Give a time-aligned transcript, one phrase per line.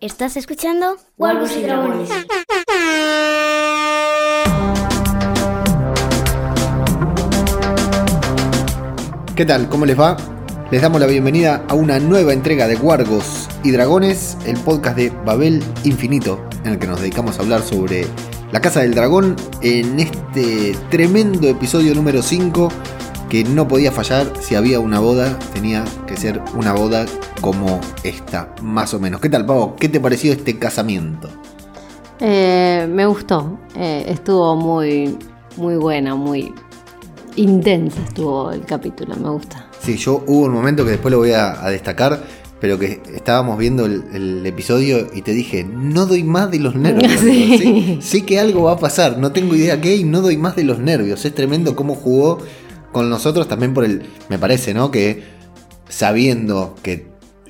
[0.00, 0.96] ¿Estás escuchando?
[1.16, 2.08] Wargos y Dragones.
[9.34, 9.68] ¿Qué tal?
[9.68, 10.16] ¿Cómo les va?
[10.70, 15.10] Les damos la bienvenida a una nueva entrega de Wargos y Dragones, el podcast de
[15.10, 18.06] Babel Infinito, en el que nos dedicamos a hablar sobre
[18.52, 22.68] la Casa del Dragón en este tremendo episodio número 5
[23.28, 27.04] que no podía fallar si había una boda, tenía que ser una boda
[27.40, 29.20] como esta, más o menos.
[29.20, 29.76] ¿Qué tal, Pavo?
[29.76, 31.28] ¿Qué te pareció este casamiento?
[32.20, 35.16] Eh, me gustó, eh, estuvo muy,
[35.56, 36.52] muy buena, muy
[37.36, 39.68] intensa estuvo el capítulo, me gusta.
[39.80, 42.24] Sí, yo hubo un momento que después lo voy a, a destacar,
[42.60, 46.74] pero que estábamos viendo el, el episodio y te dije, no doy más de los
[46.76, 47.12] nervios.
[47.12, 47.58] Sí.
[47.58, 50.56] Sí, sé que algo va a pasar, no tengo idea qué y no doy más
[50.56, 51.24] de los nervios.
[51.24, 52.38] Es tremendo cómo jugó
[52.90, 54.90] con nosotros también por el, me parece, ¿no?
[54.90, 55.22] Que
[55.88, 57.06] sabiendo que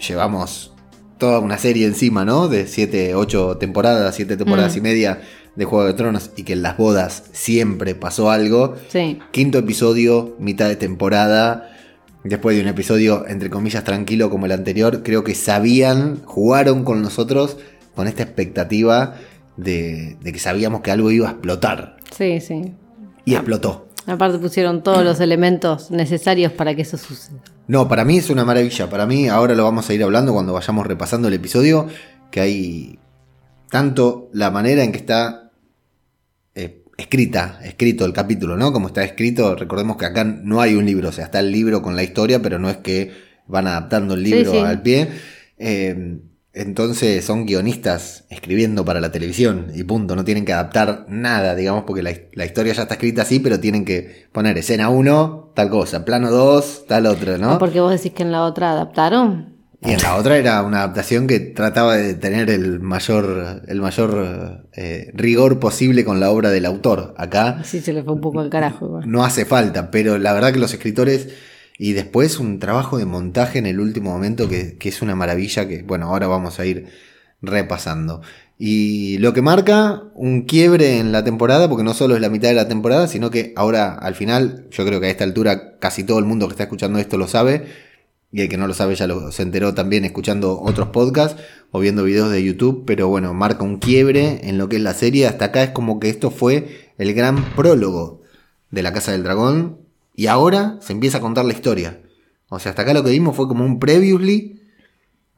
[0.06, 0.72] llevamos
[1.18, 2.48] toda una serie encima, ¿no?
[2.48, 4.78] De 7, 8 temporadas, 7 temporadas Mm.
[4.78, 5.20] y media
[5.56, 8.76] de Juego de Tronos y que en las bodas siempre pasó algo.
[8.88, 11.70] Sí, Quinto episodio, mitad de temporada.
[12.24, 17.00] Después de un episodio, entre comillas, tranquilo como el anterior, creo que sabían, jugaron con
[17.02, 17.56] nosotros
[17.94, 19.14] con esta expectativa
[19.56, 21.96] de, de que sabíamos que algo iba a explotar.
[22.16, 22.74] sí, sí.
[23.24, 23.88] Y explotó.
[24.06, 27.42] Aparte pusieron todos los elementos necesarios para que eso suceda.
[27.68, 28.88] No, para mí es una maravilla.
[28.90, 31.86] Para mí, ahora lo vamos a ir hablando cuando vayamos repasando el episodio,
[32.30, 32.98] que hay
[33.70, 35.52] tanto la manera en que está
[36.54, 38.72] eh, escrita, escrito el capítulo, ¿no?
[38.72, 41.82] Como está escrito, recordemos que acá no hay un libro, o sea, está el libro
[41.82, 43.12] con la historia, pero no es que
[43.46, 44.58] van adaptando el Sí, libro sí.
[44.58, 45.08] al pie.
[45.58, 46.18] Eh,
[46.52, 51.84] entonces son guionistas escribiendo para la televisión y punto, no tienen que adaptar nada, digamos,
[51.84, 55.70] porque la, la historia ya está escrita así, pero tienen que poner escena 1, tal
[55.70, 57.58] cosa, plano 2, tal otra, ¿no?
[57.58, 59.56] Porque vos decís que en la otra adaptaron.
[59.80, 64.66] Y en la otra era una adaptación que trataba de tener el mayor, el mayor
[64.72, 67.14] eh, rigor posible con la obra del autor.
[67.16, 68.86] Acá Sí, se le fue un poco al carajo.
[68.86, 69.04] igual.
[69.08, 71.28] no hace falta, pero la verdad que los escritores
[71.78, 75.68] y después un trabajo de montaje en el último momento que, que es una maravilla
[75.68, 76.88] que, bueno, ahora vamos a ir
[77.40, 78.20] repasando.
[78.58, 82.48] Y lo que marca un quiebre en la temporada, porque no solo es la mitad
[82.48, 86.02] de la temporada, sino que ahora al final, yo creo que a esta altura casi
[86.02, 87.66] todo el mundo que está escuchando esto lo sabe,
[88.32, 91.40] y el que no lo sabe ya lo, se enteró también escuchando otros podcasts
[91.70, 94.94] o viendo videos de YouTube, pero bueno, marca un quiebre en lo que es la
[94.94, 95.26] serie.
[95.26, 98.22] Hasta acá es como que esto fue el gran prólogo
[98.70, 99.87] de la Casa del Dragón
[100.18, 102.00] y ahora se empieza a contar la historia.
[102.50, 104.60] O sea, hasta acá lo que vimos fue como un previously,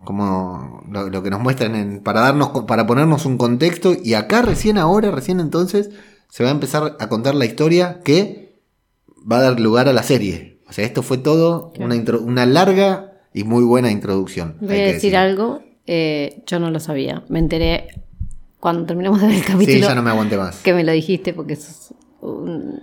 [0.04, 4.40] como lo, lo que nos muestran en, para darnos, para ponernos un contexto y acá
[4.42, 5.90] recién ahora, recién entonces
[6.30, 8.58] se va a empezar a contar la historia que
[9.30, 10.60] va a dar lugar a la serie.
[10.68, 11.84] O sea, esto fue todo Claro.
[11.86, 14.56] una, intro- una larga y muy buena introducción.
[14.60, 17.22] Voy a decir algo, eh, yo no lo sabía.
[17.28, 17.88] Me enteré
[18.60, 19.66] cuando terminamos de ver el capítulo.
[19.76, 20.56] Sí, ya no me aguanté más.
[20.62, 21.92] Que me lo dijiste porque sos
[22.22, 22.80] un-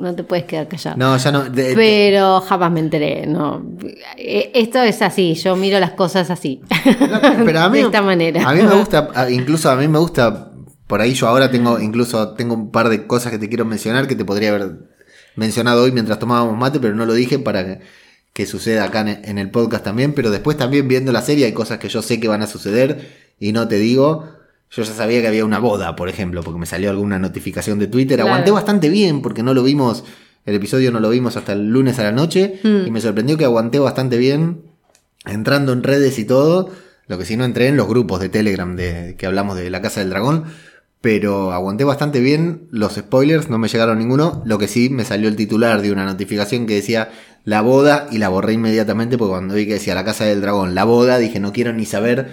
[0.00, 0.96] no te puedes quedar callado.
[0.96, 1.44] No, ya no.
[1.44, 3.64] de- Pero jamás me enteré, no.
[4.16, 6.60] Eh, Esto es así, yo miro las cosas así.
[7.00, 8.48] No, pero a mí, de esta manera.
[8.48, 10.52] A mí me gusta, incluso a mí me gusta,
[10.86, 14.06] por ahí yo ahora tengo, incluso tengo un par de cosas que te quiero mencionar
[14.06, 14.72] que te podría haber
[15.34, 17.80] mencionado hoy mientras tomábamos mate, pero no lo dije para que,
[18.32, 21.52] que suceda acá en, en el podcast también, pero después también viendo la serie hay
[21.52, 24.35] cosas que yo sé que van a suceder y no te digo.
[24.70, 27.86] Yo ya sabía que había una boda, por ejemplo, porque me salió alguna notificación de
[27.86, 28.16] Twitter.
[28.16, 28.30] Claro.
[28.30, 30.04] Aguanté bastante bien porque no lo vimos,
[30.44, 32.86] el episodio no lo vimos hasta el lunes a la noche Mm.
[32.86, 34.62] y me sorprendió que aguanté bastante bien
[35.24, 36.70] entrando en redes y todo.
[37.08, 39.80] Lo que sí no entré en los grupos de Telegram de que hablamos de la
[39.80, 40.44] Casa del Dragón.
[41.00, 44.42] Pero aguanté bastante bien los spoilers, no me llegaron ninguno.
[44.44, 47.10] Lo que sí me salió el titular de una notificación que decía
[47.44, 50.74] la boda y la borré inmediatamente porque cuando vi que decía la Casa del Dragón,
[50.74, 52.32] la boda, dije no quiero ni saber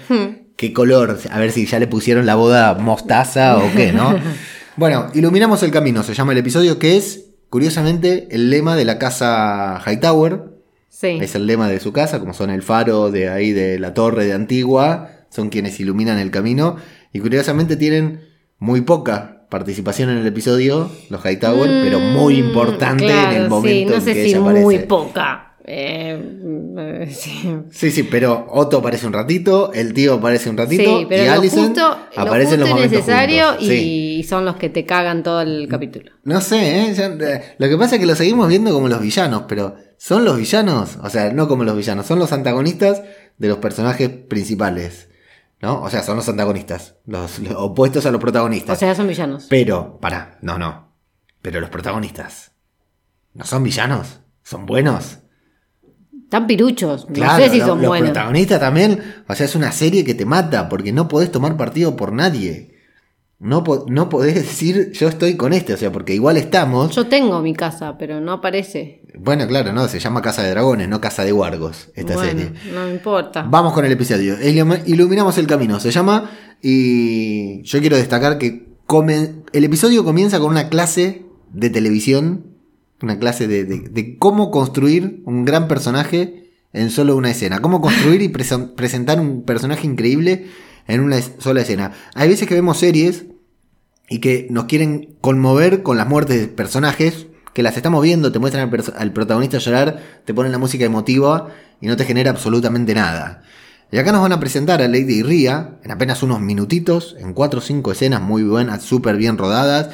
[0.56, 4.16] qué color, a ver si ya le pusieron la boda mostaza o qué, ¿no?
[4.78, 8.98] bueno, iluminamos el camino, se llama el episodio que es, curiosamente, el lema de la
[9.00, 10.52] Casa Hightower.
[10.90, 11.18] Sí.
[11.22, 14.26] Es el lema de su casa, como son el faro de ahí de la torre
[14.26, 16.78] de Antigua, son quienes iluminan el camino.
[17.12, 18.22] Y curiosamente tienen
[18.60, 23.50] muy poca participación en el episodio, los Hightower, pero muy Mm, importante claro, en el
[23.50, 24.80] momento sí, no en sé que si ella muy aparece.
[24.88, 25.53] poca.
[25.66, 27.56] Eh, sí.
[27.72, 31.28] Sí, sí, pero Otto aparece un ratito, el tío aparece un ratito Sí, pero y
[31.28, 31.34] lo
[32.22, 33.68] aparece en los necesario juntos.
[33.68, 34.18] Sí.
[34.20, 36.12] y son los que te cagan todo el capítulo.
[36.24, 36.94] No sé, ¿eh?
[36.94, 40.26] Ya, eh, lo que pasa es que lo seguimos viendo como los villanos, pero ¿son
[40.26, 40.98] los villanos?
[41.02, 43.02] O sea, no como los villanos, son los antagonistas
[43.38, 45.10] de los personajes principales.
[45.62, 45.82] ¿No?
[45.82, 48.76] O sea, son los antagonistas, los, los opuestos a los protagonistas.
[48.76, 49.46] O sea, son villanos.
[49.50, 50.92] pero, para, no, no.
[51.42, 52.52] Pero los protagonistas,
[53.34, 54.20] ¿no son villanos?
[54.44, 55.20] ¿Son buenos?
[56.34, 57.06] Están piruchos.
[57.10, 58.10] No Claro, sé si son los buenos.
[58.10, 61.96] protagonistas también, o sea, es una serie que te mata porque no podés tomar partido
[61.96, 62.74] por nadie.
[63.38, 66.96] No, po- no podés decir yo estoy con este, o sea, porque igual estamos.
[66.96, 69.04] Yo tengo mi casa, pero no aparece.
[69.16, 72.52] Bueno, claro, no, se llama Casa de Dragones, no Casa de Wargos, esta bueno, serie.
[72.74, 73.46] no me importa.
[73.48, 74.36] Vamos con el episodio.
[74.40, 76.32] Ilum- Iluminamos el camino, se llama.
[76.64, 82.53] Y yo quiero destacar que come- el episodio comienza con una clase de televisión.
[83.04, 87.60] Una clase de, de- cómo construir un gran personaje en solo una escena.
[87.60, 90.48] Cómo construir y presen- presentar un personaje increíble
[90.88, 91.92] en una sola escena.
[92.16, 93.26] Hay veces que vemos series
[94.10, 98.40] y que nos quieren conmover con las muertes de personajes, que las estamos viendo, te
[98.40, 101.50] muestran al, protagonista llorar, te ponen la música emotiva
[101.82, 103.44] y no te genera absolutamente nada.
[103.92, 107.60] Y acá nos van a presentar a Lady Ria en apenas unos minutitos, en cuatro
[107.60, 109.90] o cinco escenas muy buenas, súper bien rodadas.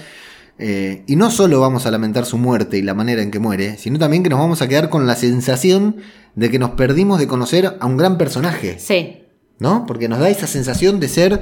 [0.59, 3.77] Eh, y no solo vamos a lamentar su muerte y la manera en que muere,
[3.77, 5.97] sino también que nos vamos a quedar con la sensación
[6.35, 8.77] de que nos perdimos de conocer a un gran personaje.
[8.77, 9.19] Sí.
[9.59, 9.85] ¿no?
[9.85, 11.39] Porque nos da esa sensación de ser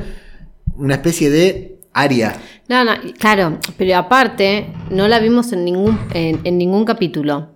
[0.76, 2.36] una especie de Aria.
[2.68, 7.56] No, no, claro, pero aparte no la vimos en ningún, en, en ningún capítulo.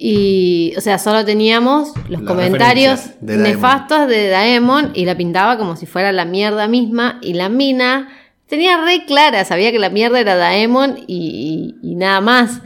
[0.00, 5.58] Y, o sea, solo teníamos los Las comentarios de nefastos de Daemon y la pintaba
[5.58, 7.18] como si fuera la mierda misma.
[7.20, 8.08] Y la mina
[8.48, 12.60] tenía re clara, sabía que la mierda era Daemon y, y- y nada más.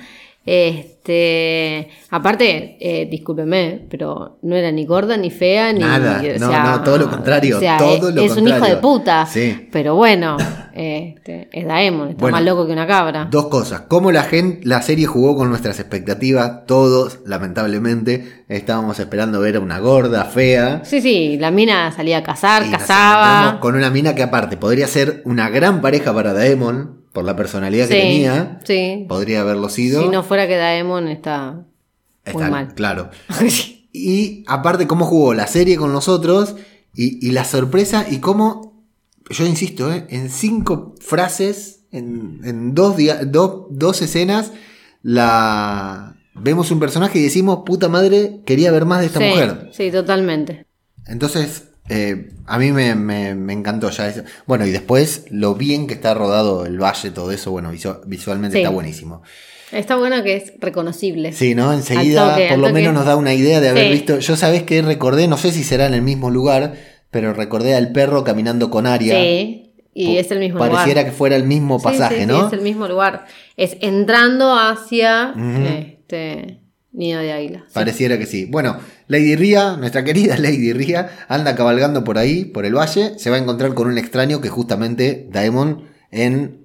[0.44, 6.48] Este, aparte, eh, discúlpeme, pero no era ni gorda ni fea ni Nada, o no,
[6.50, 9.24] sea, no, todo lo contrario, o sea, todo es, lo es un hijo de puta.
[9.26, 9.68] Sí.
[9.70, 10.36] Pero bueno,
[10.74, 13.28] este, es Daemon, está Bueno, más loco que una cabra.
[13.30, 13.82] Dos cosas.
[13.82, 16.66] Cómo la, gente, la serie jugó con nuestras expectativas.
[16.66, 20.82] Todos, lamentablemente, estábamos esperando ver a una gorda, fea.
[20.84, 23.60] Sí, sí, la mina salía a cazar, Y cazaba.
[23.60, 27.88] con una mina que aparte podría ser una gran pareja para Daemon, por la personalidad
[27.88, 28.60] que tenía.
[28.64, 29.04] sí.
[29.08, 30.02] Podría haberlo sido.
[30.02, 31.64] Si no fuera que Daemon está muy
[32.24, 32.74] Está- mal.
[32.74, 33.10] Claro.
[33.94, 36.54] Y aparte, cómo jugó la serie con nosotros
[36.94, 38.82] y, y la sorpresa y cómo,
[39.28, 40.06] yo insisto, ¿eh?
[40.08, 44.50] en cinco frases, en, en dos, do- dos escenas,
[45.02, 49.68] la vemos un personaje y decimos, puta madre, quería ver más de esta sí, mujer.
[49.72, 50.66] sí, totalmente.
[51.06, 54.22] Entonces, eh, a mí me, me- me encantó ya eso.
[54.46, 58.56] Bueno, y después lo bien que está rodado el valle, todo eso, bueno, visu- visualmente
[58.58, 58.62] Sí.
[58.62, 59.22] está buenísimo.
[59.70, 61.32] Está bueno que es reconocible.
[61.32, 61.72] Sí, ¿no?
[61.72, 62.72] Enseguida, toque, por lo toque.
[62.74, 63.92] menos nos da una idea de haber Sí.
[63.92, 64.18] visto.
[64.18, 66.74] Yo sabés que recordé, no sé si será en el mismo lugar,
[67.10, 69.14] pero recordé al perro caminando con Aria.
[69.14, 71.04] Sí, y es el mismo Pareciera lugar.
[71.06, 72.46] que fuera el mismo pasaje, sí, sí, ¿no?
[72.46, 73.26] es el mismo lugar.
[73.56, 75.32] Es entrando hacia
[75.78, 76.60] este
[76.92, 77.64] nido de águila.
[77.66, 77.74] Sí.
[77.74, 78.46] Pareciera que sí.
[78.46, 78.78] Bueno,
[79.08, 83.36] Lady Ria, nuestra querida Lady Ria, anda cabalgando por ahí, por el valle, se va
[83.36, 86.62] a encontrar con un extraño que justamente Daemon en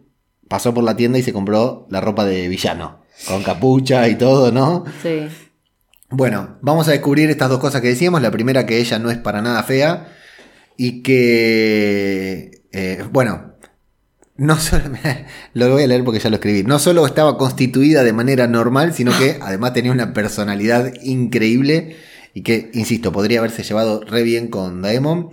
[0.48, 4.52] pasó por la tienda y se compró la ropa de villano, con capucha y todo,
[4.52, 4.86] ¿no?
[5.02, 5.28] Sí.
[6.10, 8.22] Bueno, vamos a descubrir estas dos cosas que decíamos.
[8.22, 10.14] La primera, que ella no es para nada fea.
[10.78, 13.56] Y que, eh, bueno,
[14.38, 14.84] no solo,
[15.54, 16.63] lo voy a leer porque ya lo escribí.
[16.63, 21.95] No solo estaba constituida de manera normal, sino que además tenía una personalidad increíble.
[22.34, 25.31] Y que, insisto, podría haberse llevado re bien con Daemon.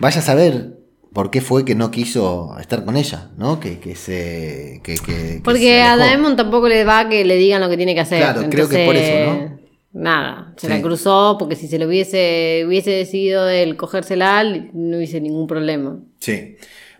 [0.00, 0.78] Vaya a saber
[1.12, 3.58] por qué fue que no quiso estar con ella, ¿no?
[3.58, 4.80] Que, que se.
[4.84, 5.96] Que, que- que se Porque a.
[5.96, 8.20] Daemon tampoco le va que le digan lo que tiene que hacer.
[8.20, 9.58] Claro, creo que por eso, ¿no?
[9.94, 10.72] Nada, se Sí.
[10.72, 15.98] la cruzó porque si se lo hubiese, hubiese decidido él cogérsela, no hubiese ningún problema.
[16.20, 16.56] Sí.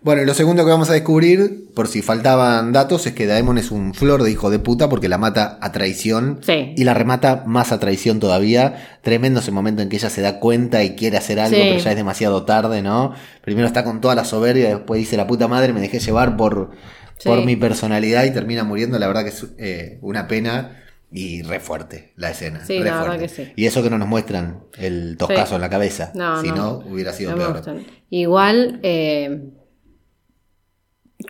[0.09, 3.71] Bueno, lo segundo que vamos a descubrir, por si faltaban datos, es que Daemon es
[3.71, 6.39] un flor de hijo de puta porque la mata a traición.
[6.41, 6.73] Sí.
[6.79, 8.99] Y la remata más a traición todavía.
[9.03, 11.63] Tremendo ese momento en que ella se da cuenta y quiere hacer algo, Sí.
[11.63, 13.13] pero ya es demasiado tarde, ¿no?
[13.43, 16.71] Primero está con toda la soberbia, después dice la puta madre, me dejé llevar por,
[17.19, 17.29] Sí.
[17.29, 18.99] por mi personalidad y termina muriendo.
[18.99, 22.65] La verdad que es eh, una pena y re fuerte la escena.
[22.65, 23.19] Sí, re la fuerte.
[23.19, 23.53] que sí.
[23.57, 25.55] Y eso que no nos muestran el toscazo Sí.
[25.57, 26.13] en la cabeza.
[26.15, 26.57] No, si no.
[26.57, 27.63] no, hubiera sido No peor.
[28.09, 29.51] Igual, eh,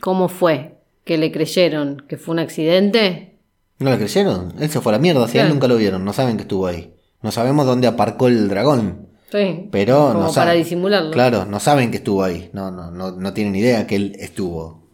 [0.00, 0.76] ¿cómo fue?
[1.04, 3.36] ¿Que le creyeron que fue un accidente?
[3.78, 4.54] ¿No le creyeron?
[4.58, 6.42] Él se fue a la mierda, si a él nunca lo vieron, no saben que
[6.42, 6.92] estuvo ahí.
[7.22, 9.68] No sabemos dónde aparcó el dragón, Sí.
[9.70, 10.62] pero Como no para saben.
[10.62, 11.10] disimularlo.
[11.12, 14.88] Claro, no saben que estuvo ahí, no, no, no, no tienen idea que él estuvo.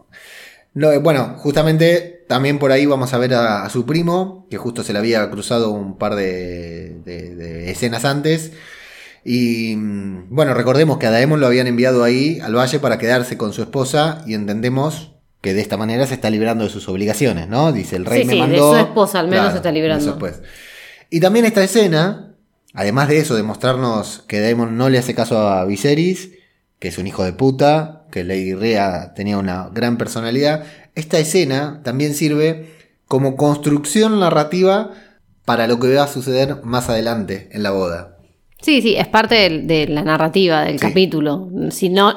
[0.75, 4.57] No, eh, bueno, justamente también por ahí vamos a ver a, a su primo, que
[4.57, 8.53] justo se le había cruzado un par de, de- de escenas antes.
[9.25, 13.37] Y mm, bueno, recordemos que a Daemon lo habían enviado ahí al valle para quedarse
[13.37, 17.49] con su esposa y entendemos que de esta manera se está librando de sus obligaciones,
[17.49, 17.73] ¿no?
[17.73, 18.73] Dice el rey Sí, me sí, de mandó.
[18.73, 20.19] su esposa al menos se está librando.
[21.11, 22.35] Y también esta escena,
[22.73, 26.31] además de eso, de mostrarnos que Daemon no le hace caso a Viserys,
[26.79, 30.65] que es un hijo de puta, que Lady Rhea tenía una gran personalidad,
[30.95, 32.73] esta escena también sirve
[33.07, 34.93] como construcción narrativa
[35.45, 38.14] para lo que va a suceder más adelante en la boda.
[38.65, 40.87] Sí, sí, es parte de, la narrativa del Sí.
[40.87, 41.51] capítulo.
[41.71, 42.15] Si no,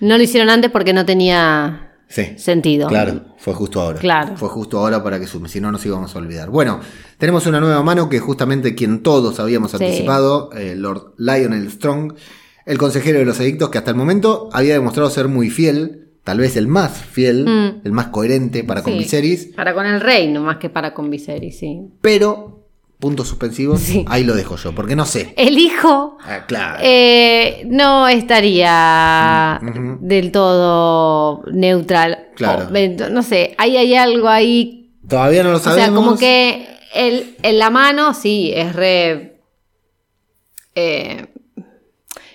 [0.00, 2.34] no lo hicieron antes porque no tenía Sí.
[2.36, 2.86] sentido.
[2.86, 3.98] Claro, fue justo ahora.
[3.98, 4.36] Claro.
[4.36, 6.50] Fue justo ahora para que sume, si no nos íbamos a olvidar.
[6.50, 6.78] Bueno,
[7.18, 9.78] tenemos una nueva mano que es justamente quien todos habíamos Sí.
[9.78, 12.14] anticipado, eh, Lord Lionel Strong,
[12.64, 16.38] el consejero de los edictos que hasta el momento había demostrado ser muy fiel, tal
[16.38, 17.80] vez el más fiel, Mm.
[17.86, 21.10] el más coherente para con Viserys, Para con el rey, no más que para con
[21.10, 21.80] Viserys, sí.
[22.00, 22.55] pero,
[22.98, 24.04] punto suspensivo, Sí.
[24.08, 25.34] ahí lo dejo yo, porque no sé.
[25.36, 26.78] El hijo Ah, claro.
[26.82, 29.60] eh, no estaría
[30.00, 32.28] del todo neutral.
[32.36, 32.68] Claro.
[32.70, 34.94] O, no sé, ahí hay algo ahí.
[35.08, 36.04] Todavía no lo O sea, sabemos.
[36.04, 39.40] como que el, en la mano sí es re
[40.74, 41.26] eh,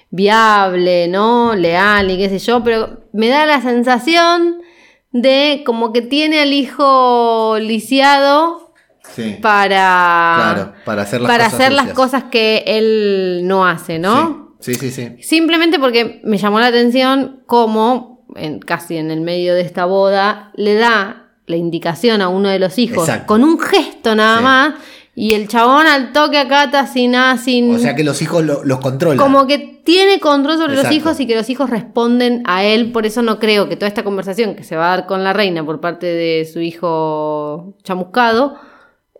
[0.10, 1.56] viable, ¿no?
[1.56, 4.62] Leal y qué sé yo, pero me da la sensación
[5.12, 8.71] de como que tiene al hijo lisiado
[9.03, 9.38] Sí.
[9.41, 14.55] para, Claro, para hacer las para cosas hacer las cosas que él no hace, ¿no?
[14.60, 15.10] Sí, sí, sí.
[15.17, 15.24] sí.
[15.24, 20.51] Simplemente porque me llamó la atención cómo, en, casi en el medio de esta boda,
[20.55, 23.27] le da la indicación a uno de los hijos Exacto.
[23.27, 24.43] con un gesto nada Sí.
[24.43, 24.74] más,
[25.13, 27.75] y el chabón al toque acata sin nada, sin...
[27.75, 29.17] O sea que los hijos lo- los controlan.
[29.17, 30.88] Como que tiene control sobre Exacto.
[30.89, 32.93] los hijos y que los hijos responden a él.
[32.93, 35.34] Por eso no creo que toda esta conversación que se va a dar con la
[35.34, 38.55] reina por parte de su hijo chamuscado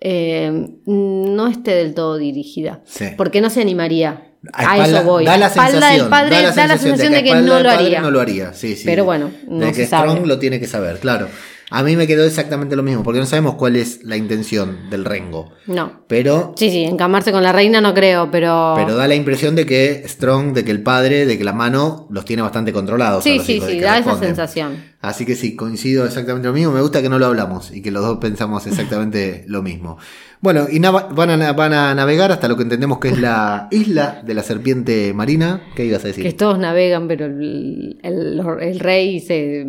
[0.02, 2.82] eh, no esté del todo dirigida.
[2.86, 3.06] Sí.
[3.16, 4.28] Porque no se animaría.
[4.54, 5.24] A, eso voy.
[5.24, 8.02] Da A la espalda sensación, del padre da la sensación de que, no lo haría.
[8.02, 8.84] No lo haría, sí, sí.
[8.86, 10.10] Pero bueno, de no que se sabe.
[10.10, 11.28] Strong lo tiene que saber, claro.
[11.72, 15.06] A mí me quedó exactamente lo mismo, porque no sabemos cuál es la intención del
[15.06, 15.52] Rengo.
[15.68, 16.02] No.
[16.08, 18.74] Pero, Sí, sí, encamarse con la reina no creo, pero.
[18.76, 22.08] pero da la impresión de que Strong, de que el padre, de que la mano
[22.10, 23.22] los tiene bastante controlados.
[23.22, 24.84] a sí, los sí, hijos, sí, da esa sensación.
[25.00, 26.74] Así que sí, coincido exactamente lo mismo.
[26.74, 29.98] Me gusta que no lo hablamos y que los dos pensamos exactamente lo mismo.
[30.42, 33.68] Bueno, y van, a, na- van a navegar hasta lo que entendemos que es la
[33.72, 35.62] isla de la serpiente marina.
[35.76, 36.24] ¿Qué ibas a decir?
[36.24, 39.66] Que todos navegan, pero el, el- el rey se,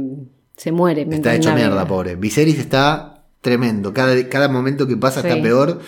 [0.62, 1.04] se muere.
[1.10, 2.14] Está hecho mierda, pobre.
[2.14, 3.92] Viserys está tremendo.
[3.92, 5.80] Cada, cada momento que pasa está peor.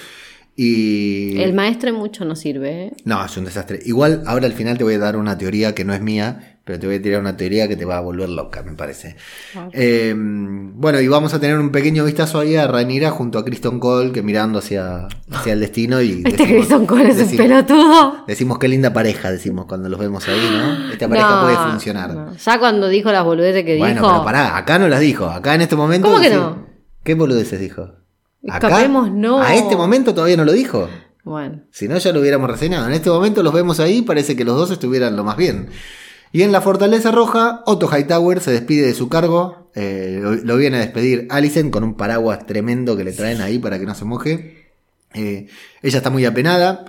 [0.57, 1.40] Y.
[1.40, 2.93] El maestre mucho no sirve, ¿eh?
[3.04, 3.78] No, es un desastre.
[3.85, 6.78] Igual, ahora al final te voy a dar una teoría que no es mía, pero
[6.78, 9.16] te voy a tirar una teoría que te va a volver loca, me parece.
[9.73, 13.78] Eh, bueno, y vamos a tener un pequeño vistazo ahí a Rhaenyra junto a Kristen
[13.78, 16.23] Cole, que mirando hacia, hacia el destino y.
[16.25, 18.25] Este decimos- Grayson Cole es un decimos- pelotudo.
[18.26, 20.90] Decimos qué linda pareja, decimos cuando los vemos ahí, ¿no?
[20.92, 22.14] Esta pareja No, puede funcionar.
[22.14, 22.35] no.
[22.37, 24.09] Ya cuando dijo las boludeces que Bueno, dijo.
[24.12, 25.26] pero pará, acá no las dijo.
[25.26, 26.09] Acá en este momento.
[26.09, 26.66] ¿Cómo que no?
[27.02, 27.90] ¿Qué boludeces dijo?
[28.42, 29.40] Escapemos, no.
[29.40, 30.88] A este momento todavía no lo dijo.
[31.25, 31.62] Bueno.
[31.71, 32.87] Si no, ya lo hubiéramos reseñado.
[32.87, 35.68] En este momento los vemos ahí, parece que los dos estuvieran lo más bien.
[36.35, 39.71] Y en la Fortaleza Roja, Otto Hightower se despide de su cargo.
[39.76, 43.61] eh, lo, lo viene a despedir Alicent con un paraguas tremendo que le traen ahí
[43.61, 44.67] para que no se moje.
[45.14, 45.47] Eh,
[45.81, 46.87] ella está muy apenada.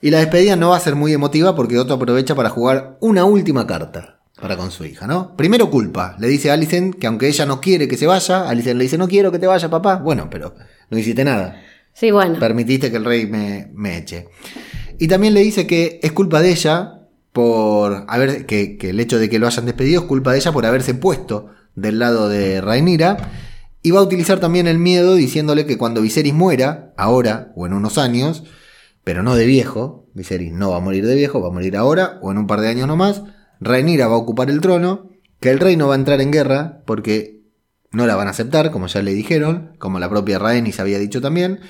[0.00, 3.26] Y la despedida no va a ser muy emotiva porque Otto aprovecha para jugar una
[3.26, 5.36] última carta para con su hija, ¿no?
[5.36, 6.16] Primero culpa.
[6.18, 8.96] Le dice a Alicent que aunque ella no quiere que se vaya, Alicent le dice,
[8.96, 9.96] no quiero que te vaya, papá.
[9.96, 10.54] Bueno, pero
[10.88, 11.60] no hiciste nada
[11.92, 12.38] Sí, bueno.
[12.38, 14.28] permitiste que el rey me, me eche.
[14.98, 16.94] Y también le dice que es culpa de ella
[17.38, 20.66] por haber, que, el hecho de que lo hayan despedido es culpa de ella por
[20.66, 23.30] haberse puesto del lado de Rhaenyra.
[23.80, 27.74] Y va a utilizar también el miedo diciéndole que cuando Viserys muera, ahora o en
[27.74, 28.42] unos años,
[29.04, 32.18] pero no de viejo, Viserys no va a morir de viejo, va a morir ahora
[32.22, 33.22] o en un par de años nomás,
[33.60, 36.82] Rhaenyra va a ocupar el trono, que el rey no va a entrar en guerra
[36.86, 37.44] porque
[37.92, 41.20] no la van a aceptar, como ya le dijeron, como la propia Rhaenys había dicho
[41.20, 41.60] también,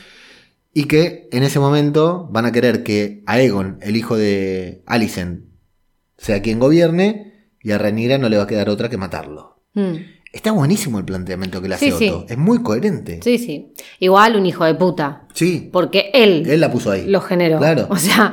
[0.72, 5.47] y que en ese momento van a querer que Aegon, el hijo de Alicent,
[6.18, 9.62] sea quien gobierne, y a Rhaenyra no le va a quedar otra que matarlo.
[9.74, 9.94] Mm.
[10.32, 12.10] Está buenísimo el planteamiento que le hace Sí, sí.
[12.10, 13.20] Otto, es muy coherente.
[13.22, 13.72] Sí, sí.
[13.98, 15.26] Igual un hijo de puta.
[15.34, 17.04] Sí, Porque él, él la puso ahí.
[17.06, 17.58] lo generó.
[17.58, 17.86] Claro.
[17.90, 18.32] O sea,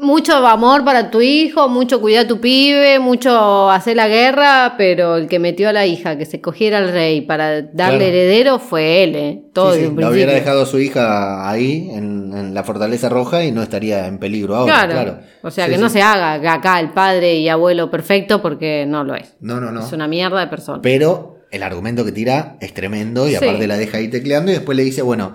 [0.00, 5.16] mucho amor para tu hijo, mucho cuidar a tu pibe, mucho hacer la guerra, pero
[5.16, 8.04] el que metió a la hija que se cogiera al rey para darle Claro.
[8.04, 9.42] heredero fue él, ¿eh?
[9.52, 13.44] Todo Sí, sí, desde hubiera dejado a su hija ahí, en, en la Fortaleza Roja,
[13.44, 14.86] y no estaría en peligro ahora.
[14.86, 14.92] Claro.
[14.92, 15.18] Claro.
[15.42, 19.04] O sea, Sí, que no se haga acá el padre y abuelo perfecto porque no
[19.04, 19.34] lo es.
[19.40, 19.84] No, no, no.
[19.86, 20.80] Es una mierda de persona.
[20.82, 24.76] Pero el argumento que tira es tremendo y aparte la deja ahí tecleando y después
[24.76, 25.32] le dice, bueno,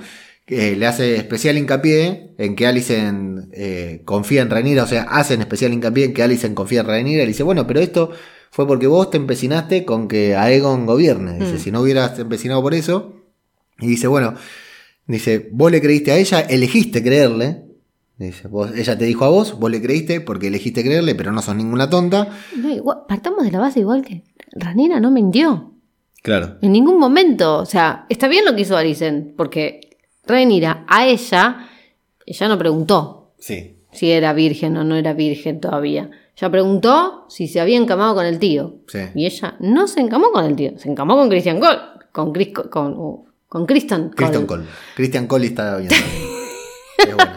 [0.49, 5.41] que le hace especial hincapié en que Alicent eh, confía en Rhaenyra, o sea, hacen
[5.41, 8.09] especial hincapié en que Alicent confía en Rhaenyra y le dice, bueno, pero esto
[8.49, 11.33] fue porque vos te empecinaste con que Aegon gobierne.
[11.37, 11.59] Dice, Mm.
[11.59, 13.13] si no hubieras empecinado por eso.
[13.79, 14.33] Y dice, bueno,
[15.05, 17.65] dice, vos le creíste a ella, elegiste creerle.
[18.17, 21.43] Dice, vos, ella te dijo a vos, vos le creíste porque elegiste creerle, pero no
[21.43, 22.27] sos ninguna tonta.
[22.57, 25.73] No, igual- partamos de la base igual que Ranira no mintió.
[26.23, 26.57] Claro.
[26.63, 27.59] En ningún momento.
[27.59, 29.88] O sea, está bien lo que hizo Alicent, porque
[30.29, 31.67] Rhaenyra a ella,
[32.25, 33.75] ella no preguntó Sí.
[33.91, 36.09] si era virgen o no era virgen todavía.
[36.37, 38.75] Ella preguntó si se había encamado con el tío.
[38.87, 38.99] Sí.
[39.15, 41.79] Y ella no se encamó con el tío, se encamó con Christian Cole.
[42.11, 44.15] Con, Chris, con, uh, con Kristen Cole.
[44.15, 44.63] Christian Cole.
[44.95, 45.79] Christian Cole está.
[46.99, 47.31] Es bueno.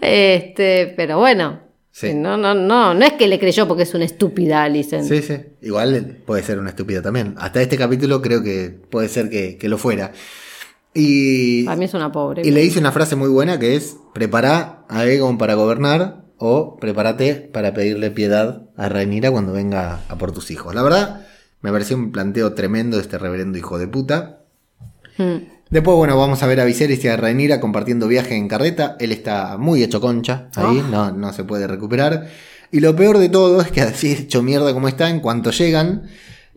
[0.00, 1.60] Este, pero bueno.
[1.90, 2.14] Sí.
[2.14, 5.04] No, no, no, no es que le creyó porque es una estúpida Alicent.
[5.08, 5.36] Sí, sí.
[5.62, 7.34] Igual puede ser una estúpida también.
[7.38, 10.12] Hasta este capítulo creo que puede ser que, que lo fuera.
[10.94, 12.42] Y, Para mí es una pobre.
[12.44, 16.76] y le dice una frase muy buena que es: Prepara a Egon para gobernar o
[16.76, 20.74] prepárate para pedirle piedad a Rhaenyra cuando venga a por tus hijos.
[20.74, 21.26] La verdad,
[21.60, 24.40] me pareció un planteo tremendo de este reverendo hijo de puta.
[25.18, 25.58] Mm.
[25.70, 28.96] Después, bueno, vamos a ver a Viserys y a Rhaenyra compartiendo viaje en carreta.
[29.00, 32.28] Él está muy hecho concha ahí, no, no se puede recuperar.
[32.70, 36.08] Y lo peor de todo es que así hecho mierda como está, en cuanto llegan,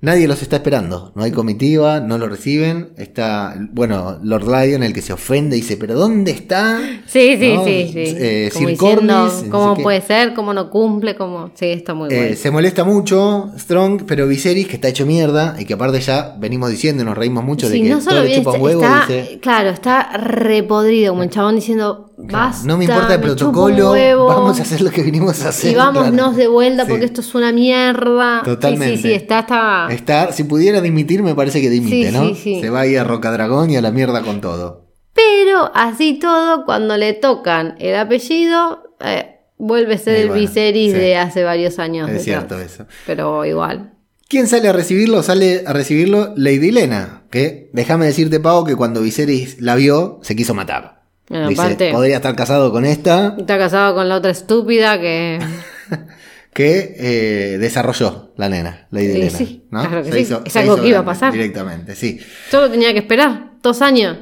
[0.02, 1.12] nadie los está esperando.
[1.16, 2.90] No hay comitiva, no lo reciben.
[2.98, 6.80] Está, bueno, Lord Lion, el que se ofende, dice, ¿pero dónde está?
[7.06, 7.64] Sí, sí, ¿No?
[7.66, 8.04] sí, sí.
[8.18, 10.34] Eh, como Sir diciendo, Corlys, ¿cómo puede ser?
[10.34, 11.16] ¿Cómo no cumple?
[11.16, 11.52] ¿Cómo?
[11.56, 12.36] Sí, está muy Eh, bueno.
[12.36, 16.70] se molesta mucho Strong, pero Viserys, que está hecho mierda, y que aparte ya venimos
[16.70, 19.06] diciendo y nos reímos mucho de que no todo solo le bien, chupa huevo, está-
[19.08, 19.40] dice...
[19.42, 23.92] claro, está repodrido, como el chabón diciendo, basta, no me importa el protocolo,
[24.28, 25.72] vamos a hacer lo que vinimos a hacer.
[25.72, 26.32] y vámonos claro.
[26.34, 26.90] de vuelta Sí.
[26.90, 28.42] porque esto es una mierda.
[28.44, 28.98] Totalmente.
[28.98, 29.88] Sí, sí, sí, está, está.
[29.92, 32.62] Está, si pudiera dimitir, me parece que dimite, Sí, ¿no?
[32.62, 34.88] Se va a ir a Rocadragón y a la mierda con todo.
[35.14, 40.94] Pero así todo, cuando le tocan el apellido, eh, vuelve a ser el bueno, Viserys
[40.94, 42.10] de hace varios años.
[42.10, 42.86] Es cierto eso.
[43.06, 43.94] Pero igual.
[44.28, 45.24] ¿Quién sale a recibirlo?
[45.24, 50.38] Sale a recibirlo Lady Lena, que déjame decirte, Pau, que cuando Viserys la vio, se
[50.38, 51.01] quiso matar.
[51.32, 55.40] Bueno, Dice, aparte- podría estar casado con esta, Está casado con la otra estúpida que.
[56.54, 59.80] que eh, desarrolló la nena, Lady sí, ¿no?
[59.82, 60.24] claro que Se sí.
[60.24, 61.32] hizo- Es algo que iba a pasar.
[61.32, 62.20] Directamente, sí.
[62.50, 64.18] Solo tenía que esperar dos años.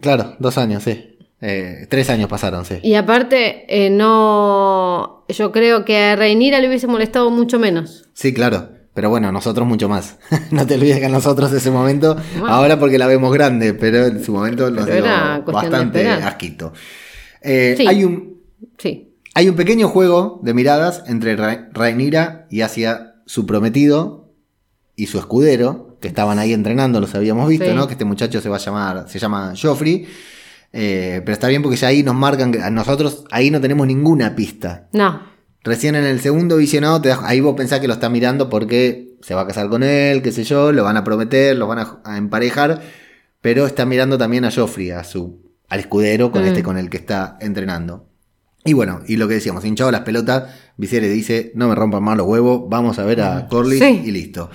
[0.00, 1.18] Claro, dos años, sí.
[1.40, 2.76] Eh, tres años pasaron, sí.
[2.82, 5.24] Y aparte, eh, no.
[5.28, 8.04] Yo creo que a Reinira le hubiese molestado mucho menos.
[8.14, 8.68] Sí, claro.
[8.94, 10.16] Pero bueno, nosotros mucho más.
[10.52, 12.46] no te olvides que a nosotros ese momento, Bueno.
[12.54, 15.02] ahora porque la vemos grande, pero en su momento nos dio
[15.46, 16.72] bastante asquito.
[17.42, 17.86] Eh, Sí.
[17.86, 18.40] hay, un,
[18.78, 19.14] Sí.
[19.34, 24.32] hay un pequeño juego de miradas entre Ra- Rhaenyra y hacia su prometido
[24.96, 27.72] y su escudero, que estaban ahí entrenando, los habíamos visto, Sí.
[27.74, 27.86] ¿no?
[27.88, 30.06] Que este muchacho se va a llamar, se llama Joffrey.
[30.72, 33.86] Eh, pero está bien porque ya ahí nos marcan que a nosotros ahí no tenemos
[33.86, 34.88] ninguna pista.
[34.92, 35.33] No.
[35.64, 39.14] Recién en el segundo visionado, te das- ahí vos pensás que lo está mirando porque
[39.22, 41.78] se va a casar con él, qué sé yo, lo van a prometer, lo van
[41.78, 42.82] a, a emparejar,
[43.40, 46.46] pero está mirando también a Joffrey, a su, al escudero con Mm.
[46.48, 48.06] este con el que está entrenando.
[48.66, 50.44] Y bueno, y lo que decíamos, hinchado las pelotas,
[50.76, 54.02] Viserys dice, no me rompan más los huevos, vamos a ver a Corlys Sí.
[54.04, 54.50] y listo.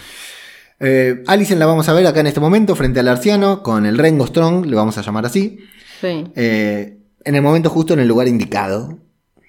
[0.79, 3.97] Eh, Alicent la vamos a ver acá en este momento frente al arciano con el
[3.97, 5.59] Rengo Strong, le vamos a llamar así.
[6.01, 6.23] Sí.
[6.35, 8.97] Eh, en el momento justo en el lugar indicado,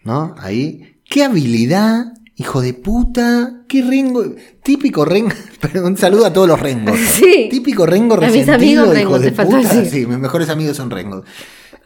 [0.04, 0.34] ¿no?
[0.38, 0.96] Ahí.
[1.10, 2.14] ¡Qué habilidad!
[2.36, 4.24] Hijo de puta, qué rengo,
[4.62, 5.28] típico rengo,
[5.60, 6.98] perdón, un saludo a todos los rengos.
[7.12, 7.48] Sí.
[7.50, 9.84] Típico rengo A mis resentido, amigos hijo rengos, de puta.
[9.84, 11.26] Sí, mis mejores amigos son rengos.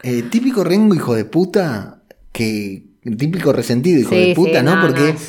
[0.03, 2.85] Eh, típico rengo, hijo de puta, que
[3.17, 4.75] típico resentido, hijo Sí, de puta, sí, ¿no?
[4.75, 5.19] no, Porque no.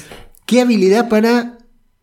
[0.45, 1.56] qué habilidad para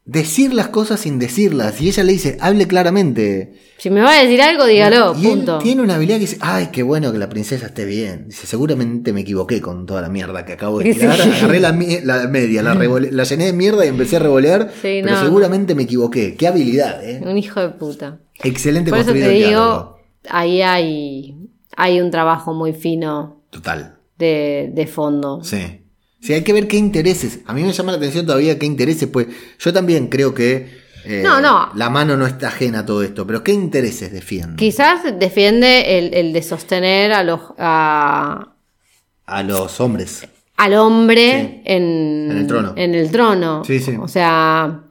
[0.05, 1.79] decir las cosas sin decirlas.
[1.81, 3.53] Y ella le dice, hable claramente.
[3.77, 5.15] Si me va a decir algo, dígalo.
[5.17, 5.57] Y él punto.
[5.59, 8.25] tiene una habilidad que dice, ay, qué bueno que la princesa esté bien.
[8.27, 10.99] Dice, seguramente me equivoqué con toda la mierda que acabo de Sí.
[10.99, 11.19] tirar.
[11.21, 12.73] Agarré la, la media, la,
[13.11, 14.69] la llené de mierda y empecé a revolear.
[14.81, 15.21] Sí, pero no.
[15.21, 16.35] seguramente me equivoqué.
[16.35, 17.21] Qué habilidad, ¿eh?
[17.25, 18.19] Un hijo de puta.
[18.43, 19.97] Excelente Por eso te digo, diálogo.
[20.29, 21.35] ahí hay,
[21.77, 23.97] hay un trabajo muy fino Total.
[24.17, 25.43] de, de fondo.
[25.43, 25.79] Sí.
[26.23, 27.39] Sí, hay que ver qué intereses.
[27.45, 29.27] A mí me llama la atención todavía qué intereses, pues
[29.59, 31.69] yo también creo que eh, No, no.
[31.75, 36.13] la mano no está ajena a todo esto, pero qué intereses defiende Quizás defiende el,
[36.13, 38.53] el de sostener a los, a-
[39.25, 40.25] a los hombres.
[40.55, 41.62] al hombre Sí.
[41.65, 42.73] en, En el trono.
[42.77, 43.63] en el trono.
[43.65, 43.97] Sí, sí.
[43.99, 44.81] O sea,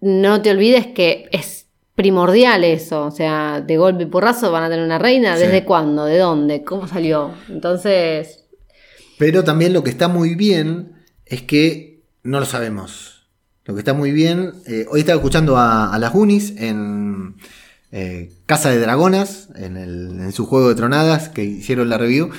[0.00, 3.04] no te olvides que es primordial eso.
[3.04, 5.36] O sea, de golpe y porrazo van a tener una reina.
[5.36, 6.04] ¿Desde cuándo?
[6.06, 6.64] ¿De dónde?
[6.64, 7.30] ¿Cómo salió?
[7.48, 8.43] Entonces,
[9.18, 10.92] Pero también lo que está muy bien
[11.26, 13.28] es que no lo sabemos.
[13.64, 14.52] Lo que está muy bien.
[14.66, 17.36] eh, hoy estaba escuchando a, a las Unis en
[17.92, 22.30] eh, Casa de Dragonas, en, el- en su juego de tronadas, que hicieron la review.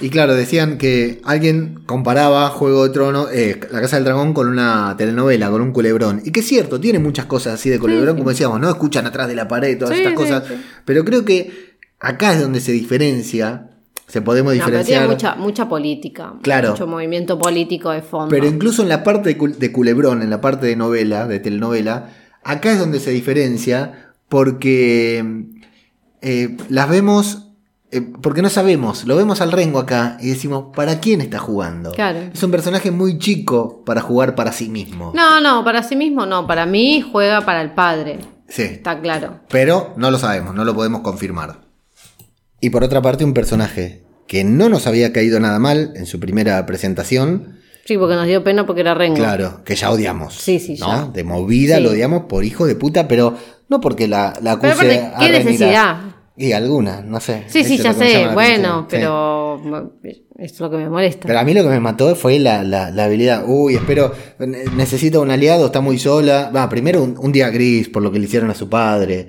[0.00, 4.48] Y claro, decían que alguien comparaba Juego de Trono, eh, La Casa del Dragón, con
[4.48, 6.22] una telenovela, con un culebrón.
[6.24, 8.18] Y que es cierto, tiene muchas cosas así de culebrón, sí.
[8.18, 10.44] como decíamos, no escuchan atrás de la pared, todas Sí, estas cosas.
[10.48, 10.54] sí.
[10.86, 13.68] Pero creo que acá es donde se diferencia.
[14.06, 15.00] Se podemos no, pero diferenciar.
[15.00, 16.34] tiene mucha, mucha política.
[16.42, 16.70] Claro.
[16.70, 18.28] Mucho movimiento político de fondo.
[18.28, 22.10] Pero incluso en la parte de culebrón, en la parte de novela, de telenovela,
[22.42, 25.24] acá es donde se diferencia porque
[26.20, 27.52] eh, las vemos
[27.94, 31.92] eh, porque no sabemos, lo vemos al Rengo acá y decimos, ¿para quién está jugando?
[31.92, 32.20] Claro.
[32.32, 35.12] Es un personaje muy chico para jugar para sí mismo.
[35.14, 36.46] No, no, para sí mismo no.
[36.46, 38.18] Para mí juega para el padre.
[38.48, 38.62] Sí.
[38.62, 39.40] Está claro.
[39.50, 41.60] Pero no lo sabemos, no lo podemos confirmar.
[42.62, 46.18] Y por otra parte, un personaje que no nos había caído nada mal en su
[46.18, 47.58] primera presentación.
[47.84, 49.16] Sí, porque nos dio pena porque era Rengo.
[49.16, 50.34] Claro, que ya odiamos.
[50.34, 50.86] Sí, sí, ¿no?
[50.86, 51.04] ya.
[51.12, 51.82] De movida Sí.
[51.82, 53.36] lo odiamos por hijo de puta, pero
[53.68, 55.96] no porque la, la Pero acuse aparte, a ¿qué necesidad?
[56.36, 57.42] Y alguna, no sé.
[57.48, 58.28] Sí, sí, ya sé.
[58.32, 58.88] Bueno, atención.
[58.88, 58.88] Sí.
[58.90, 59.92] pero
[60.38, 61.26] es lo que me molesta.
[61.26, 63.44] Pero a mí lo que me mató fue la, la- la habilidad.
[63.46, 66.50] Uy, espero, ne- necesita un aliado, está muy sola.
[66.54, 69.28] Va, primero un, un día gris por lo que le hicieron a su padre.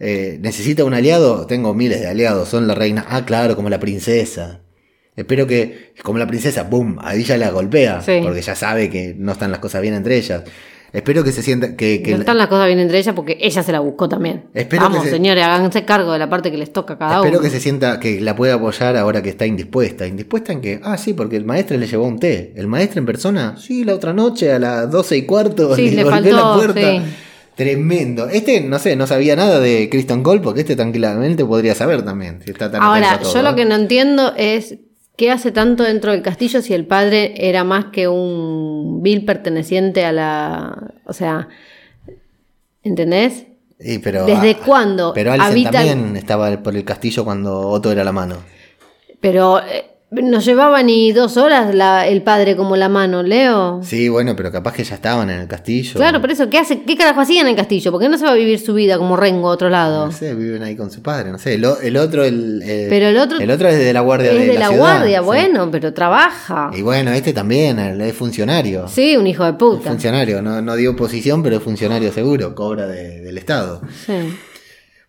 [0.00, 3.04] Eh, necesita un aliado, tengo miles de aliados, son la reina.
[3.08, 4.60] Ah, claro, como la princesa.
[5.16, 8.20] Espero que, como la princesa, boom, ahí ya la golpea, Sí.
[8.22, 10.44] porque ya sabe que no están las cosas bien entre ellas.
[10.90, 13.62] Espero que se sienta, que, que no están las cosas bien entre ellas porque ella
[13.62, 14.44] se la buscó también.
[14.54, 17.16] Espero Vamos, que se- señores, háganse cargo de la parte que les toca a cada
[17.16, 17.42] Espero uno.
[17.42, 20.06] que se sienta que la pueda apoyar ahora que está indispuesta.
[20.06, 20.80] ¿Indispuesta en qué?
[20.82, 22.54] Ah, sí, porque el maestro le llevó un té.
[22.56, 23.56] ¿El maestro en persona?
[23.58, 26.80] Sí, la otra noche a las doce y cuarto Sí, le golpeó la puerta.
[26.80, 27.00] sí.
[27.58, 28.28] Tremendo.
[28.28, 32.40] Este, no sé, no sabía nada de Kristen Cole, porque este tranquilamente podría saber también.
[32.44, 34.76] Si está tan Ahora, yo lo que no entiendo es
[35.16, 40.04] qué hace tanto dentro del castillo si el padre era más que un vil perteneciente
[40.04, 40.92] a la.
[41.04, 41.48] O sea.
[42.84, 43.46] ¿Entendés?
[43.80, 48.04] Sí, pero, ¿Desde ah, cuándo Pero habitan- también estaba por el castillo cuando Otto era
[48.04, 48.36] la mano.
[49.20, 53.80] Pero eh, no llevaba ni dos horas la- el padre como la mano, Leo.
[53.82, 55.92] Sí, bueno, pero capaz que ya estaban en el castillo.
[55.96, 56.80] Claro, por eso, ¿qué hace?
[56.82, 57.92] ¿Qué carajo hacían en el castillo?
[57.92, 60.06] ¿Por qué no se va a vivir su vida como Rengo a otro lado?
[60.06, 61.54] No sé, viven ahí con su padre, no sé.
[61.54, 61.64] El,
[61.98, 64.54] otro, el, eh, Pero el otro- El otro es de la guardia es de, de
[64.54, 65.24] la, la, ciudad, guardia, sí.
[65.26, 66.70] bueno, pero trabaja.
[66.74, 68.88] Y bueno, este también, el- es funcionario.
[68.88, 69.90] Sí, un hijo de Es puta.
[69.90, 73.82] funcionario, no, no dio posición, pero es funcionario seguro, cobra de- del Estado.
[74.06, 74.14] Sí.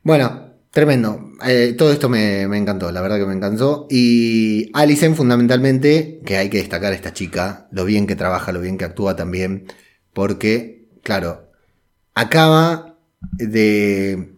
[0.04, 1.32] Bueno, tremendo.
[1.46, 3.88] Eh, todo esto me, me encantó, la verdad que me encantó.
[3.90, 8.62] Y Alicent, fundamentalmente, que hay que destacar a esta chica, lo bien que trabaja, lo
[8.62, 9.66] bien que actúa también,
[10.14, 11.50] porque, claro,
[12.14, 12.98] acaba
[13.34, 14.34] de.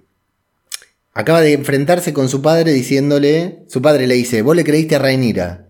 [1.13, 3.65] Acaba de enfrentarse con su padre diciéndole.
[3.67, 5.67] Su padre le dice: Vos le creíste a Rhaenyra.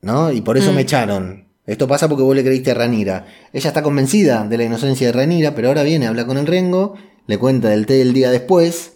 [0.00, 0.32] ¿No?
[0.32, 0.74] Y por eso Mm.
[0.74, 1.48] me echaron.
[1.66, 3.26] Esto pasa porque vos le creíste a Ranira.
[3.52, 6.94] Ella está convencida de la inocencia de Ranira, pero ahora viene, habla con el Rengo,
[7.26, 8.91] le cuenta del té del día después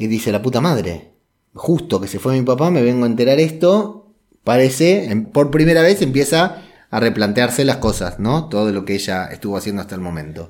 [0.00, 1.10] y dice, la puta madre,
[1.52, 5.82] justo que se fue mi papá, me vengo a enterar esto, parece, em- por primera
[5.82, 8.48] vez empieza a replantearse las cosas, ¿no?
[8.48, 10.48] Todo lo que ella estuvo haciendo hasta el momento.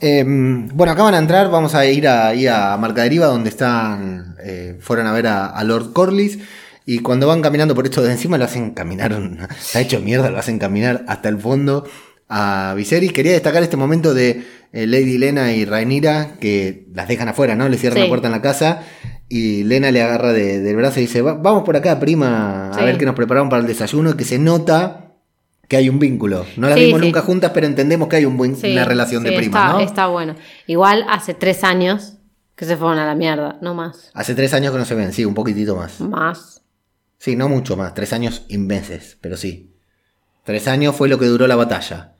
[0.00, 2.30] Em, bueno, acaban de entrar, vamos a ir a,
[2.74, 6.38] a Marcaderiva, donde están, eh, fueron a ver a, a Lord Corlys,
[6.86, 9.20] y cuando van caminando por esto de encima, lo hacen caminar,
[9.58, 11.84] se ha hecho mierda, lo hacen caminar hasta el fondo
[12.28, 13.12] a Viserys.
[13.12, 17.68] Quería destacar este momento de eh, Lady Lena y Rhaenyra, que las dejan afuera, ¿no?
[17.68, 18.02] Le cierran Sí.
[18.02, 18.82] la puerta en la casa,
[19.28, 22.84] y Lena le agarra de- del brazo y dice, "Va- vamos por acá, prima, a
[22.84, 25.14] ver qué nos prepararon para el desayuno, que se nota
[25.68, 26.44] que hay un vínculo.
[26.58, 29.30] No las Sí, vimos nunca juntas, pero entendemos que hay un buen, una relación de
[29.30, 29.80] sí, prima, está, ¿no?
[29.80, 30.34] está bueno.
[30.66, 32.14] Igual hace tres años
[32.54, 34.10] que se fueron a la mierda, no más.
[34.14, 36.00] Hace tres años que no se ven, sí, un poquitito más.
[36.00, 36.62] Más.
[37.18, 39.74] Sí, no mucho más, tres años y meses, pero sí.
[40.44, 42.12] Tres años fue lo que duró la batalla.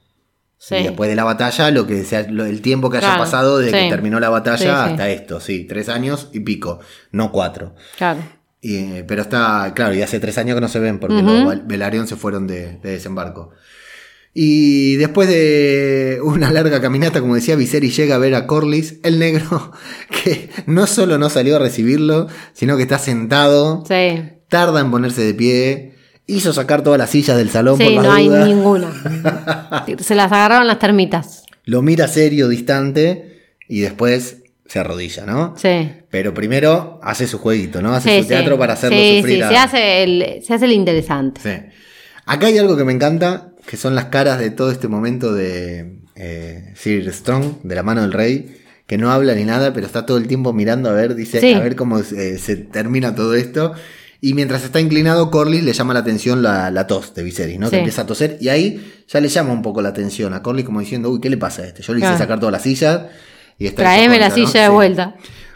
[0.58, 0.74] Sí.
[0.76, 3.78] Y después de la batalla, lo que sea, lo- el tiempo que haya pasado desde
[3.84, 6.80] que terminó la batalla Sí, hasta esto, sí, tres años y pico,
[7.12, 7.74] no cuatro.
[7.96, 8.20] Claro.
[8.60, 11.26] Y, pero está, claro, y hace tres años que no se ven porque Ujú.
[11.26, 13.50] los Val- Velaryon se fueron de, de desembarco.
[14.34, 19.18] Y después de una larga caminata, como decía Viserys, llega a ver a Corlys, el
[19.18, 19.72] negro,
[20.24, 23.84] que no solo no salió a recibirlo, sino que está sentado,
[24.48, 25.94] tarda en ponerse de pie,
[26.28, 28.92] hizo sacar todas las sillas del salón por Sí, las no hay ninguna.
[29.98, 31.42] Se las agarraron las termitas.
[31.64, 35.54] lo mira serio, distante, y después se arrodilla, ¿no?
[35.56, 35.90] Sí.
[36.10, 37.94] Pero primero hace su jueguito, ¿no?
[37.94, 38.58] Hace Sí, su teatro sí.
[38.58, 41.40] para hacerlo sí, sufrir Sí, a- se hace, el, se hace el interesante.
[41.42, 41.76] Sí.
[42.26, 46.00] Acá hay algo que me encanta, que son las caras de todo este momento de
[46.16, 50.04] eh, Sir Strong, de la mano del rey, que no habla ni nada, pero está
[50.06, 53.72] todo el tiempo mirando a ver, dice, a ver cómo eh, se termina todo esto.
[54.20, 57.66] Y mientras está inclinado, Corlys le llama la atención la, la tos de Viserys, ¿no?
[57.66, 57.70] Sí.
[57.72, 60.64] Que empieza a toser y ahí ya le llama un poco la atención a Corlys
[60.66, 61.82] como diciendo, uy, ¿qué le pasa a este?
[61.82, 62.18] Yo le hice Claro.
[62.18, 63.02] sacar todas las sillas
[63.58, 64.72] y está Traeme la silla de Sí.
[64.72, 65.14] vuelta.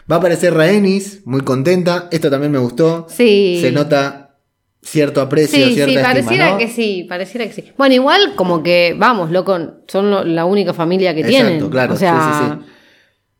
[0.09, 2.07] Va a aparecer Rhaenys, muy contenta.
[2.11, 3.05] Esto también me gustó.
[3.09, 3.57] Sí.
[3.61, 4.37] Se nota
[4.81, 6.57] cierto aprecio, Sí, cierta sí, estima, pareciera ¿no?
[6.57, 7.63] que sí, pareciera que sí.
[7.77, 11.69] Bueno, igual como que, vamos, loco, son la única familia que Exacto, tienen.
[11.69, 12.65] claro, O sea, sí,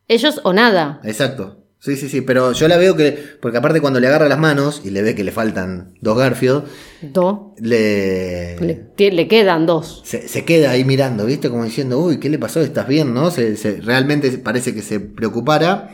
[0.08, 1.00] ellos o nada.
[1.04, 1.63] Exacto.
[1.84, 2.22] Sí, sí, sí.
[2.22, 3.12] Pero yo la veo que.
[3.42, 6.64] Porque aparte, cuando le agarra las manos y le ve que le faltan dos Garfield,
[7.02, 7.40] Dos.
[7.60, 8.56] le.
[8.98, 10.02] Le, quedan dos.
[10.06, 11.50] Se, se queda ahí mirando, ¿viste?
[11.50, 12.62] Como diciendo, uy, ¿qué le pasó?
[12.62, 13.14] ¿Estás bien?
[13.14, 13.32] ¿No?
[13.32, 15.94] Se, se- realmente parece que se preocupara.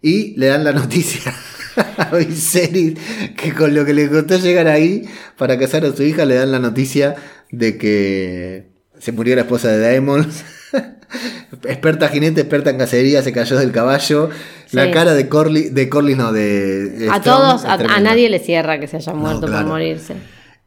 [0.00, 1.34] Y le dan la noticia
[1.98, 2.94] a Viserys
[3.36, 5.02] que con lo que le costó llegar ahí
[5.36, 7.14] para casar a su hija, le dan la noticia
[7.50, 8.68] de que
[8.98, 10.26] se murió la esposa de Daemon.
[11.64, 14.30] Experta jinete, experta en cacería, se cayó del caballo.
[14.72, 17.08] La cara de Corley, de Corley no, de.
[17.10, 19.62] A Strong todos, a, nadie le cierra que se haya muerto claro.
[19.62, 20.14] por morirse.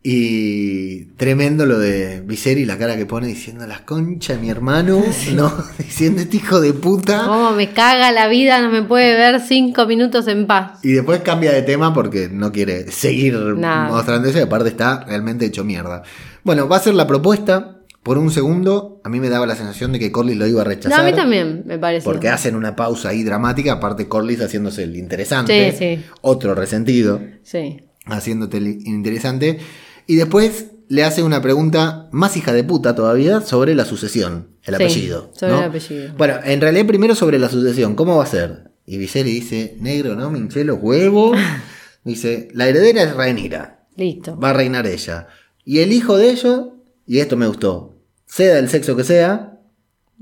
[0.01, 5.53] Y tremendo lo de Viserys, la cara que pone diciendo las conchas mi hermano, no,
[5.77, 7.25] diciendo este hijo de puta.
[7.25, 10.79] Cómo me caga la vida, no me puede ver cinco minutos en paz.
[10.83, 13.89] Y después cambia de tema porque no quiere seguir Nada.
[13.89, 16.03] mostrando eso y aparte está realmente hecho mierda.
[16.43, 17.78] Bueno, va a ser la propuesta.
[18.09, 20.63] Por un segundo, a mí me daba la sensación de que Corlys lo iba a
[20.63, 21.01] No, rechazar.
[21.01, 22.03] a mí también me parece.
[22.05, 25.71] Porque hacen una pausa ahí dramática, aparte Corlys haciéndose el interesante.
[25.73, 26.05] Sí, sí.
[26.21, 27.21] Otro resentido.
[27.43, 27.81] Sí.
[28.07, 29.59] haciéndote el interesante.
[30.07, 34.75] Y después le hace una pregunta más hija de puta todavía sobre la sucesión, el
[34.77, 35.31] Sí, apellido.
[35.35, 35.59] sobre ¿no?
[35.59, 36.13] el apellido.
[36.17, 38.71] Bueno, en realidad primero sobre la sucesión, ¿cómo va a ser?
[38.87, 40.31] Y Viserys dice, negro, ¿no?
[40.31, 41.37] Me hinché los huevos.
[42.03, 44.35] dice, la heredera es Rhaenyra, Listo.
[44.39, 45.27] va a reinar ella.
[45.63, 46.69] Y el hijo de ellos,
[47.05, 47.97] y esto me gustó,
[48.29, 49.57] sea del sexo que sea,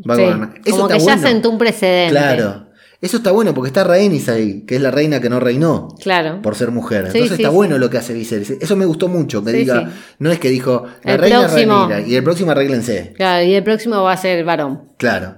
[0.09, 0.53] va Sí, a gobernar.
[0.65, 1.27] Eso Como está que ya bueno.
[1.27, 2.11] sentó un precedente.
[2.11, 2.67] Claro.
[2.99, 6.41] Eso está bueno porque está Rhaenys ahí, que es la reina que no reinó Claro.
[6.41, 7.03] por ser mujer.
[7.11, 8.49] Sí, Entonces sí, está bueno lo que hace Viserys.
[8.59, 11.89] Eso me gustó mucho, que diga, no es que dijo, la El reina próximo.
[12.07, 13.13] Y el próximo arréglense.
[13.15, 14.93] Claro, y el próximo va a ser varón.
[14.97, 15.35] Claro.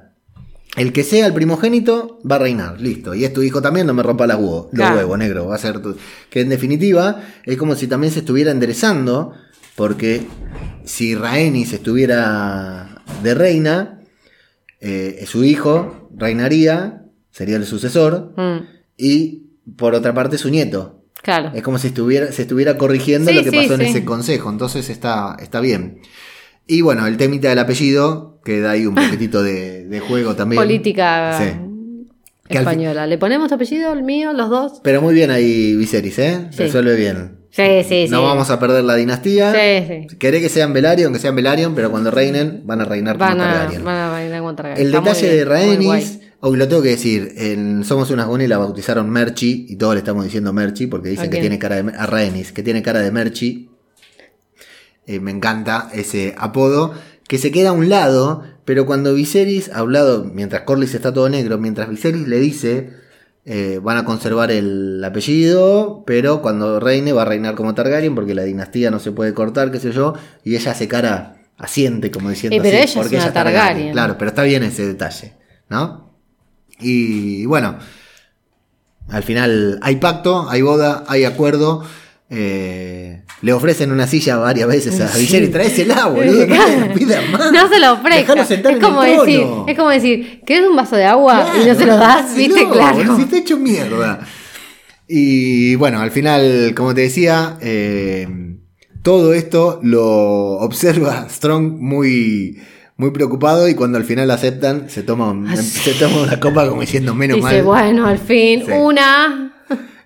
[0.77, 3.13] El que sea el primogénito va a reinar, listo.
[3.13, 4.95] Y es tu hijo también, no me rompa las huevos, los Claro.
[4.97, 5.97] huevos, negro, va a ser tu...
[6.29, 9.34] Que en definitiva es como si también se estuviera enderezando,
[9.79, 10.27] porque
[10.83, 14.01] si Rhaenys estuviera de reina,
[14.81, 18.57] eh, su hijo reinaría, sería el sucesor, Mm,
[18.97, 19.43] y
[19.77, 21.05] por otra parte su nieto.
[21.21, 21.51] Claro.
[21.55, 24.49] Es como si estuviera, se estuviera corrigiendo Sí, lo que sí, pasó en ese consejo.
[24.49, 26.01] Entonces está, está bien.
[26.67, 30.61] Y bueno, el temita del apellido, que da ahí un poquitito de, de juego también.
[30.61, 31.39] Política
[32.49, 33.07] española.
[33.07, 34.81] ¿Le ponemos apellido, el mío, los dos?
[34.83, 36.49] Pero muy bien ahí Viserys, ¿eh?
[36.57, 37.38] Resuelve bien.
[37.51, 38.07] Sí, sí, sí.
[38.09, 39.51] No vamos a perder la dinastía.
[39.51, 43.41] Sí, que sean Velaryon, que sean Velaryon, pero cuando reinen van a reinar como Van
[43.41, 43.83] a, Targaryen.
[43.83, 44.88] van a reinar Targaryen.
[44.88, 48.59] El Está detalle de Rhaenys, hoy lo tengo que decir, en Somos unas Gones la
[48.59, 51.91] bautizaron Merchi, y todos le estamos diciendo Merchi, porque dicen ¿A que tiene cara de
[51.97, 53.69] a Rhaenys, que tiene cara de Merchi.
[55.07, 56.93] Eh, me encanta ese apodo,
[57.27, 61.57] que se queda a un lado, pero cuando Viserys, hablado, mientras Corlys está todo negro,
[61.57, 62.91] mientras Viserys le dice,
[63.51, 68.35] eh, van a conservar el apellido, pero cuando reine va a reinar como Targaryen, porque
[68.35, 72.29] la dinastía no se puede cortar, qué sé yo, y ella hace cara asiente, como
[72.29, 73.91] diciendo Eh, pero así, ella es porque una ella Targaryen.
[73.93, 75.33] Claro, pero está bien ese detalle,
[75.67, 76.13] ¿no?
[76.79, 77.79] Y bueno,
[79.07, 81.83] al final hay pacto, hay boda, hay acuerdo.
[82.31, 85.21] Eh, le ofrecen una silla varias veces a Sí.
[85.21, 87.51] Viserys, traésela, boludo, no pidas más.
[87.51, 88.17] No se lo ofrezca.
[88.19, 89.65] Dejalo sentar Es el como, decir, trono.
[89.67, 91.51] es como decir, ¿querés un vaso de agua?
[91.61, 92.67] y no se lo das, ¿viste?
[92.69, 93.17] Claro.
[93.17, 94.19] Si hecho mierda.
[95.07, 98.27] Y bueno, al final, como te decía, eh,
[99.01, 102.59] todo esto lo observa Strong muy,
[102.95, 106.81] muy preocupado y cuando al final aceptan, se toma, un- se toma una copa como
[106.81, 107.63] diciendo menos Dice, mal.
[107.63, 108.71] bueno, al fin, Sí.
[108.71, 109.53] una.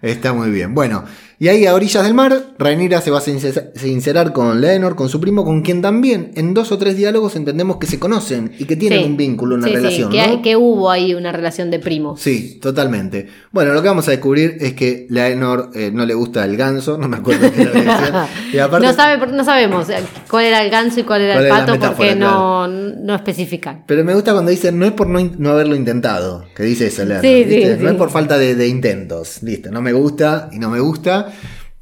[0.01, 0.73] Está muy bien.
[0.73, 1.03] Bueno,
[1.43, 5.09] y ahí a orillas del mar, Rhaenyra se va a sincer- sincerar con Leonor, con
[5.09, 8.63] su primo, con quien también en dos o tres diálogos entendemos que se conocen y
[8.63, 9.05] que tienen Sí.
[9.05, 10.09] un vínculo, una Sí, sí, relación.
[10.11, 10.41] que, ¿no?
[10.41, 12.21] que hubo ahí una relación de primos.
[12.21, 13.27] Sí, totalmente.
[13.51, 16.97] Bueno, lo que vamos a descubrir es que Leonor eh, no le gusta el ganso,
[16.97, 18.27] no me acuerdo qué era.
[18.53, 19.97] Y aparte, no, sabe, no sabemos eh,
[20.29, 23.83] cuál era el ganso y cuál era ¿Cuál el pato porque no, no especifican.
[23.85, 27.03] Pero me gusta cuando dicen, no es por no, no haberlo intentado, que dice eso,
[27.03, 27.85] Leonor, Sí, sí, No sí.
[27.87, 31.32] es por falta de, de intentos, listo, no me gusta y no me gusta.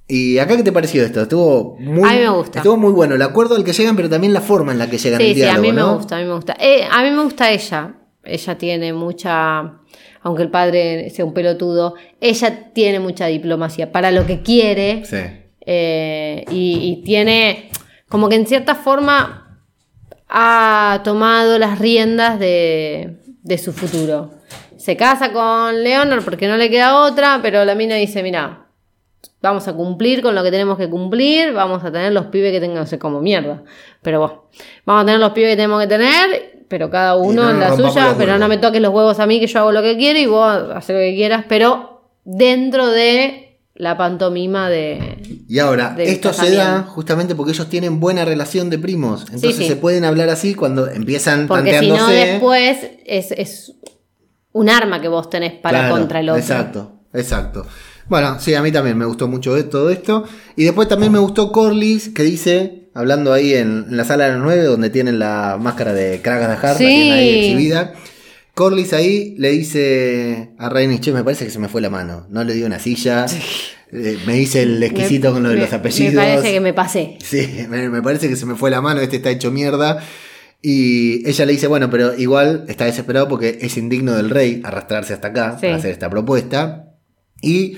[0.08, 1.22] ¿Y acá qué te pareció esto?
[1.22, 2.60] Estuvo muy, A mí me gusta.
[2.60, 4.98] Estuvo muy bueno el acuerdo al que llegan, pero también la forma en la que
[4.98, 6.56] llegan Sí, el sí, a mí me gusta, a mí me gusta.
[6.60, 7.94] Eh, a mí me gusta ella.
[8.24, 9.60] Ella tiene mucha,
[10.22, 15.18] aunque el padre sea un pelotudo, ella tiene mucha diplomacia para lo que quiere Sí.
[15.66, 17.70] eh, y, y tiene
[18.10, 19.64] como que en cierta forma
[20.30, 24.32] ha tomado las riendas de, de su futuro.
[24.78, 28.68] Se casa con Leonor porque no le queda otra, pero la mina dice, mira,
[29.42, 32.60] vamos a cumplir con lo que tenemos que cumplir, vamos a tener los pibes que
[32.60, 33.64] tengan, no sé cómo mierda,
[34.02, 34.44] pero bueno,
[34.86, 37.76] vamos a tener los pibes que tenemos que tener, pero cada uno no en la
[37.76, 40.20] suya, pero no me toques los huevos a mí que yo hago lo que quiero
[40.20, 45.44] y vos haces lo que quieras, pero dentro de la pantomima de...
[45.48, 49.22] Y ahora, esto se da justamente porque ellos tienen buena relación de primos.
[49.32, 49.68] Entonces sí.
[49.68, 53.74] se pueden hablar así cuando empiezan Porque si no después es, es
[54.52, 56.40] un arma que vos tenés para Claro, contra el otro.
[56.40, 57.66] Exacto, exacto.
[58.10, 60.26] Bueno, sí, a mí también me gustó mucho de- todo esto.
[60.56, 64.34] Y después también me gustó Corlys, que dice, hablando ahí en, en la sala de
[64.34, 66.86] los nueve, donde tienen la máscara de Kragas de Hart, la Sí.
[66.86, 67.94] tienen ahí exhibida,
[68.54, 72.28] Corlys ahí le dice a Rhaenys, che, me parece que se me fue la mano.
[72.30, 73.26] No le dio una silla.
[73.94, 76.14] Eh, me dice el exquisito con lo de Me- los apellidos.
[76.14, 77.18] Me parece que me pasé.
[77.24, 80.00] Sí, me, me parece que se me fue la mano, este está hecho mierda.
[80.62, 85.14] Y ella le dice, bueno, pero igual está desesperado porque es indigno del rey arrastrarse
[85.14, 85.66] hasta acá Sí.
[85.66, 86.91] para hacer esta propuesta.
[87.42, 87.78] Y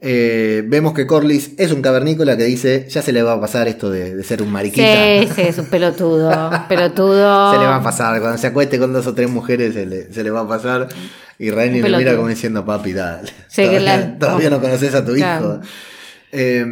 [0.00, 3.66] eh, vemos que Corlys es un cavernícola que dice, ya se le va a pasar
[3.68, 4.86] esto de, de ser un mariquita.
[4.86, 6.50] Sí, sí, es un pelotudo.
[6.68, 7.52] pelotudo.
[7.52, 10.12] Se le va a pasar, cuando se acueste con dos o tres mujeres se le,
[10.12, 10.88] se le va a pasar.
[11.38, 13.30] Y Rainy le mira como diciendo, papi, dale.
[13.48, 15.46] Sí, todavía, la- todavía no conoces a tu Claro.
[15.56, 15.60] hijo.
[16.32, 16.66] Eh,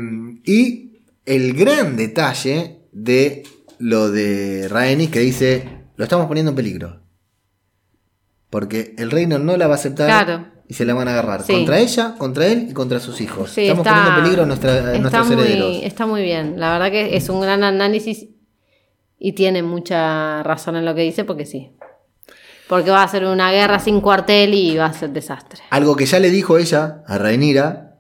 [0.45, 3.45] y el gran detalle de
[3.79, 7.01] lo de Rhaenys que dice, lo estamos poniendo en peligro.
[8.51, 10.47] Porque el reino no la va a aceptar Claro.
[10.69, 11.43] Y se la van a agarrar.
[11.43, 11.53] Sí.
[11.53, 13.51] Contra ella, contra él y contra sus hijos.
[13.51, 15.77] Sí, estamos está- poniendo en peligro a, nuestra- está nuestros muy, herederos.
[15.83, 16.59] Está muy bien.
[16.61, 18.27] La verdad que es un gran análisis
[19.19, 21.71] y tiene mucha razón en lo que dice porque sí.
[22.69, 25.61] Porque va a ser una guerra sin cuartel y va a ser desastre.
[25.71, 27.99] Algo que ya le dijo ella a Rhaenyra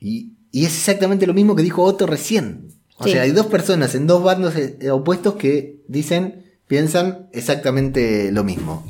[0.00, 2.68] y, y es exactamente lo mismo que dijo Otto recién.
[2.96, 3.10] O Sí.
[3.10, 8.86] sea, hay dos personas en dos bandos eh, opuestos que dicen, piensan exactamente lo mismo.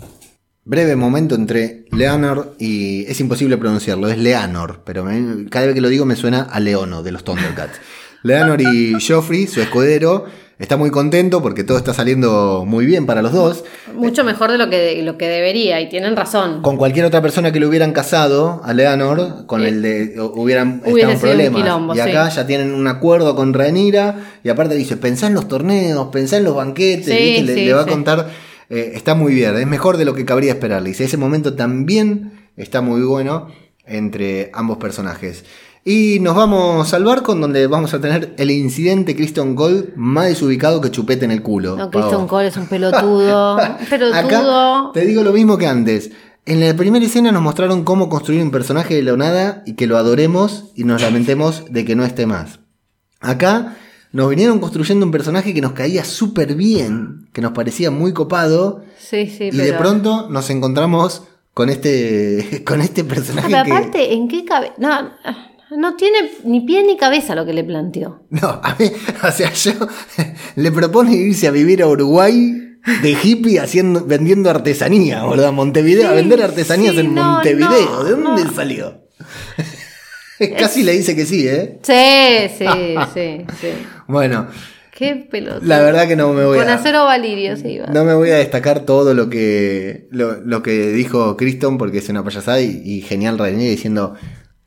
[0.66, 3.05] Breve momento entre Leonor y...
[3.07, 6.59] Es imposible pronunciarlo, es Leonor, pero me- cada vez que lo digo me suena a
[6.61, 7.79] Leono de los Thundercats.
[8.22, 10.24] Leonor y Joffrey, su escudero,
[10.59, 13.64] está muy contento porque todo está saliendo muy bien para los dos.
[13.94, 16.62] Mucho mejor de lo que, lo que debería y tienen razón.
[16.62, 20.81] Con cualquier otra persona que le hubieran casado a Leonor, con Eh, el de hubieran
[20.87, 21.61] hubiera estado problemas.
[21.62, 22.37] quilombo, y acá sí.
[22.37, 26.44] ya tienen un acuerdo con Rhaenyra y aparte dice, pensá en los torneos, pensá en
[26.44, 27.44] los banquetes.
[27.44, 28.31] Le, va a contar,
[28.68, 30.90] eh, está muy bien, es mejor de lo que cabría esperarle.
[30.90, 33.48] Dice, ese momento también está muy bueno
[33.87, 35.44] entre ambos personajes.
[35.87, 40.81] Y nos vamos al barco donde vamos a tener el incidente Kristen Cole más desubicado
[40.81, 41.77] que chupete en el culo.
[41.77, 41.90] No.
[41.90, 43.57] Kristen Cole es un pelotudo.
[43.57, 44.18] Un pelotudo.
[44.18, 46.11] Acá te digo lo mismo que antes.
[46.46, 49.87] En la primera escena nos mostraron cómo construir un personaje de la nada y que
[49.87, 52.61] lo adoremos y nos lamentemos de que no esté más.
[53.20, 53.77] Acá
[54.14, 58.85] nos vinieron construyendo un personaje que nos caía súper bien, que nos parecía muy copado
[58.96, 59.64] Sí, sí, y pero...
[59.64, 63.72] de pronto nos encontramos con este, con este personaje pero que...
[63.72, 64.74] aparte, ¿en qué cabeza?
[64.79, 65.11] No,
[65.77, 68.22] no tiene ni pie ni cabeza lo que le planteó.
[68.31, 68.88] No, a mí,
[69.27, 69.72] o sea, yo
[70.55, 76.12] le propone irse a vivir a Uruguay de hippie haciendo, vendiendo artesanía, a Montevideo, a
[76.12, 77.68] vender artesanías sí, en no, Montevideo.
[77.68, 78.55] no, ¿De dónde no.
[78.55, 79.00] salió?
[80.59, 81.81] Casi le dice que sí, ¿eh?
[81.83, 82.66] Sí, sí,
[83.12, 83.68] sí, sí.
[84.09, 84.47] Bueno,
[84.93, 85.67] Qué pelotudo.
[85.67, 86.75] la verdad que no me voy Con a.
[86.75, 87.87] acero valirio se iba.
[87.88, 92.09] No me voy a destacar todo lo que lo, lo que dijo Criston porque es
[92.09, 94.14] una payasada y, y genial René diciendo,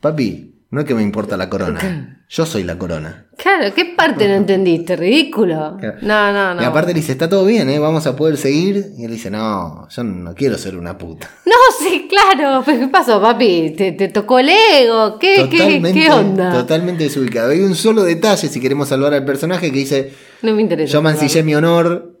[0.00, 3.26] papi, no es que me importa la corona, yo soy la corona.
[3.38, 4.96] Claro, ¿qué parte no entendiste?
[4.96, 5.76] Ridículo.
[5.80, 5.98] Claro.
[6.02, 6.62] No, no, no.
[6.62, 7.78] Y aparte le dice, está todo bien, ¿eh?
[7.78, 8.92] Vamos a poder seguir.
[8.98, 11.30] Y él dice, no, yo no quiero ser una puta.
[11.46, 11.54] No,
[11.90, 12.62] sí, claro.
[12.64, 13.74] ¿Pero qué pasó, papi?
[13.76, 15.18] ¿Te, te tocó el ego?
[15.18, 16.52] ¿Qué, qué, qué onda?
[16.52, 17.50] Totalmente desubicado.
[17.50, 20.92] Hay un solo detalle, si queremos salvar al personaje, que dice, No me interesa.
[20.92, 22.18] yo mancillé mi honor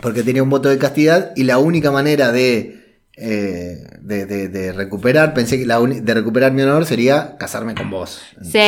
[0.00, 2.87] porque tenía un voto de castidad y la única manera de...
[3.20, 7.90] eh, de, de- de recuperar, pensé que la de recuperar mi honor sería casarme con
[7.90, 8.20] vos.
[8.42, 8.58] Sí,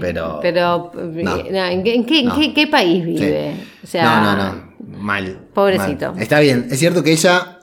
[0.00, 1.36] Pero- pero, no.
[1.36, 2.36] no, ¿en, qué, en qué- en No.
[2.38, 3.54] qué- qué país vive?
[3.56, 3.68] Sí.
[3.84, 4.70] O sea, no, no, no.
[4.98, 5.38] Mal.
[5.54, 6.12] Pobrecito.
[6.12, 6.22] mal.
[6.22, 6.66] Está bien.
[6.70, 7.58] Es cierto que ella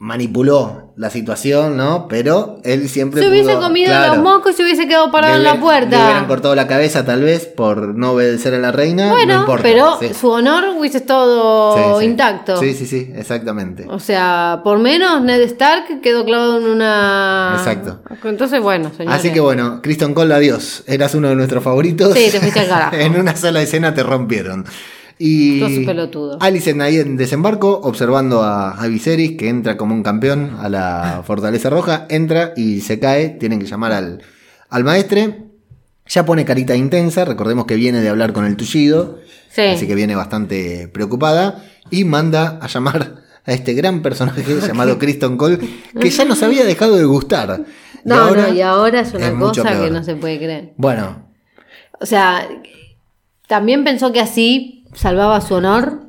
[0.00, 2.06] manipuló la situación, ¿no?
[2.08, 3.20] Pero él siempre.
[3.20, 5.58] Se hubiese pudo- comido claro, los mocos y se hubiese quedado parado en la hubie-
[5.58, 6.26] Le hubieran puerta.
[6.28, 9.10] cortado la cabeza, tal vez, por no obedecer a la reina.
[9.10, 9.62] Bueno, no importa.
[9.62, 10.14] pero sí.
[10.14, 11.04] su honor hubiese Sí,
[11.98, 12.04] sí.
[12.04, 12.56] intacto.
[12.58, 13.86] Sí, sí, sí, exactamente.
[13.88, 17.54] O sea, por menos Ned Stark quedó clavado en una.
[17.58, 18.00] Exacto.
[18.24, 19.18] Entonces, bueno, señores.
[19.18, 20.84] Así que bueno, Kristen Cole, adiós.
[20.86, 22.14] Eras uno de nuestros favoritos.
[22.14, 22.96] Sí, te fuiste al carajo.
[22.98, 24.64] en una sola escena te rompieron.
[25.18, 26.38] Y pelotudo.
[26.40, 31.22] Alicent ahí en desembarco, observando a, a Viserys, que entra como un campeón a la
[31.26, 34.22] Fortaleza Roja, entra y se cae, tienen que llamar al,
[34.68, 35.44] al maestre.
[36.06, 39.18] Ya pone carita intensa, recordemos que viene de hablar con el tullido,
[39.50, 39.62] Sí.
[39.62, 45.36] así que viene bastante preocupada, y manda a llamar a este gran personaje llamado Kristen
[45.36, 45.58] Cole,
[46.00, 47.62] que ya nos había dejado de gustar.
[48.04, 50.72] Y No, ahora no, y ahora es una cosa que no se puede creer.
[50.76, 51.26] Bueno,
[52.00, 52.48] O sea,
[53.46, 56.02] también pensó que así salvaba su honor.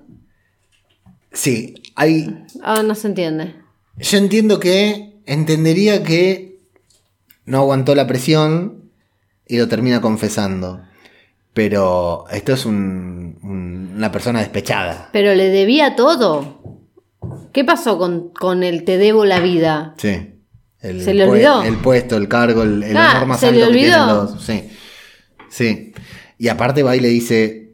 [1.32, 3.56] sí, hay Ah, no se entiende.
[3.98, 6.60] Yo entiendo que entendería que
[7.46, 8.92] no aguantó la presión
[9.48, 10.82] y lo termina confesando.
[11.54, 15.10] Pero esto es un- un- una persona despechada.
[15.12, 16.62] Pero le debía todo.
[17.52, 19.96] ¿Qué pasó con, con el te debo la vida?
[19.98, 20.36] Sí.
[20.82, 21.64] El, ¿Se le olvidó?
[21.64, 24.24] El puesto, el cargo, el, el Ah, honor más ¿se alto le que tienen olvidó?
[24.32, 24.42] los.
[24.44, 24.70] Sí.
[25.50, 25.94] Sí.
[26.38, 27.69] Y aparte va y le dice.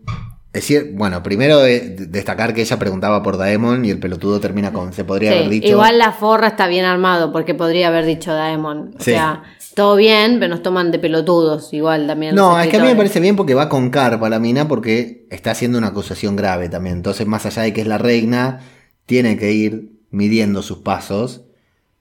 [0.55, 4.71] Es cier- bueno, primero eh, destacar que ella preguntaba por Daemon y el pelotudo termina
[4.71, 4.93] con.
[4.93, 5.67] Se podría Sí, haber dicho.
[5.67, 8.95] Igual la forra está bien armado, porque podría haber dicho Daemon.
[8.97, 9.11] O Sí.
[9.11, 9.43] sea,
[9.75, 12.35] todo bien, pero nos toman de pelotudos, igual también.
[12.35, 15.27] No, es que a mí me parece bien porque va con carpa la mina porque
[15.29, 16.95] está haciendo una acusación grave también.
[16.95, 18.61] Entonces, más allá de que es la reina,
[19.05, 21.41] tiene que ir midiendo sus pasos.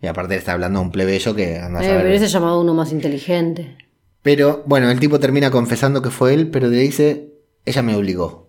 [0.00, 2.02] Y aparte está hablando a un plebeyo que anda a Eh, saber.
[2.04, 3.76] pero llamado uno más inteligente.
[4.22, 7.32] Pero bueno, el tipo termina confesando que fue él, pero le dice,
[7.66, 8.43] ella me obligó.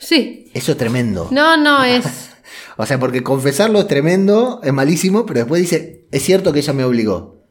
[0.00, 0.50] Sí.
[0.54, 1.28] Eso es tremendo.
[1.30, 2.04] No, no, es.
[2.76, 6.72] O sea, porque confesarlo es tremendo, es malísimo, pero después dice, es cierto que ella
[6.72, 7.44] me obligó.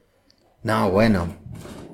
[0.64, 1.28] No, bueno,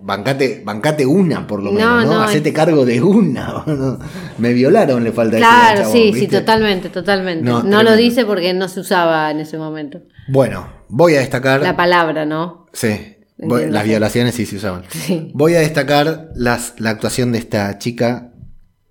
[0.01, 2.13] bancate, bancate una por lo No, menos, ¿no?
[2.13, 3.63] no, Hacete es- cargo de una.
[4.37, 7.43] Me violaron, le falta Claro, chabón, sí, sí, totalmente, totalmente.
[7.43, 9.99] No, No, lo dice porque no se usaba en ese momento.
[10.29, 11.61] Bueno, voy a destacar...
[11.61, 12.67] La palabra, ¿no?
[12.71, 14.83] Sí, voy- las violaciones sí se usaban.
[14.89, 15.31] Sí.
[15.33, 18.31] Voy a destacar las, la actuación de esta chica,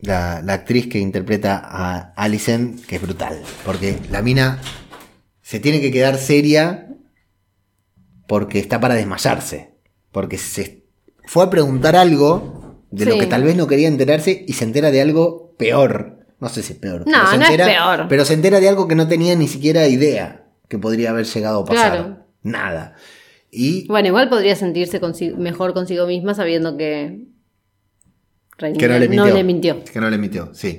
[0.05, 3.41] la, la actriz que interpreta a Alicent, que es brutal.
[3.65, 4.61] Porque la mina
[5.43, 6.89] se tiene que quedar seria
[8.27, 9.75] porque está para desmayarse.
[10.13, 10.85] Porque se
[11.27, 14.91] fue a preguntar algo de lo que tal vez no quería enterarse y se entera
[14.91, 16.19] de algo peor.
[16.41, 17.01] No sé si es peor.
[17.07, 18.07] No, pero se no es entera- peor.
[18.09, 21.61] Pero se entera de algo que no tenía ni siquiera idea que podría haber llegado
[21.61, 21.91] a pasar.
[21.93, 22.19] Claro.
[22.43, 22.95] Nada.
[23.51, 27.27] Y Bueno, igual podría sentirse consi- mejor consigo misma sabiendo que.
[28.79, 29.27] Que no le mintió.
[29.31, 29.85] No le mintió.
[29.85, 30.79] Que no le mintió, sí.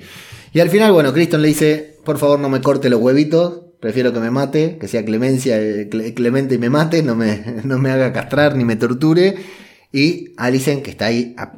[0.54, 4.14] Y al final, bueno, Criston le dice, por favor no me corte los huevitos, prefiero
[4.14, 7.78] que me mate, que sea clemencia, eh, cle- clemente y me mate, no me, no
[7.78, 9.36] me haga castrar ni me torture.
[9.92, 11.54] Y Alicent, que está ahí a-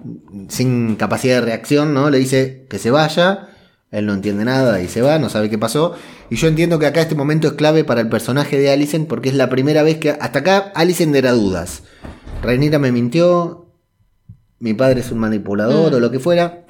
[0.49, 2.09] sin capacidad de reacción, ¿no?
[2.09, 3.49] Le dice que se vaya.
[3.89, 5.95] Él no entiende nada y se va, no sabe qué pasó.
[6.29, 9.29] Y yo entiendo que acá este momento es clave para el personaje de Alicent porque
[9.29, 10.09] es la primera vez que...
[10.09, 11.83] Hasta acá Alicent era dudas.
[12.43, 13.66] Rhaenyra me mintió,
[14.59, 15.95] mi padre es un manipulador Mm.
[15.95, 16.65] o lo que fuera.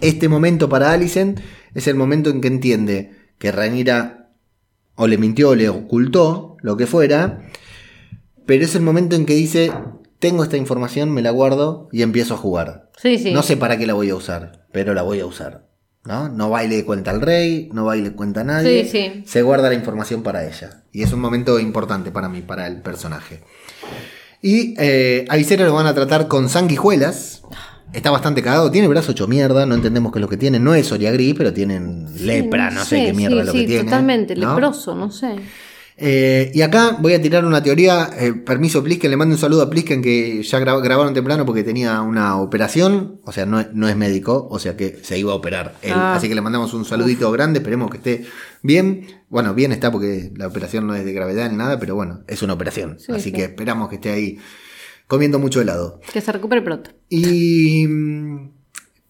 [0.00, 1.40] Este momento para Alicent
[1.74, 4.30] es el momento en que entiende que Rhaenyra
[4.94, 7.42] o le mintió o le ocultó, lo que fuera,
[8.46, 9.72] pero es el momento en que dice,
[10.18, 12.90] tengo esta información, me la guardo y empiezo a jugar.
[12.96, 13.32] Sí, sí.
[13.32, 15.66] No sé para qué la voy a usar, pero la voy a usar.
[16.04, 16.28] ¿no?
[16.28, 18.90] no va y le cuenta al rey, no va y le cuenta a nadie, Sí,
[18.90, 19.22] sí.
[19.26, 20.84] se guarda la información para ella.
[20.92, 23.42] Y es un momento importante para mí, para el personaje.
[24.42, 27.42] Y eh, a Viserys lo van a tratar con sanguijuelas.
[27.92, 30.58] Está bastante cagado, tiene brazo hecho mierda, no entendemos qué es lo que tiene.
[30.58, 33.84] No es Soria Gris, pero tienen lepra, no sé, qué mierda es lo que tiene.
[33.84, 34.50] totalmente, ¿no?
[34.50, 35.36] leproso, no sé.
[35.98, 38.10] Eh, y acá voy a tirar una teoría.
[38.18, 41.64] eh, permiso, Plisken, le mando un saludo a Plisken que ya gra- grabaron temprano porque
[41.64, 43.20] tenía una operación.
[43.24, 45.92] O sea, no, es- no es médico, o sea que se iba a operar él.
[45.94, 46.14] Ah.
[46.16, 48.24] Así que le mandamos un saludito grande, esperemos que esté
[48.62, 49.06] bien.
[49.30, 52.42] Bueno, bien está porque la operación no es de gravedad ni nada, pero bueno, es
[52.42, 52.98] una operación.
[53.00, 53.32] Sí, así sí.
[53.32, 54.38] que esperamos que esté ahí
[55.06, 56.00] comiendo mucho helado.
[56.12, 56.90] Que se recupere pronto.
[57.08, 58.50] Y mm,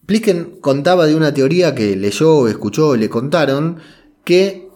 [0.05, 3.79] Plisken contaba de una teoría que leyó, escuchó, le contaron,
[4.23, 4.69] que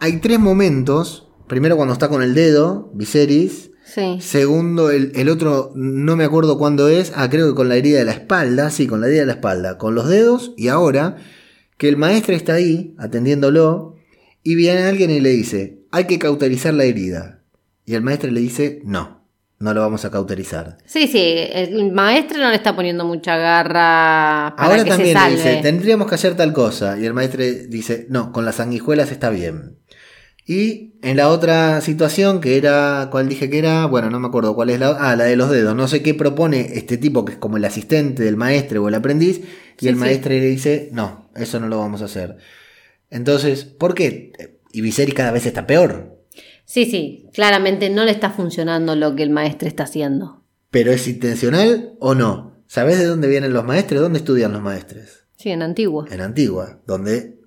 [0.00, 1.23] hay tres momentos.
[1.46, 3.70] Primero cuando está con el dedo, Viserys.
[3.84, 4.18] Sí.
[4.20, 7.12] Segundo, el, el otro, no me acuerdo cuándo es.
[7.14, 8.70] Ah, creo que con la herida de la espalda.
[8.70, 9.78] Sí, con la herida de la espalda.
[9.78, 10.52] Con los dedos.
[10.56, 11.16] Y ahora,
[11.76, 13.96] que el maestro está ahí, atendiéndolo.
[14.42, 17.42] Y viene alguien y le dice, hay que cauterizar la herida.
[17.86, 19.26] Y el maestro le dice, no,
[19.58, 20.78] no lo vamos a cauterizar.
[20.84, 25.14] Sí, sí, el maestro no le está poniendo mucha garra para Ahora que también se
[25.14, 25.36] le salve.
[25.36, 26.98] dice, tendríamos que hacer tal cosa.
[26.98, 29.76] Y el maestro dice, no, con las sanguijuelas está bien.
[30.46, 33.86] Y en la otra situación, que era, ¿cuál dije que era?
[33.86, 34.90] Bueno, no me acuerdo cuál es la...
[34.90, 35.74] Ah, la de los dedos.
[35.74, 38.94] No sé qué propone este tipo que es como el asistente del maestro o el
[38.94, 39.38] aprendiz.
[39.38, 39.44] Y
[39.78, 40.00] Sí, el sí.
[40.00, 42.36] maestro le dice, no, eso no lo vamos a hacer.
[43.10, 44.32] Entonces, ¿por qué?
[44.72, 46.18] Y Viserys cada vez está peor.
[46.66, 50.42] Sí, sí, claramente no le está funcionando lo que el maestro está haciendo.
[50.70, 52.56] ¿Pero es intencional o no?
[52.66, 54.00] ¿Sabés de dónde vienen los maestros?
[54.00, 55.24] ¿Dónde estudian los maestros?
[55.36, 56.06] Sí, en Antigua.
[56.10, 57.38] En Antigua, donde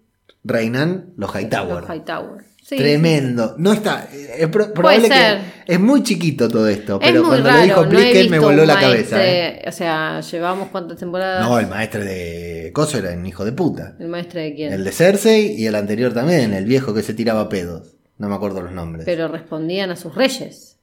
[0.44, 1.82] reinan los Hightower.
[1.82, 2.46] Los Hightower.
[2.68, 3.56] Sí, Tremendo.
[3.58, 4.10] No está.
[4.12, 5.40] Es pro- probable ser.
[5.66, 5.74] que.
[5.76, 6.96] Es muy chiquito todo esto.
[7.02, 7.60] Es Pero muy cuando raro.
[7.60, 9.26] lo dijo no Plisken me voló la cabeza.
[9.26, 9.64] ¿eh?
[9.66, 11.48] O sea, llevamos cuántas temporadas.
[11.48, 13.96] No, el maestro de Coso era un hijo de puta.
[13.98, 14.74] ¿El maestro de quién?
[14.74, 17.96] El de Cersei y el anterior también, el viejo que se tiraba pedos.
[18.18, 19.06] No me acuerdo los nombres.
[19.06, 20.78] Pero respondían a sus reyes.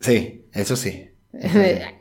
[0.00, 1.10] Sí, eso sí.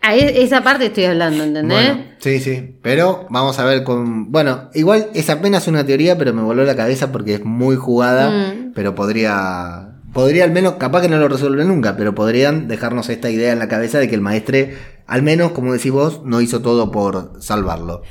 [0.02, 1.78] A esa parte estoy hablando, ¿entendés?
[1.78, 2.78] Bueno, sí, sí.
[2.82, 4.32] Pero vamos a ver con.
[4.32, 8.30] Bueno, igual es apenas una teoría, pero me voló la cabeza porque es muy jugada.
[8.30, 8.74] Mm.
[8.74, 9.92] Pero podría.
[10.14, 13.60] Podría al menos, capaz que no lo resuelve nunca, pero podrían dejarnos esta idea en
[13.60, 14.78] la cabeza de que el maestre,
[15.08, 18.02] al menos, como decís vos, no hizo todo por salvarlo.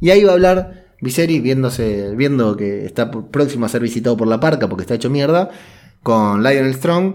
[0.00, 4.26] Y ahí va a hablar Viserys viéndose, viendo que está próximo a ser visitado por
[4.26, 5.50] la parca porque está hecho mierda,
[6.02, 7.14] con Lionel Strong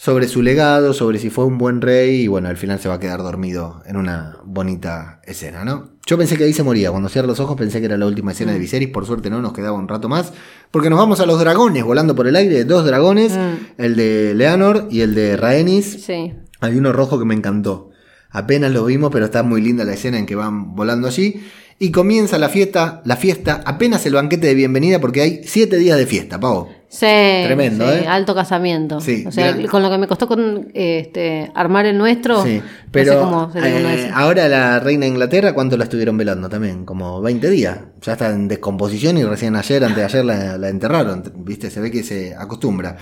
[0.00, 2.94] sobre su legado, sobre si fue un buen rey y bueno, al final se va
[2.94, 5.88] a quedar dormido en una bonita escena, ¿no?
[6.06, 6.92] Yo pensé que ahí se moría.
[6.92, 8.54] Cuando cierra los ojos pensé que era la última escena Mm.
[8.54, 8.88] de Viserys.
[8.90, 10.32] Por suerte no, nos quedaba un rato más.
[10.70, 12.64] Porque nos vamos a los dragones volando por el aire.
[12.64, 13.32] Dos dragones.
[13.32, 13.82] Mm.
[13.82, 16.04] El de Leonor y el de Rhaenys.
[16.04, 16.32] Sí.
[16.60, 17.90] Hay uno rojo que me encantó.
[18.30, 21.42] Apenas lo vimos, pero está muy linda la escena en que van volando allí.
[21.80, 25.98] Y comienza la fiesta, la fiesta, apenas el banquete de bienvenida, porque hay siete días
[25.98, 26.68] de fiesta, Pavo.
[26.90, 27.04] Sí,
[27.44, 28.06] Tremendo, sí, ¿eh?
[28.08, 28.98] alto casamiento.
[29.00, 32.56] Sí, o sea, gran- con lo que me costó con este armar el nuestro, Sí,
[32.56, 36.48] no pero sé cómo se eh, ahora la reina de Inglaterra, ¿cuánto la estuvieron velando
[36.48, 36.86] también?
[36.86, 37.78] Como 20 días.
[38.00, 41.22] Ya está en descomposición y recién ayer, antes de ayer la, la enterraron.
[41.36, 41.70] ¿Viste?
[41.70, 42.96] Se ve que se acostumbra.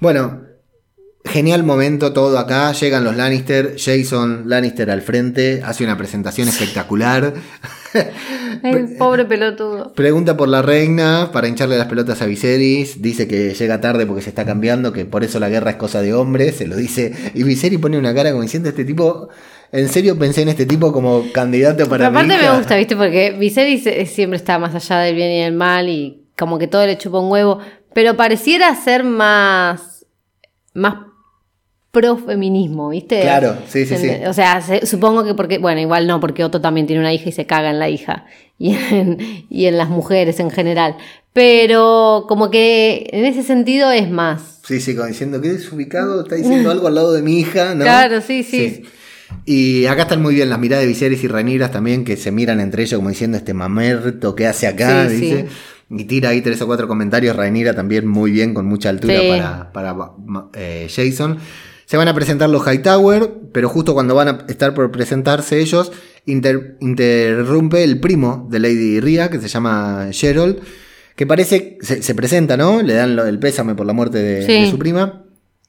[0.00, 0.40] Bueno,
[1.24, 2.72] genial momento todo acá.
[2.72, 7.34] Llegan los Lannister, Jason Lannister al frente, hace una presentación espectacular.
[8.62, 9.92] El pobre pelotudo.
[9.94, 13.00] Pregunta por la reina para hincharle las pelotas a Viserys.
[13.00, 16.02] Dice que llega tarde porque se está cambiando, que por eso la guerra es cosa
[16.02, 16.56] de hombres.
[16.56, 17.12] Se lo dice.
[17.34, 19.28] Y Viserys pone una cara como diciendo: Este tipo.
[19.70, 22.06] En serio pensé en este tipo como candidato para.
[22.08, 22.56] Pero aparte mi me hija".
[22.56, 22.96] gusta, ¿viste?
[22.96, 26.66] Porque Viserys eh, siempre está más allá del bien y del mal y como que
[26.68, 27.58] todo le chupa un huevo.
[27.94, 30.06] Pero pareciera ser más.
[30.74, 31.07] más
[31.90, 33.20] pro feminismo, ¿viste?
[33.22, 34.10] Claro, sí, sí, sí.
[34.26, 35.58] O sea, se- supongo que porque.
[35.58, 38.26] Bueno, igual no, porque Otto también tiene una hija y se caga en la hija.
[38.60, 39.18] Y en,
[39.48, 40.96] y en las mujeres en general.
[41.32, 44.58] Pero como que en ese sentido es más.
[44.66, 47.84] Sí, sí, como diciendo que desubicado, está diciendo algo al lado de mi hija, ¿no?
[47.84, 48.82] Claro, sí, sí.
[49.44, 52.58] Y acá están muy bien las miradas de Viserys y Rhaenyra también, que se miran
[52.60, 55.46] entre ellos como diciendo este mamerto que hace acá, Sí, dice.
[55.90, 57.34] Y tira ahí tres o cuatro comentarios.
[57.36, 59.28] Rhaenyra también muy bien, con mucha altura Sí.
[59.28, 59.96] para, para
[60.54, 61.38] eh, Jason.
[61.88, 65.90] Se van a presentar los Hightower, pero justo cuando van a estar por presentarse ellos,
[66.26, 70.58] inter- interrumpe el primo de Lady Ria, que se llama Gerald,
[71.16, 72.82] que parece, se, se presenta, ¿no?
[72.82, 74.52] Le dan lo- el pésame por la muerte de, Sí.
[74.64, 75.24] de su prima.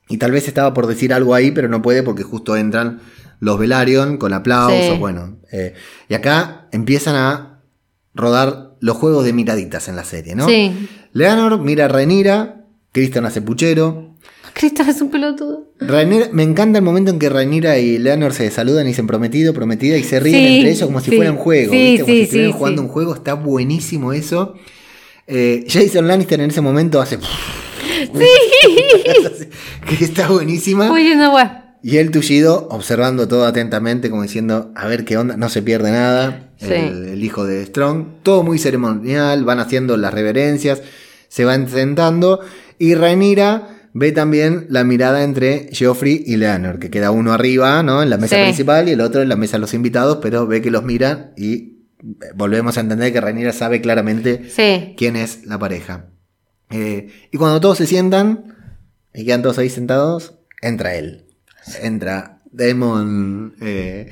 [0.09, 2.99] Y tal vez estaba por decir algo ahí, pero no puede porque justo entran
[3.39, 4.97] los Velaryon con aplausos, Sí.
[4.99, 5.37] bueno.
[5.53, 5.73] eh,
[6.09, 7.61] y acá empiezan a
[8.13, 10.45] rodar los juegos de miraditas en la serie, ¿no?
[10.49, 10.89] Sí.
[11.13, 14.08] Leonor mira a Rhaenyra, Criston hace puchero.
[14.59, 15.71] Cristo es un pelotudo.
[16.33, 19.95] Me encanta el momento en que Rhaenyra y Leonor se saludan y dicen prometido, prometida
[19.95, 22.01] y se ríen Sí, entre ellos como si sí, fueran juego, sí, ¿viste?
[22.01, 22.85] Como sí, si estuvieran sí, jugando sí.
[22.85, 24.55] un juego, está buenísimo eso.
[25.27, 27.19] Eh, Jason Lannister en ese momento hace.
[29.87, 30.91] que está buenísima.
[30.91, 31.33] Uy, no.
[31.81, 35.91] Y el tullido observando todo atentamente, como diciendo, a ver qué onda, no se pierde
[35.91, 36.51] nada.
[36.57, 36.73] Sí.
[36.73, 38.23] El, el hijo de Strong.
[38.23, 40.81] Todo muy ceremonial, van haciendo las reverencias,
[41.29, 42.41] se van sentando.
[42.77, 48.01] Y Rhaenyra ve también la mirada entre Geoffrey y Leonor, que queda uno arriba, ¿no?
[48.03, 48.43] En la mesa Sí.
[48.43, 51.31] principal y el otro en la mesa de los invitados, pero ve que los mira
[51.37, 51.79] y
[52.35, 54.93] volvemos a entender que Rhaenyra sabe claramente Sí.
[54.97, 56.05] quién es la pareja.
[56.69, 58.55] Eh, y cuando todos se sientan
[59.13, 61.25] y quedan todos ahí sentados, entra él.
[61.81, 64.11] Entra Demon eh,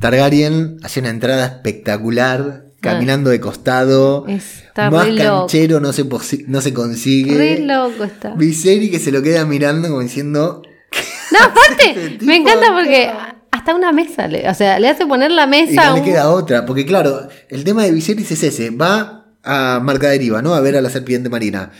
[0.00, 4.26] Targaryen, hace una entrada espectacular, caminando de costado.
[4.28, 5.38] Está más re loco.
[5.46, 6.04] canchero no se,
[6.48, 7.34] no se consigue.
[7.34, 8.34] Re loco está.
[8.34, 10.62] Viserys que se lo queda mirando como diciendo...
[11.30, 13.10] No, aparte, Este me encanta porque
[13.50, 15.86] hasta una mesa, le, o sea, le hace poner la Y mesa.
[15.86, 19.80] no le un- queda otra, porque claro, el tema de Viserys es ese, va a
[19.82, 20.54] Marca Deriva, ¿no?
[20.54, 21.70] A ver a la serpiente marina.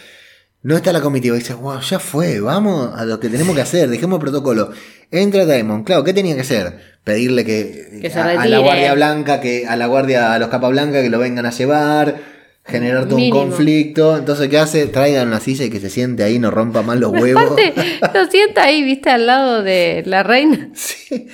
[0.65, 3.89] No está la comitiva, dice, wow, ya fue, vamos a lo que tenemos que hacer,
[3.89, 4.71] dejemos el protocolo.
[5.11, 6.79] Entra Daemon, claro, ¿qué tenía que hacer?
[7.03, 8.59] Pedirle que, a, a la.
[8.59, 12.17] Guardia Blanca, que a la Guardia, a los Capa Blanca que lo vengan a llevar,
[12.65, 13.41] generar todo Mínimo.
[13.41, 14.17] un conflicto.
[14.17, 14.87] Entonces, ¿qué hace?
[14.87, 17.43] Traigan una silla y que se siente ahí, no rompa más los huevos.
[17.43, 17.75] Aparte,
[18.15, 20.71] lo sienta ahí, viste, al lado de la reina.
[20.77, 21.27] Sí.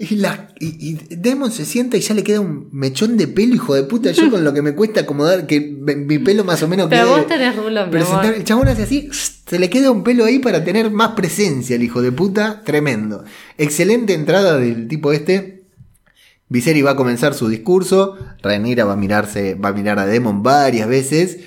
[0.00, 3.54] Y, la, y, y Demon se sienta y ya le queda un mechón de pelo,
[3.56, 4.12] hijo de puta.
[4.12, 7.16] Yo con lo que me cuesta acomodar, que mi pelo más o menos Pero quede-
[7.16, 8.34] vos tenés rulo, presentar-.
[8.34, 11.82] El chabón hace así, se le queda un pelo ahí para tener más presencia, el
[11.82, 12.62] hijo de puta.
[12.64, 13.24] Tremendo.
[13.56, 15.64] Excelente entrada del tipo este.
[16.48, 18.16] Viserys va a comenzar su discurso.
[18.42, 21.38] Rhaenyra va a mirarse, va a mirar a Demon varias veces.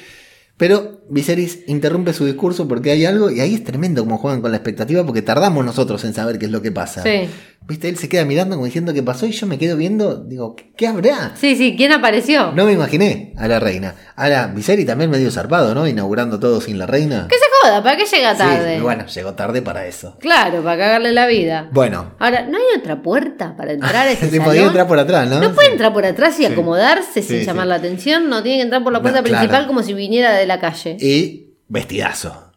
[0.57, 4.51] Pero Viserys interrumpe su discurso porque hay algo, y ahí es tremendo como juegan con
[4.51, 7.03] la expectativa, porque tardamos nosotros en saber qué es lo que pasa.
[7.03, 7.29] Sí.
[7.67, 10.55] Viste, él se queda mirando como diciendo qué pasó, y yo me quedo viendo, digo,
[10.55, 11.33] ¿qué, qué habrá?
[11.35, 12.51] Sí, sí, ¿quién apareció?
[12.53, 13.93] No me imaginé a la reina.
[14.15, 15.87] Ahora, Viserys también medio zarpado, ¿no?
[15.87, 17.27] Inaugurando todo sin la reina.
[17.29, 18.75] Que se joda, ¿para qué llega tarde?
[18.77, 20.17] Sí, bueno, llegó tarde para eso.
[20.19, 21.69] Claro, para cagarle la vida.
[21.71, 24.45] Bueno, Ahora, ¿no hay otra puerta para entrar a ese se salón?
[24.45, 25.39] podía entrar por atrás, ¿no?
[25.39, 28.27] ¿No puede entrar por atrás y acomodarse sin llamar la atención?
[28.27, 29.37] No tiene que entrar por la No, puerta claro.
[29.37, 30.97] principal como si viniera de la calle.
[31.01, 32.51] Y vestidazo.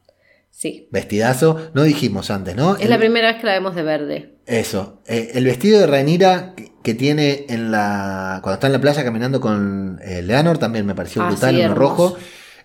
[0.51, 0.89] Sí.
[0.93, 2.77] Vestidazo, no dijimos antes, ¿no?
[2.77, 4.35] Es la primera vez que la vemos de verde.
[4.47, 5.03] Eso.
[5.07, 8.39] eh, el vestido de Rhaenyra que, que tiene en la.
[8.43, 11.61] Cuando está en la playa caminando con eh, Leonor también me pareció Ah, brutal, sí,
[11.65, 12.17] uno rojo.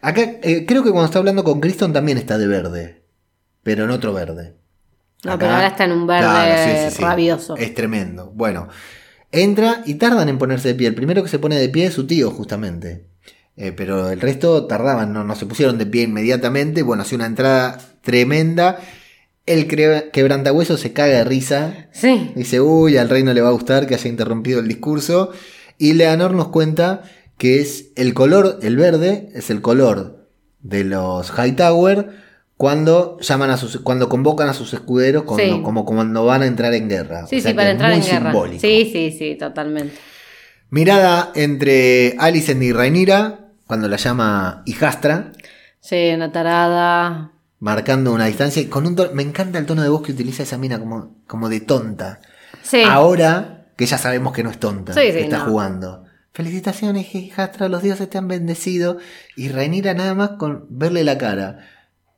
[0.01, 3.03] Acá eh, creo que cuando está hablando con Criston también está de verde.
[3.63, 4.55] Pero en otro verde.
[5.25, 7.01] No, Acá- pero ahora está en un verde Claro, sí, sí, sí.
[7.03, 7.57] rabioso.
[7.57, 8.31] Es tremendo.
[8.33, 8.69] Bueno.
[9.31, 10.87] Entra y tardan en ponerse de pie.
[10.87, 13.05] El primero que se pone de pie es su tío, justamente.
[13.57, 16.81] Eh, pero el resto tardaban, no, no se pusieron de pie inmediatamente.
[16.81, 18.79] Bueno, hace una entrada tremenda.
[19.45, 21.87] El quebrantahueso se caga de risa.
[21.91, 22.31] Sí.
[22.35, 25.31] Dice, uy, al rey no le va a gustar que haya interrumpido el discurso.
[25.77, 27.03] Y Leonor nos cuenta
[27.37, 30.27] que es el color, el verde, es el color
[30.61, 32.09] de los Hightower
[32.57, 35.61] cuando llaman a sus, cuando convocan a sus escuderos, cuando- Sí.
[35.63, 37.25] como cuando van a entrar en guerra.
[37.27, 38.31] Sí, O sea sí, para es entrar muy en guerra.
[38.31, 38.59] simbólico.
[38.61, 39.95] Sí, sí, sí, totalmente.
[40.69, 45.31] Mirada entre Alicent y Rhaenyra, cuando la llama hijastra,
[45.79, 47.31] Sí, una tarada.
[47.59, 48.61] marcando una distancia.
[48.61, 51.15] y Con un tono- me encanta el tono de voz que utiliza esa mina como,
[51.27, 52.19] como de tonta.
[52.61, 52.83] Sí.
[52.85, 55.45] Ahora que ya sabemos que no es tonta, Sí, sí, que está no.
[55.45, 56.03] jugando.
[56.33, 58.97] Felicitaciones, hijastra, los dioses te han bendecido.
[59.35, 61.59] Y Rhaenyra nada más con verle la cara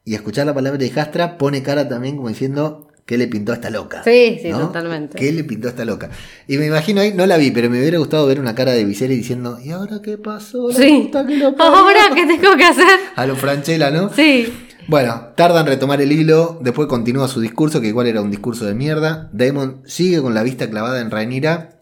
[0.04, 3.70] y escuchar la palabra hijastra pone cara también como diciendo ¿qué le pintó a esta
[3.70, 4.04] loca?
[4.06, 5.18] Sí, sí, totalmente.
[5.18, 6.10] ¿Qué le pintó a esta loca?
[6.48, 8.86] Y me imagino ahí, no la vi, pero me hubiera gustado ver una cara de
[8.86, 10.70] Viserys diciendo ¿y ahora qué pasó?
[10.70, 11.02] La Sí.
[11.08, 11.76] puta que lo parió".
[11.76, 12.88] Ahora, ¿qué tengo que hacer?
[13.18, 14.14] A lo Franchella, ¿no?
[14.14, 14.48] Sí.
[14.88, 18.64] Bueno, tardan en retomar el hilo, después continúa su discurso, que igual era un discurso
[18.64, 19.30] de mierda.
[19.34, 21.80] Damon sigue con la vista clavada en Rhaenyra,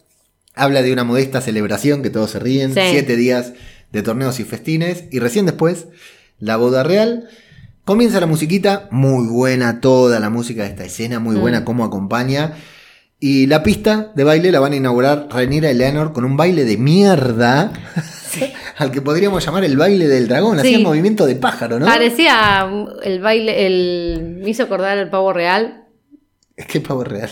[0.55, 2.81] habla de una modesta celebración, que todos se ríen, Sí.
[2.89, 3.53] siete días
[3.91, 5.85] de torneos y festines, y recién después,
[6.39, 7.29] la boda real.
[7.89, 11.39] Comienza la musiquita, muy buena toda la música de esta escena, muy Mm.
[11.41, 12.53] buena cómo acompaña.
[13.19, 16.65] Y la pista de baile la van a inaugurar Rhaenyra y Leonor con un baile
[16.65, 17.73] de mierda,
[18.77, 20.67] al que podríamos llamar el baile del dragón, Sí.
[20.75, 21.87] hacía movimiento de pájaro, ¿no?
[21.87, 22.69] Parecía
[23.01, 24.37] el baile, el.
[24.43, 25.85] Me hizo acordar el pavo real.
[26.67, 27.31] Que pavo real.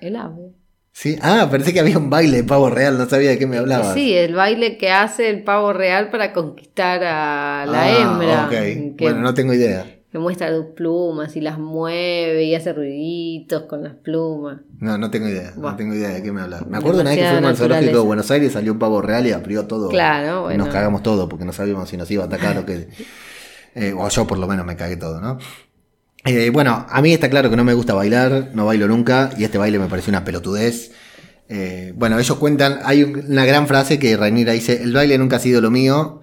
[0.00, 0.54] El ave.
[0.92, 1.16] Sí.
[1.22, 3.94] Ah, pensé que había un baile de pavo real, no sabía de qué me hablabas.
[3.94, 8.48] Sí, el baile que hace el pavo real para conquistar a la Ah, hembra.
[8.50, 9.86] Que, Bueno, no tengo idea.
[10.10, 14.58] que muestra sus plumas y las mueve y hace ruiditos con las plumas.
[14.80, 15.52] No, no tengo idea.
[15.56, 16.66] No tengo idea de qué me hablas.
[16.66, 18.04] Me acuerdo una vez que fuimos al zoológico de.
[18.04, 19.88] Buenos Aires, salió un pavo real y abrió todo.
[19.88, 20.64] Claro, Y bueno.
[20.64, 22.88] nos cagamos todo porque no sabíamos si nos iba a atacar o qué.
[23.76, 25.38] Eh, o yo por lo menos me cagué todo, ¿no?
[26.24, 29.44] Eh, bueno, a mí está claro que no me gusta bailar, no bailo nunca, y
[29.44, 30.92] este baile me pareció una pelotudez.
[31.48, 35.36] Eh, bueno, ellos cuentan, hay un- una gran frase que Rhaenyra dice, el baile nunca
[35.36, 36.20] ha sido lo mío,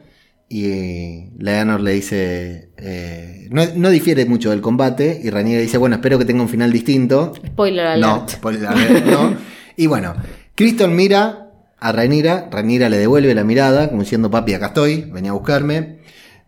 [0.50, 5.96] y Leonor le dice, eh, no, no difiere mucho del combate, y Rhaenyra dice, bueno,
[5.96, 7.34] espero que tenga un final distinto.
[7.46, 8.02] Spoiler alert.
[8.08, 9.36] No, spoiler alert, no.
[9.76, 10.14] Y bueno,
[10.56, 15.32] Criston mira a Rhaenyra, Rhaenyra le devuelve la mirada, como diciendo, papi, acá estoy, venía
[15.32, 15.98] a buscarme.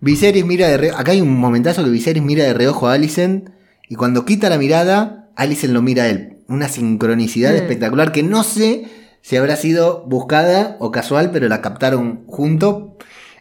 [0.02, 3.50] Viserys mira de reojo, acá hay un momentazo que Viserys mira de reojo a Alicent,
[3.88, 6.38] y cuando quita la mirada, Alicent lo mira a él.
[6.48, 7.56] Una sincronicidad Mm.
[7.58, 8.86] espectacular que no sé
[9.22, 12.98] si habrá sido buscada o casual, pero la captaron junto.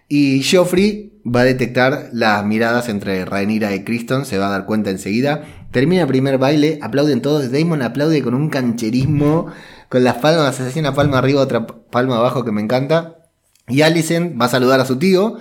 [0.09, 4.65] Y Joffrey va a detectar las miradas entre Rhaenyra y Criston, se va a dar
[4.67, 5.45] cuenta enseguida.
[5.71, 7.53] Termina el primer baile, aplauden todos.
[7.53, 9.47] Damon aplaude con un cancherismo,
[9.91, 13.17] con las palmas, se hace una palma arriba, otra palma abajo que me encanta.
[13.69, 15.37] Y Alicent va a saludar a su tío,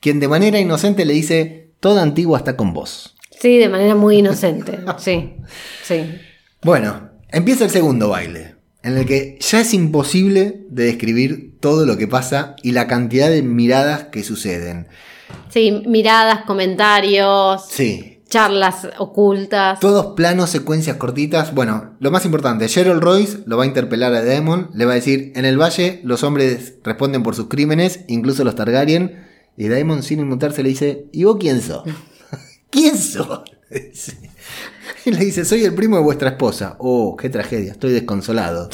[0.00, 3.16] quien de manera inocente le dice: Toda antigua está con vos.
[3.38, 4.78] Sí, de manera muy inocente.
[4.98, 5.34] Sí,
[5.84, 6.18] sí.
[6.62, 11.96] Bueno, empieza el segundo baile, en el que ya es imposible de describir todo lo
[11.98, 14.88] que pasa y la cantidad de miradas que suceden.
[15.50, 19.80] Sí, miradas, comentarios, Sí, charlas ocultas.
[19.80, 21.54] todos planos, secuencias cortitas.
[21.54, 24.96] Bueno, lo más importante, Gerald Royce lo va a interpelar a Daemon, le va a
[24.96, 29.25] decir, en el valle los hombres responden por sus crímenes, incluso los Targaryen,
[29.56, 31.84] y Daemon sin inmutarse le dice, ¿y vos quién sos?
[32.70, 33.42] ¿Quién sos?
[33.70, 34.16] Le dice.
[35.04, 36.76] Y le dice, soy el primo de vuestra esposa.
[36.78, 38.68] Oh, qué tragedia, estoy desconsolado.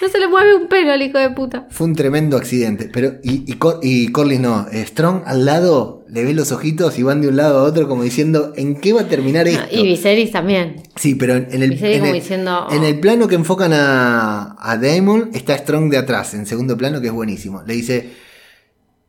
[0.00, 1.68] No se le mueve un pelo al hijo de puta.
[1.70, 2.90] Fue un tremendo accidente.
[2.92, 4.66] Pero, y, y, Cor- y Corlys no.
[4.72, 7.86] Eh, Strong al lado le ve los ojitos y van de un lado a otro
[7.88, 9.64] como diciendo, ¿en qué va a terminar esto?
[9.70, 10.82] Y Viserys también.
[10.96, 12.84] Sí, pero en, en el, en, como el, diciendo, en "Oh".
[12.86, 17.06] el plano que enfocan a, a Daemon está Strong de atrás, en segundo plano, que
[17.08, 17.62] es buenísimo.
[17.64, 18.10] Le dice,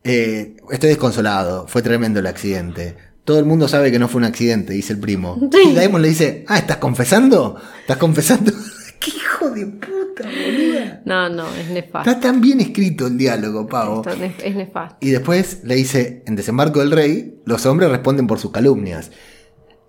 [0.04, 2.96] eh, estoy desconsolado, fue tremendo el accidente.
[3.24, 5.40] Todo el mundo sabe que no fue un accidente, dice el primo.
[5.52, 5.60] Sí.
[5.72, 7.56] Y Daemon le dice, ah, ¿estás confesando?
[7.82, 8.52] ¿Estás confesando?
[9.00, 11.02] ¡Qué hijo de puta, boluda!
[11.06, 12.10] No, no, es nefasto.
[12.10, 14.04] Está tan bien escrito el diálogo, pavo.
[14.06, 14.98] Esto es nefasto.
[15.02, 19.12] Y después le dice, en Desembarco del Rey, los hombres responden por sus calumnias.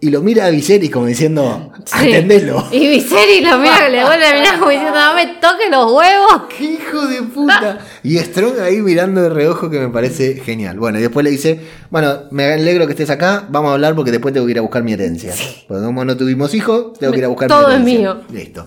[0.00, 1.94] Y lo mira a Viserys como diciendo, Sí.
[2.10, 2.66] atendelo.
[2.72, 6.42] Y Viserys lo mira, le vuelve a mirar como diciendo, no me toques los huevos.
[6.58, 7.78] ¡Qué hijo de puta!
[8.02, 10.78] Y Strong ahí mirando de reojo que me parece genial.
[10.78, 14.10] Bueno, y después le dice, bueno, me alegro que estés acá, vamos a hablar porque
[14.10, 15.32] después tengo que ir a buscar mi herencia.
[15.66, 17.98] Porque como no tuvimos hijos, tengo que ir a buscar Todo mi es herencia.
[17.98, 18.20] mío.
[18.30, 18.66] Listo.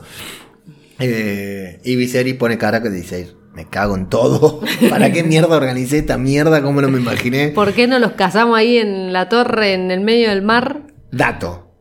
[0.99, 4.61] Eh, y Viserys pone cara que dice, me cago en todo.
[4.89, 6.63] ¿Para qué mierda organicé esta mierda?
[6.63, 7.49] ¿Cómo no me imaginé?
[7.49, 10.81] ¿Por qué no los casamos ahí en la torre, en el medio del mar?
[11.11, 11.71] Dato.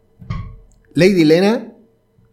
[0.94, 1.72] Lady Lena,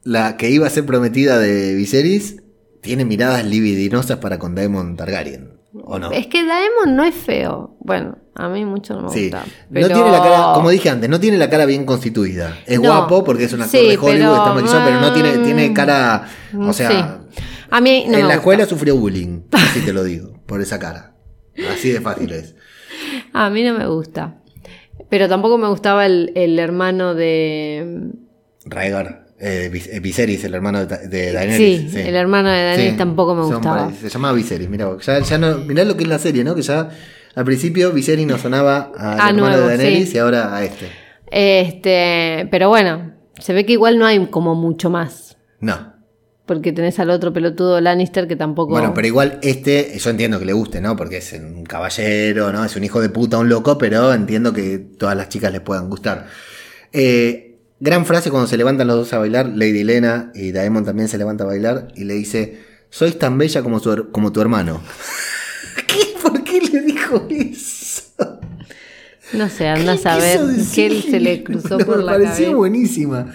[0.03, 2.37] la que iba a ser prometida de Viserys,
[2.81, 5.59] tiene miradas libidinosas para con Daemon Targaryen.
[5.85, 6.11] ¿O no?
[6.11, 7.75] Es que Daemon no es feo.
[7.79, 9.23] Bueno, a mí mucho no me Sí.
[9.23, 9.43] gusta.
[9.71, 12.57] No tiene la cara, como dije antes, no tiene la cara bien constituida.
[12.67, 12.87] Es No.
[12.89, 15.43] guapo porque es un actor Sí, de Hollywood, pero, está maquillado, pero no tiene, mm,
[15.43, 16.27] tiene cara.
[16.59, 16.89] O sea,
[17.31, 17.37] sí.
[17.71, 18.33] A mí no en la gusta.
[18.35, 21.15] escuela sufrió bullying, así te lo digo, por esa cara.
[21.71, 22.55] Así de fácil es.
[23.33, 24.35] A mí no me gusta.
[25.09, 28.11] Pero tampoco me gustaba el, el hermano de.
[28.65, 31.91] Rhaegar, eh, eh, Viserys, el hermano de, de Daenerys.
[31.91, 33.91] Sí, el hermano de Daenerys tampoco me gustaba.
[33.93, 36.55] Se llamaba Viserys, mirá, vos, ya, ya no, mirá lo que es la serie, ¿no?
[36.55, 36.89] Que ya
[37.35, 40.15] al principio Viserys no sonaba al Ah, hermano nuevo, de Daenerys sí.
[40.15, 40.87] y ahora a este.
[41.31, 42.47] Este.
[42.51, 45.37] Pero bueno, se ve que igual no hay como mucho más.
[45.59, 45.92] No.
[46.45, 48.71] Porque tenés al otro pelotudo Lannister que tampoco.
[48.71, 50.95] Bueno, pero igual este, yo entiendo que le guste, ¿no?
[50.97, 52.65] Porque es un caballero, ¿no?
[52.65, 55.89] Es un hijo de puta, un loco, pero entiendo que todas las chicas les puedan
[55.89, 56.27] gustar.
[56.91, 61.07] Eh, gran frase cuando se levantan los dos a bailar, Lady Elena y Daemon también
[61.07, 64.81] se levanta a bailar y le dice, sois tan bella como, su como tu hermano.
[65.87, 66.13] ¿Qué?
[66.21, 68.03] ¿Por qué le dijo eso?
[69.31, 70.41] No sé, anda a ¿Qué saber
[70.75, 72.55] qué él se le cruzó por me la pareció cabeza.
[72.55, 73.33] buenísima.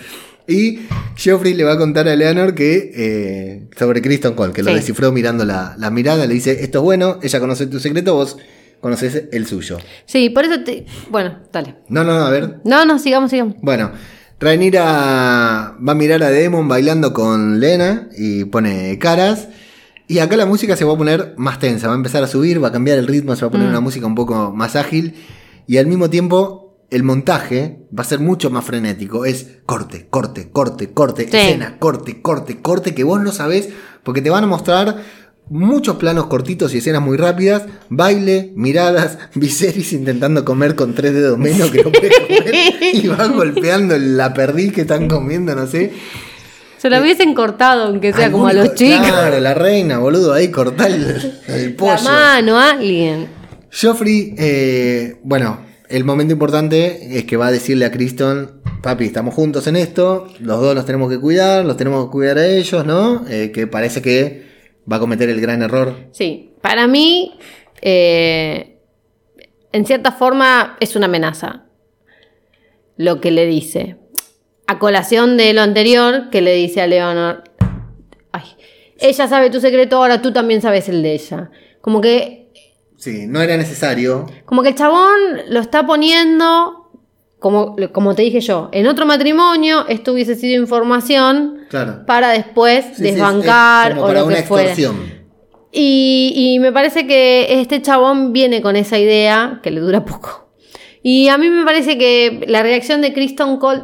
[0.48, 0.80] Y
[1.14, 4.76] Geoffrey le va a contar a Eleanor que eh, sobre Kristen Cole, que lo Sí.
[4.76, 8.38] descifró mirando la, la mirada, le dice, esto es bueno, ella conoce tu secreto, vos
[8.80, 9.78] conoces el suyo.
[10.06, 10.86] Sí, por eso te.
[11.10, 11.74] Bueno, dale.
[11.88, 12.60] No, no, no, a ver.
[12.64, 13.56] No, no, sigamos, sigamos.
[13.60, 13.90] Bueno,
[14.40, 14.82] Rhaenyra
[15.86, 19.48] va a mirar a Demon bailando con Lena y pone caras.
[20.06, 22.62] Y acá la música se va a poner más tensa, va a empezar a subir,
[22.62, 25.14] va a cambiar el ritmo, se va a poner una música un poco más ágil.
[25.66, 29.24] Y al mismo tiempo, el montaje va a ser mucho más frenético.
[29.24, 31.36] Es corte, corte, corte, corte, Sí.
[31.36, 33.68] escena, corte, corte, corte, que vos no sabés,
[34.02, 34.96] porque te van a mostrar
[35.50, 41.38] muchos planos cortitos y escenas muy rápidas, baile, miradas, Viserys intentando comer con tres dedos
[41.38, 42.54] menos que no puede comer
[42.94, 45.92] y va golpeando la perdiz que están comiendo, no sé.
[46.78, 49.06] Se lo hubiesen cortado, aunque sea como a los chicos.
[49.08, 51.94] Claro, la reina, boludo, ahí cortar el, el pollo.
[51.94, 53.26] La mano, alguien.
[53.72, 55.58] Joffrey, eh, bueno,
[55.88, 60.28] el momento importante es que va a decirle a Criston, papi, estamos juntos en esto,
[60.40, 63.26] los dos los tenemos que cuidar, los tenemos que cuidar a ellos, ¿no?
[63.28, 64.46] Eh, que parece que
[64.90, 65.94] va a cometer el gran error.
[66.12, 67.38] Sí, para mí,
[67.80, 68.80] eh,
[69.72, 71.64] en cierta forma, es una amenaza
[72.96, 73.96] lo que le dice.
[74.66, 77.44] A colación de lo anterior, que le dice a Leonor,
[78.32, 78.44] ay,
[78.98, 81.50] ella sabe tu secreto, ahora tú también sabes el de ella.
[81.80, 82.37] Como que,
[82.98, 84.26] Sí, no era necesario.
[84.44, 85.16] como que el chabón
[85.48, 86.90] lo está poniendo,
[87.38, 92.04] como, como te dije yo, en otro matrimonio, esto hubiese sido información Claro.
[92.06, 94.68] para después Sí, desbancar como o para lo una que fuera.
[94.68, 95.18] extorsión.
[95.70, 100.50] Y, y me parece que este chabón viene con esa idea que le dura poco.
[101.02, 103.82] Y a mí me parece que la reacción de Kristen Cole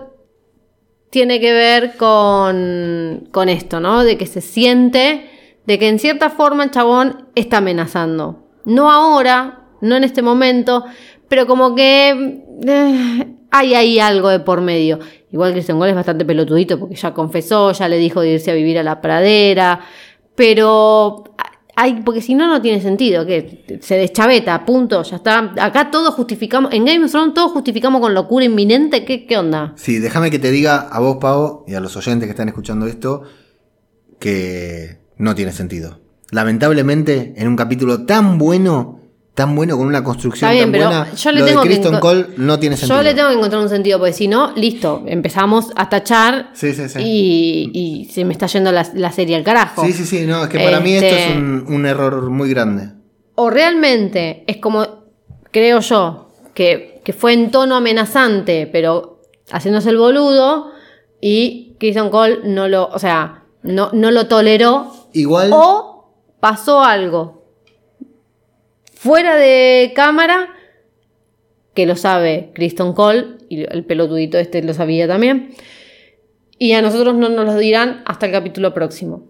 [1.11, 4.03] tiene que ver con, con esto, ¿no?
[4.03, 5.31] De que se siente,
[5.67, 8.44] de que en cierta forma el chabón está amenazando.
[8.65, 10.85] No ahora, no en este momento,
[11.29, 14.99] pero como que eh, hay ahí algo de por medio.
[15.31, 18.55] Igual Kristen Cole es bastante pelotudito porque ya confesó, ya le dijo de irse a
[18.55, 19.81] vivir a la pradera,
[20.35, 21.25] pero
[21.77, 25.53] hay, porque si no, no tiene sentido, que se deschaveta, punto, ya está.
[25.59, 29.73] Acá todos justificamos, en Game of Thrones todos justificamos con locura inminente, ¿qué, qué onda?
[29.77, 32.87] Sí, déjame que te diga a vos, Pavo, y a los oyentes que están escuchando
[32.87, 33.23] esto,
[34.21, 36.04] que no tiene sentido.
[36.31, 39.01] Lamentablemente, en un capítulo tan bueno,
[39.35, 41.67] tan bueno, con una construcción Está bien, tan pero buena, yo le lo tengo de
[41.69, 42.99] Kristen Cole no tiene sentido.
[42.99, 46.73] Yo le tengo que encontrar un sentido, porque si no, listo, empezamos a tachar Sí,
[46.73, 47.01] sí, sí.
[47.03, 49.85] Y, y se me está yendo la, la serie al carajo.
[49.85, 52.49] Sí, sí, sí, no, es que para mí esto Este- es un, un error muy
[52.51, 52.91] grande.
[53.37, 54.87] O realmente es como,
[55.51, 59.21] creo yo, que, que fue en tono amenazante, pero
[59.51, 60.71] haciéndose el boludo,
[61.21, 65.94] y Kristen Cole no lo, o sea, no, no lo toleró, Igual, o
[66.45, 67.43] pasó algo
[68.95, 70.51] fuera de cámara,
[71.73, 75.55] que lo sabe Kristen Cole, y el pelotudito este lo sabía también,
[76.59, 79.23] y a nosotros no nos lo dirán hasta el capítulo próximo.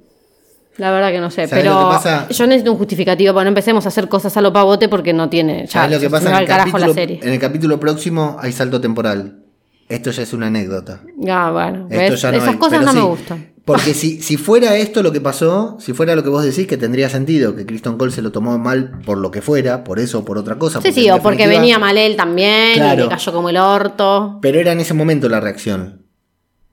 [0.76, 3.90] La verdad que no sé, ¿Sabes pero yo necesito un justificativo para no empecemos a
[3.90, 5.66] hacer cosas a lo pavote porque no tiene.
[5.66, 7.20] Ya, ¿sabes lo que pasa en el, capítulo, la serie.
[7.22, 9.44] en el capítulo próximo hay salto temporal.
[9.88, 11.00] Esto ya es una anécdota.
[11.28, 12.22] Ah, bueno, Esto ¿ves?
[12.22, 13.53] ya no esas hay, cosas no me gustan.
[13.64, 16.76] Porque si, si fuera esto lo que pasó, si fuera lo que vos decís, que
[16.76, 20.18] tendría sentido, que Kristen Cole se lo tomó mal por lo que fuera, por eso
[20.18, 20.82] o por otra cosa.
[20.82, 23.04] Sí, sí, o porque venía mal él también y Claro.
[23.04, 24.38] le cayó como el orto.
[24.42, 26.02] Pero era en ese momento la reacción,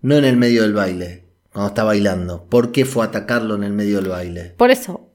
[0.01, 2.43] no en el medio del baile, cuando está bailando.
[2.49, 4.53] ¿Por qué fue a atacarlo en el medio del baile?
[4.57, 5.07] Por eso.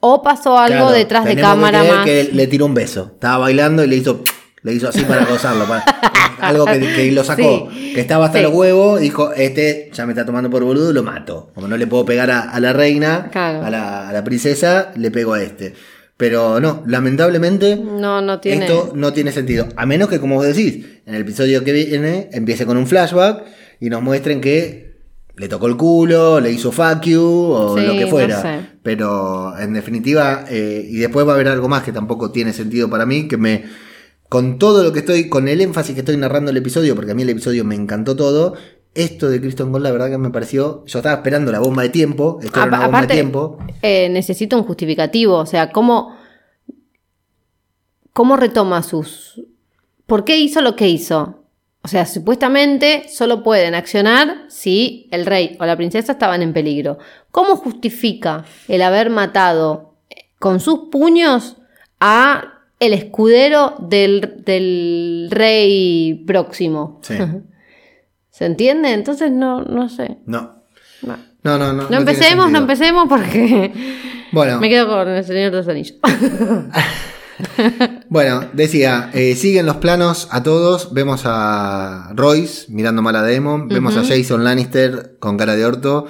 [0.00, 2.04] O pasó algo Claro, detrás de que cámara creer más.
[2.06, 3.10] que le tiró un beso.
[3.14, 4.24] Estaba bailando y le hizo
[4.62, 5.66] Le hizo así para gozarlo.
[5.66, 5.84] para-
[6.40, 7.68] algo que, que lo sacó.
[7.72, 7.92] Sí.
[7.94, 8.44] Que estaba hasta Sí.
[8.44, 9.00] los huevos.
[9.00, 11.50] Dijo, este ya me está tomando por boludo, lo mato.
[11.54, 13.64] Como no le puedo pegar a, a la reina, Claro.
[13.64, 15.74] a, la, a la princesa, le pego a este.
[16.16, 18.66] Pero no, lamentablemente No, no tiene.
[18.66, 19.66] esto no tiene sentido.
[19.76, 23.42] A menos que, como vos decís, en el episodio que viene empiece con un flashback
[23.80, 24.90] y nos muestren que
[25.36, 28.42] le tocó el culo, le hizo fuck you o Sí, lo que no fuera.
[28.42, 28.60] sé.
[28.82, 32.90] Pero en definitiva, eh, y después va a haber algo más que tampoco tiene sentido
[32.90, 33.64] para mí, que me.
[34.30, 37.14] Con todo lo que estoy, con el énfasis que estoy narrando el episodio, porque a
[37.14, 38.54] mí el episodio me encantó todo,
[38.94, 40.82] esto de Kristen Cole, la verdad que me pareció.
[40.86, 43.58] Yo estaba esperando la bomba de tiempo, esto era Apa- una bomba de tiempo.
[43.82, 45.36] eh, necesita un justificativo.
[45.36, 46.16] O sea, ¿cómo,
[48.12, 49.42] ¿cómo retoma sus...
[50.06, 51.44] ¿Por qué hizo lo que hizo?
[51.82, 56.98] O sea, supuestamente solo pueden accionar si el rey o la princesa estaban en peligro.
[57.30, 59.94] ¿Cómo justifica el haber matado
[60.38, 61.56] con sus puños
[62.00, 67.00] a el escudero del, del rey próximo?
[67.02, 67.14] Sí.
[68.30, 68.92] ¿Se entiende?
[68.92, 70.18] Entonces no, no sé.
[70.26, 70.62] No.
[71.02, 71.88] No, No, no, no.
[71.88, 73.72] No empecemos, no empecemos porque
[74.32, 75.96] Bueno, me quedo con el Señor de los Anillos.
[78.10, 80.92] Bueno, decía, eh, siguen los planos a todos.
[80.92, 83.66] Vemos a Royce mirando mal a Demon.
[83.68, 86.06] Vemos a Jason Lannister con cara de orto.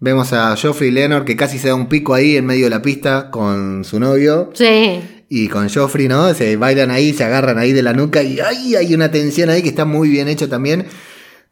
[0.00, 2.82] Vemos a Joffrey Leonard que casi se da un pico ahí en medio de la
[2.82, 4.50] pista con su novio.
[4.54, 5.00] sí.
[5.34, 6.34] Y con Joffrey, ¿no?
[6.34, 8.74] Se bailan ahí, se agarran ahí de la nuca y ¡ay!
[8.76, 10.84] hay una tensión ahí que está muy bien hecho también.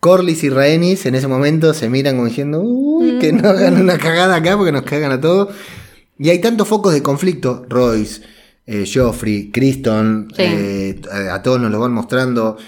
[0.01, 3.97] Corlys y Rhaenys en ese momento se miran como diciendo, uy, que no hagan una
[3.97, 5.55] cagada acá porque nos cagan a todos.
[6.18, 7.64] Y hay tantos focos de conflicto.
[7.70, 8.20] Royce,
[8.66, 10.43] eh, Joffrey, Criston, Sí.
[10.45, 11.01] eh,
[11.33, 12.59] a todos nos lo van mostrando.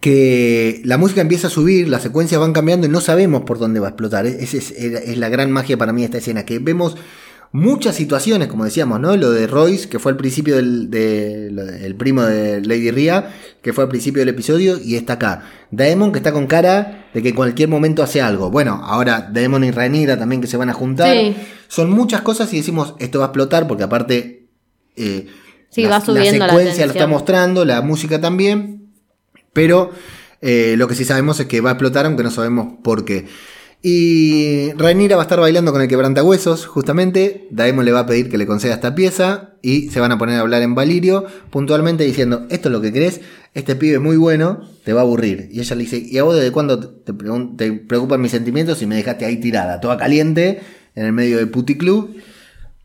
[0.00, 3.80] Que la música empieza a subir, las secuencias van cambiando y no sabemos por dónde
[3.80, 4.24] va a explotar.
[4.26, 6.96] Esa es, es la gran magia para mí de esta escena, que vemos
[7.52, 9.16] muchas situaciones, como decíamos, ¿no?
[9.16, 13.30] Lo de Royce, que fue al principio del de- el primo de Lady Ria,
[13.62, 15.44] que fue al principio del episodio, y está acá.
[15.70, 18.50] Daemon, que está con cara de que en cualquier momento hace algo.
[18.50, 21.14] Bueno, ahora Daemon y Rhaenyra también que se van a juntar.
[21.16, 21.34] Sí.
[21.68, 24.48] Son muchas cosas y decimos, esto va a explotar, porque aparte...
[24.96, 25.26] eh,
[25.68, 27.10] Sí, la, va subiendo la la secuencia lo está tensión.
[27.10, 28.92] mostrando, la música también.
[29.52, 29.90] Pero
[30.40, 33.26] eh, lo que sí sabemos es que va a explotar, aunque no sabemos por qué.
[33.82, 37.46] Y Rhaenyra va a estar bailando con el quebrantahuesos, justamente.
[37.50, 39.50] Daemon le va a pedir que le conceda esta pieza.
[39.62, 42.92] Y se van a poner a hablar en Valirio, puntualmente diciendo: Esto es lo que
[42.92, 43.20] crees,
[43.54, 45.48] este pibe es muy bueno, te va a aburrir.
[45.52, 47.12] Y ella le dice: ¿Y a vos desde cuándo te,
[47.56, 50.60] te preocupan mis sentimientos y me dejaste ahí tirada, toda caliente,
[50.94, 52.16] en el medio del puticlub?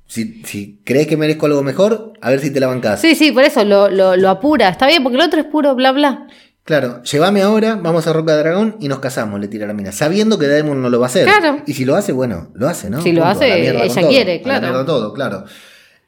[0.08, 3.00] Si, si crees que merezco algo mejor, a ver si te la bancás.
[3.00, 4.70] Sí, sí, por eso lo, lo, lo apura.
[4.70, 6.28] Está bien, porque el otro es puro bla bla.
[6.64, 9.91] Claro, llévame ahora, vamos a Roca de Dragón y nos casamos, le tira la mina,
[9.91, 11.26] sabiendo que Daemon no lo va a hacer.
[11.26, 11.64] Claro.
[11.66, 13.01] Y si lo hace, bueno, lo hace, ¿no?
[13.01, 14.86] Si lo hace, ella todo, quiere, a la claro.
[14.86, 15.45] todo, claro.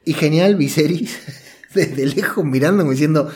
[0.04, 1.18] Y genial, Viserys,
[1.74, 3.28] desde lejos mirando, como diciendo,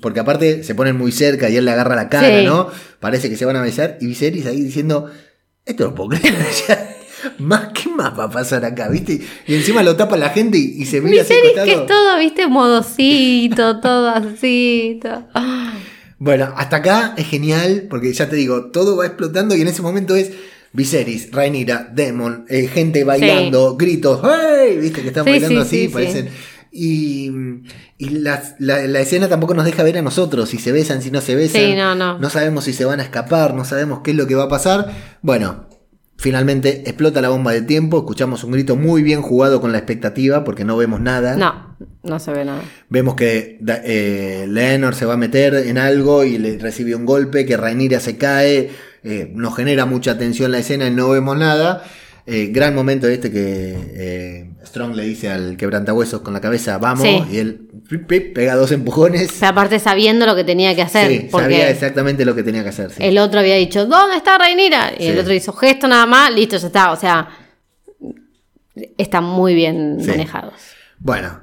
[0.00, 2.46] porque aparte se ponen muy cerca y él le agarra la cara, Sí.
[2.46, 2.68] ¿no?
[2.98, 5.10] Parece que se van a besar, y Viserys ahí diciendo,
[5.66, 6.34] esto no puedo creer.
[7.38, 9.20] más, ¿Qué más va a pasar acá, viste?
[9.46, 12.46] Y encima lo tapa la gente y, y se mira Viserys que es todo, viste,
[12.48, 14.98] modosito, todo así.
[15.02, 15.24] todo.
[16.18, 19.82] Bueno, hasta acá es genial, porque ya te digo, todo va explotando y en ese
[19.82, 20.30] momento es
[20.72, 24.78] Viserys, Rhaenyra, Demon, eh, gente bailando, gritos, ¡hey!
[24.80, 25.02] ¿Viste?
[25.02, 26.28] Que están Sí, bailando sí, así, sí, parecen.
[26.76, 27.30] Y,
[27.98, 31.10] y la, la- la escena tampoco nos deja ver a nosotros si se besan, si
[31.12, 31.60] no se besan.
[31.62, 32.30] Sí, no, no.
[32.30, 34.90] sabemos si se van a escapar, no sabemos qué es lo que va a pasar.
[35.22, 35.68] Bueno,
[36.16, 40.44] finalmente explota la bomba de tiempo, escuchamos un grito muy bien jugado con la expectativa,
[40.44, 41.36] porque no vemos nada.
[41.36, 42.62] No, no se ve nada.
[42.88, 47.44] Vemos que eh, Leonor se va a meter en algo y le recibe un golpe,
[47.44, 48.70] que Rhaenyra se cae,
[49.02, 51.84] eh, nos genera mucha tensión la escena y no vemos nada.
[52.26, 57.02] Eh, gran momento este que eh, Strong le dice al quebrantahuesos con la cabeza, vamos,
[57.04, 57.22] Sí.
[57.30, 59.30] y él pip, pip, pega dos empujones.
[59.30, 61.08] O sea, aparte sabiendo lo que tenía que hacer.
[61.08, 62.90] Sí, porque sabía exactamente lo que tenía que hacer.
[62.90, 62.96] sí.
[63.00, 64.92] el otro había dicho, ¿dónde está Reinira?
[64.98, 66.90] Y el otro hizo gesto nada más, listo, ya está.
[66.90, 67.28] O sea,
[68.98, 70.54] están muy bien manejados.
[70.98, 71.40] Bueno,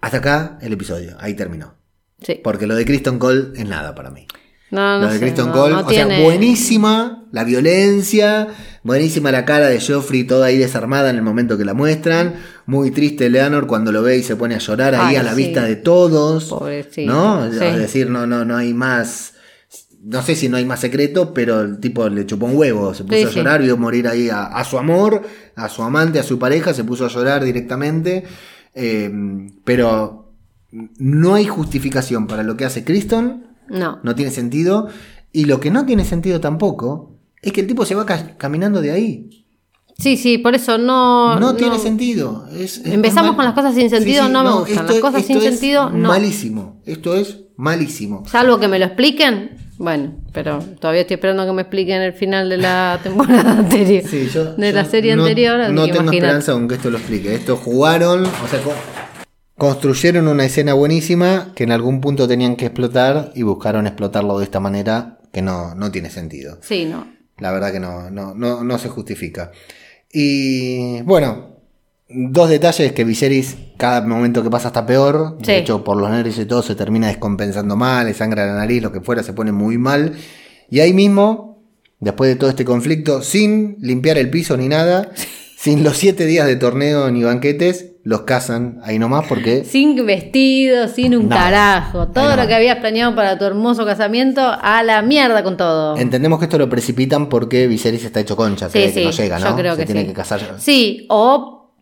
[0.00, 1.74] hasta acá el episodio, ahí terminó.
[2.20, 2.40] Sí.
[2.42, 4.26] Porque lo de Kristen Cole es nada para mí.
[4.70, 8.48] No, no Lo de sé, Kristen no- Cole, o sea, buenísima la violencia,
[8.82, 12.34] buenísima la cara de Joffrey toda ahí desarmada en el momento que la muestran,
[12.66, 15.36] muy triste Leonor cuando lo ve y se pone a llorar ahí a la sí.
[15.36, 17.52] vista de todos, Pobrecito, ¿no?
[17.52, 17.58] sí.
[17.64, 19.34] Es decir, no, no, no hay más,
[20.02, 23.04] no sé si no hay más secreto, pero el tipo le chupó un huevo, se
[23.04, 25.22] puso Sí, a llorar, vio morir ahí a, a su amor,
[25.54, 28.24] a su amante, a su pareja, se puso a llorar directamente,
[28.74, 29.10] eh,
[29.64, 30.32] pero
[30.70, 33.98] no hay justificación para lo que hace Kristen No.
[34.02, 34.88] no tiene sentido.
[35.32, 38.80] Y lo que no tiene sentido tampoco es que el tipo se va ca- caminando
[38.80, 39.28] de ahí.
[39.98, 41.38] Sí, sí, por eso no.
[41.40, 42.46] No, tiene sentido.
[42.52, 44.76] Es- es Empezamos mal- con las cosas sin sentido, no me gustan.
[44.84, 46.08] esto Las cosas sin es sentido, no.
[46.08, 46.82] Malísimo.
[46.84, 48.22] Esto es malísimo.
[48.26, 49.56] Salvo que me lo expliquen.
[49.78, 54.02] Bueno, pero todavía estoy esperando que me expliquen el final de la temporada anterior.
[54.08, 55.58] Sí, yo, de la serie no, anterior.
[55.58, 56.16] No tengo imagínate.
[56.16, 57.34] esperanza con que esto lo explique.
[57.34, 58.60] Esto jugaron, o sea,
[59.56, 64.44] construyeron una escena buenísima que en algún punto tenían que explotar y buscaron explotarlo de
[64.44, 66.58] esta manera que no, no tiene sentido.
[66.62, 67.06] Sí, no.
[67.38, 69.52] La verdad que no, no, no, no se justifica.
[70.12, 71.56] Y bueno,
[72.08, 75.36] dos detalles que Viserys cada momento que pasa está peor.
[75.40, 75.52] Sí.
[75.52, 78.82] De hecho, por los nervios y todo se termina descompensando mal, le sangra la nariz,
[78.82, 80.14] lo que fuera, se pone muy mal.
[80.70, 81.62] Y ahí mismo,
[82.00, 85.10] después de todo este conflicto, sin limpiar el piso ni nada,
[85.58, 89.64] sin los siete días de torneo ni banquetes, los cazan ahí nomás porque...
[89.64, 91.42] Sin vestido, sin un Nada.
[91.42, 92.06] carajo.
[92.06, 95.96] Todo lo que habías planeado para tu hermoso casamiento, a la mierda con todo.
[95.96, 99.10] Entendemos que esto lo precipitan porque Viserys está hecho concha, Sí, cree que sí, no
[99.10, 99.56] llega, yo ¿no?
[99.56, 100.06] creo se que tiene sí.
[100.06, 100.40] que casar.
[100.58, 101.72] Sí, o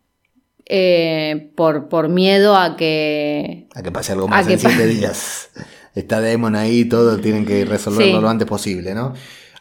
[0.65, 3.69] eh, por, por miedo a que.
[3.75, 5.51] A que pase algo más que en siete días.
[5.95, 9.13] Está Demon ahí, todo tienen que resolverlo lo antes posible, ¿no?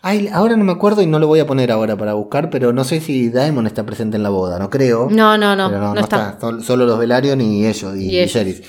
[0.06, 2.74] Ay, ahora no me acuerdo y no lo voy a poner ahora para buscar, pero
[2.74, 5.08] no sé si Daemon está presente en la boda, no creo.
[5.10, 6.38] No, no, no, Pero no, está.
[6.42, 8.34] Sol- Solo los Velaryon y ellos, y, Y ellos.
[8.34, 8.64] Viserys.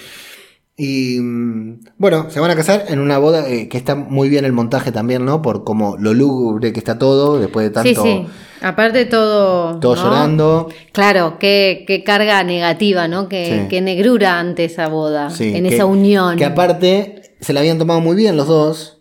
[0.77, 4.45] Y mm, bueno, se van a casar en una boda eh, que está muy bien
[4.45, 5.43] el montaje también, ¿no?
[5.43, 8.27] Por como lo lúgubre que está todo, después de tanto, Sí, sí.
[8.63, 9.79] Aparte todo.
[9.81, 10.03] todo ¿no?
[10.05, 10.69] llorando.
[10.93, 13.29] Claro, qué, qué carga negativa, ¿no?
[13.29, 13.69] Qué, Sí.
[13.69, 16.37] qué negrura ante esa boda, Sí, en que- esa unión.
[16.37, 18.94] Que aparte se la habían tomado muy bien los dos.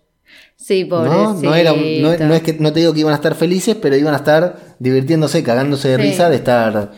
[0.64, 0.89] Sí, ¿no?
[0.89, 1.41] pobrecito.
[1.43, 3.76] No, era un- no, no es que no te digo que iban a estar felices,
[3.82, 6.01] pero iban a estar divirtiéndose, cagándose de Sí.
[6.01, 6.91] risa de estar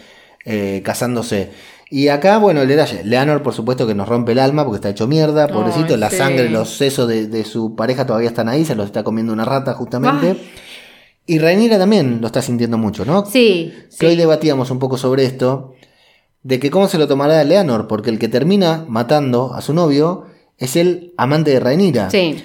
[0.46, 1.50] eh, casándose.
[1.90, 3.04] Y acá, bueno, el detalle.
[3.04, 5.94] Leonor, por supuesto, que nos rompe el alma porque está hecho mierda, pobrecito.
[5.96, 6.18] Ay, la sí.
[6.18, 9.46] sangre, los sesos de, de su pareja todavía están ahí, se los está comiendo una
[9.46, 10.32] rata justamente.
[10.32, 10.52] Ay.
[11.28, 13.26] Y Rhaenyra también lo está sintiendo mucho, ¿no?
[13.26, 15.74] Sí, Que hoy debatíamos un poco sobre esto,
[16.44, 20.26] de que cómo se lo tomará Leonor, porque el que termina matando a su novio
[20.60, 22.12] es el amante de Rhaenyra.
[22.12, 22.44] Sí.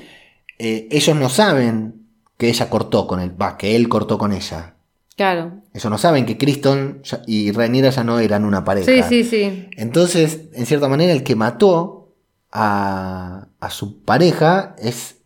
[0.63, 2.07] Eh, ellos no saben
[2.37, 4.75] que ella cortó con él, va, que él cortó con ella.
[5.17, 5.63] Claro.
[5.73, 8.91] Ellos no saben que Criston y Rhaenyra ya no eran una pareja.
[8.91, 9.69] Sí, sí, sí.
[9.77, 12.15] Entonces, en cierta manera, el que mató
[12.53, 15.17] a, a su pareja es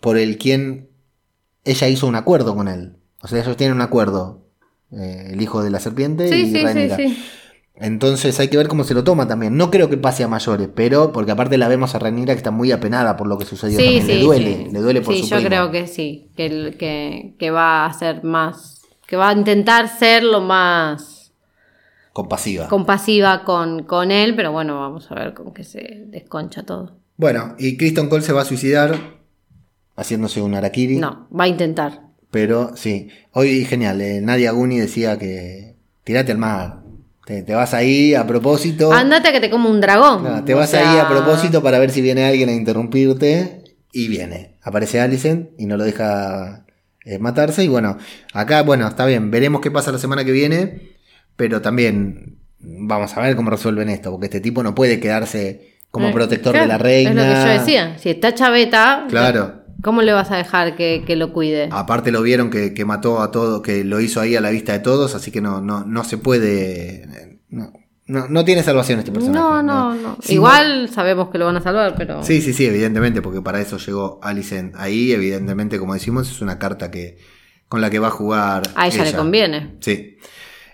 [0.00, 0.88] por el quien
[1.64, 2.96] ella hizo un acuerdo con él.
[3.22, 4.44] O sea, ellos tienen un acuerdo.
[4.90, 6.96] eh, el hijo de la serpiente Sí, y sí, sí, Rhaenyra.
[6.96, 7.18] sí.
[7.80, 9.56] Entonces hay que ver cómo se lo toma también.
[9.56, 12.50] No creo que pase a mayores, pero porque aparte la vemos a Rhaenyra que está
[12.50, 13.78] muy apenada por lo que sucedió.
[13.78, 14.06] Sí, también.
[14.06, 14.72] sí, le duele, sí.
[14.72, 15.48] le duele por Sí, su yo primo.
[15.48, 20.40] creo que sí, que, que va a ser más, que va a intentar ser lo
[20.40, 21.32] más
[22.12, 22.66] Compasiva.
[22.68, 26.96] compasiva con, con él, pero bueno, vamos a ver con qué se desconcha todo.
[27.16, 28.96] Bueno, y Kristen Cole se va a suicidar
[29.96, 30.98] haciéndose un Arakiri.
[30.98, 32.02] No, va a intentar.
[32.30, 34.00] Pero sí, hoy genial.
[34.00, 36.80] eh, Nadia Guni decía que tirate al mar.
[37.28, 38.90] Te, te vas ahí a propósito.
[38.90, 40.24] Andate a que te come un dragón.
[40.24, 43.64] No, te vas sea, ahí a propósito para ver si viene alguien a interrumpirte.
[43.92, 44.56] Y viene.
[44.62, 46.64] Aparece Alicent y no lo deja
[47.04, 47.62] eh, matarse.
[47.62, 47.98] Y bueno,
[48.32, 49.30] acá, bueno, está bien.
[49.30, 50.94] Veremos qué pasa la semana que viene.
[51.36, 54.10] Pero también vamos a ver cómo resuelven esto.
[54.10, 57.10] Porque este tipo no puede quedarse como eh, protector claro, de la reina.
[57.10, 57.98] Es lo que yo decía.
[57.98, 59.64] Si está chaveta, Claro.
[59.82, 61.68] ¿Cómo le vas a dejar que, que lo cuide?
[61.70, 64.72] Aparte lo vieron que, que mató a todo, que lo hizo ahí a la vista
[64.72, 67.40] de todos, así que no, no, no se puede.
[67.50, 67.72] No,
[68.06, 69.38] no, no tiene salvación este personaje.
[69.38, 70.18] no, no, no.
[70.20, 72.22] Si Igual sabemos que lo van a salvar, pero.
[72.22, 76.58] Sí, sí, sí, evidentemente, porque para eso llegó Alicent ahí, evidentemente, como decimos, es una
[76.58, 77.18] carta que
[77.68, 78.62] con la que va a jugar.
[78.74, 79.76] A ella le conviene.
[79.80, 80.16] Sí.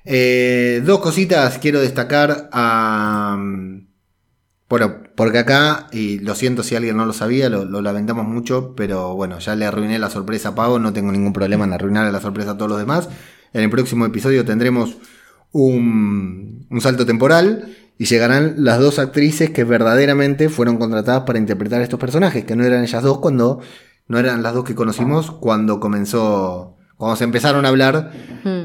[0.05, 3.37] Eh, dos cositas quiero destacar a.
[4.69, 8.75] Bueno, porque acá, y lo siento si alguien no lo sabía, lo, lo lamentamos mucho,
[8.75, 12.13] pero bueno, ya le arruiné la sorpresa a Pavo, no tengo ningún problema en arruinarle
[12.13, 13.09] la sorpresa a todos los demás.
[13.53, 14.97] En el próximo episodio tendremos
[15.53, 21.81] un, un salto temporal y llegarán las dos actrices que verdaderamente fueron contratadas para interpretar
[21.83, 23.61] estos personajes, que no eran ellas dos cuando
[24.09, 28.13] no eran las dos que conocimos cuando comenzó, cuando se empezaron a hablar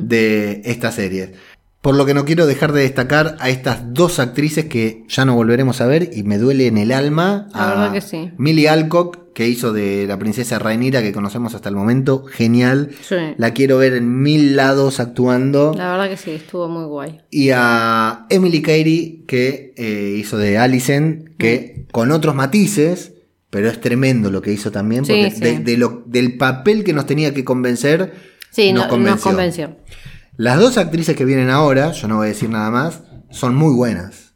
[0.02, 1.34] de esta serie.
[1.82, 5.36] Por lo que no quiero dejar de destacar a estas dos actrices que ya no
[5.36, 7.48] volveremos a ver y me duele en el alma.
[7.54, 8.32] La a verdad que sí.
[8.38, 12.90] Millie Alcock, que hizo de la princesa Rhaenyra que conocemos hasta el momento, genial.
[13.08, 13.16] Sí.
[13.38, 15.74] La quiero ver en mil lados actuando.
[15.78, 17.22] La verdad que sí, estuvo muy guay.
[17.30, 21.92] Y a Emily Carey, que eh, hizo de Alicent, que Mm.
[21.92, 23.14] con otros matices,
[23.50, 25.40] pero es tremendo lo que hizo también, Sí, porque sí.
[25.42, 28.14] de- de lo- del papel que nos tenía que convencer,
[28.52, 29.16] Sí, nos no- convenció.
[29.16, 29.78] nos convenció.
[30.40, 33.74] Las dos actrices que vienen ahora, yo no voy a decir nada más, son muy
[33.76, 34.34] buenas.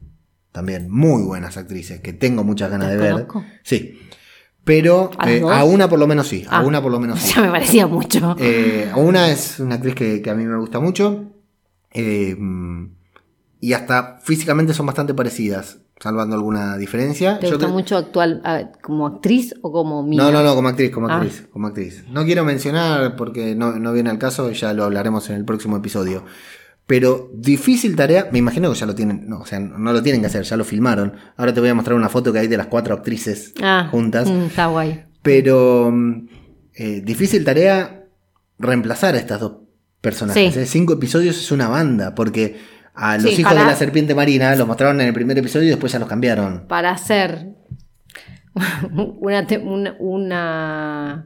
[0.52, 3.12] También, muy buenas actrices, que tengo muchas ganas ¿Las de ver.
[3.14, 3.46] conozco?
[3.64, 4.00] Sí.
[4.66, 6.46] Pero ¿A las eh, a una por lo menos sí.
[6.50, 6.62] A Ah.
[6.66, 7.34] una por lo menos sí.
[7.34, 8.36] Ya me parecía mucho.
[8.38, 11.32] Eh, una es una actriz que, que a mí me gusta mucho.
[11.92, 12.36] eh,
[13.62, 17.40] y hasta físicamente son bastante parecidas, salvando alguna diferencia.
[17.40, 18.42] ¿Te Yo gusta creo- mucho actual
[18.82, 20.24] como actriz o como mina?
[20.24, 21.16] No, no, no, como actriz, como Ah.
[21.16, 22.04] actriz, como actriz.
[22.10, 25.78] No quiero mencionar porque no, no viene al caso, ya lo hablaremos en el próximo
[25.78, 26.24] episodio.
[26.86, 30.20] Pero difícil tarea, me imagino que ya lo tienen, no, o sea, no lo tienen
[30.20, 31.14] que hacer, ya lo filmaron.
[31.38, 34.30] Ahora te voy a mostrar una foto que hay de las cuatro actrices Ah, juntas.
[34.30, 35.06] mm, está guay.
[35.22, 36.28] Pero mm,
[36.76, 38.06] eh, difícil tarea
[38.60, 39.54] reemplazar a estas dos
[40.02, 40.54] personajes.
[40.54, 40.60] Sí.
[40.60, 40.66] ¿eh?
[40.66, 42.58] Cinco episodios es una banda, porque
[42.96, 45.66] a los Sí, hijos para- de la serpiente marina los mostraron en el primer episodio
[45.68, 46.68] y después ya los cambiaron.
[46.68, 47.48] Para hacer
[49.20, 51.26] una, una, una-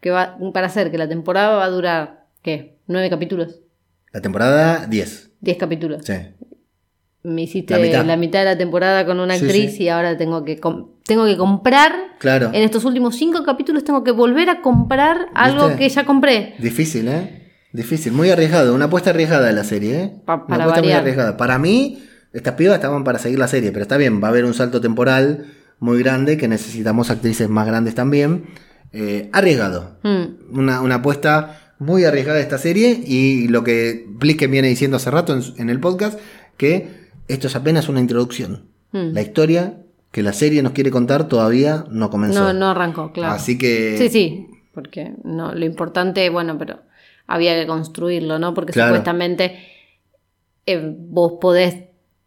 [0.00, 2.76] que va, para hacer que la temporada va a durar ¿qué?
[2.86, 3.60] ¿Nueve capítulos?
[4.12, 5.32] La temporada 10.
[5.40, 6.02] ¿Diez capítulos?
[6.04, 6.14] Sí.
[7.24, 8.38] Me hiciste La la mitad.
[8.40, 9.84] de la temporada con una actriz sí.
[9.84, 10.58] y ahora tengo que
[11.04, 11.92] tengo que comprar.
[12.18, 12.46] Claro.
[12.54, 15.82] En estos últimos cinco capítulos tengo que volver a comprar algo ¿Viste?
[15.82, 16.54] que ya compré.
[16.58, 17.47] Difícil, ¿eh?
[17.78, 20.12] Difícil, muy arriesgado, una apuesta arriesgada de la serie, ¿eh?
[20.24, 21.36] Pa- una para apuesta muy arriesgada.
[21.36, 22.02] Para mí,
[22.32, 24.80] estas pibas estaban para seguir la serie, pero está bien, va a haber un salto
[24.80, 25.46] temporal
[25.78, 28.46] muy grande que necesitamos actrices más grandes también.
[28.92, 30.58] Eh, arriesgado, Mm.
[30.58, 35.10] una, una apuesta muy arriesgada de esta serie y lo que Blisken viene diciendo hace
[35.12, 36.18] rato en, el podcast,
[36.56, 36.88] que
[37.28, 38.64] esto es apenas una introducción.
[38.92, 39.12] Mm.
[39.12, 42.40] La historia que la serie nos quiere contar todavía no comenzó.
[42.40, 43.34] No, no arrancó, claro.
[43.34, 43.96] Así que...
[43.98, 46.80] Sí, sí, porque no, lo importante, bueno, pero
[47.28, 48.54] había que construirlo, ¿no?
[48.54, 48.88] Porque Claro.
[48.90, 49.58] supuestamente
[50.66, 51.76] eh, vos podés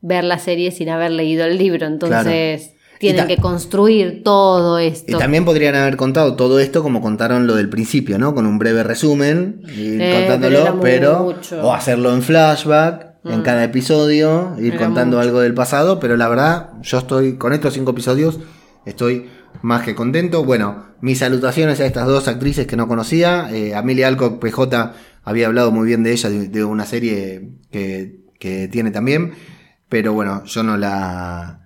[0.02, 5.12] ver la serie sin haber leído el libro, entonces tienen ta- que construir todo esto.
[5.16, 8.34] Y también podrían haber contado todo esto como contaron lo del principio, ¿no?
[8.34, 13.44] Con un breve resumen, ir Eh, contándolo, pero o hacerlo en flashback en Mm.
[13.44, 15.28] cada episodio, ir Era contando mucho.
[15.28, 18.40] algo del pasado, pero la verdad, yo estoy con estos cinco episodios
[18.86, 19.28] estoy
[19.62, 20.44] más que contento.
[20.44, 23.50] Bueno, mis salutaciones a estas dos actrices que no conocía.
[23.52, 24.94] Eh, Amelia Alcock PJ
[25.24, 29.34] había hablado muy bien de ella, de, una serie que, que tiene también,
[29.88, 31.62] pero bueno, yo no la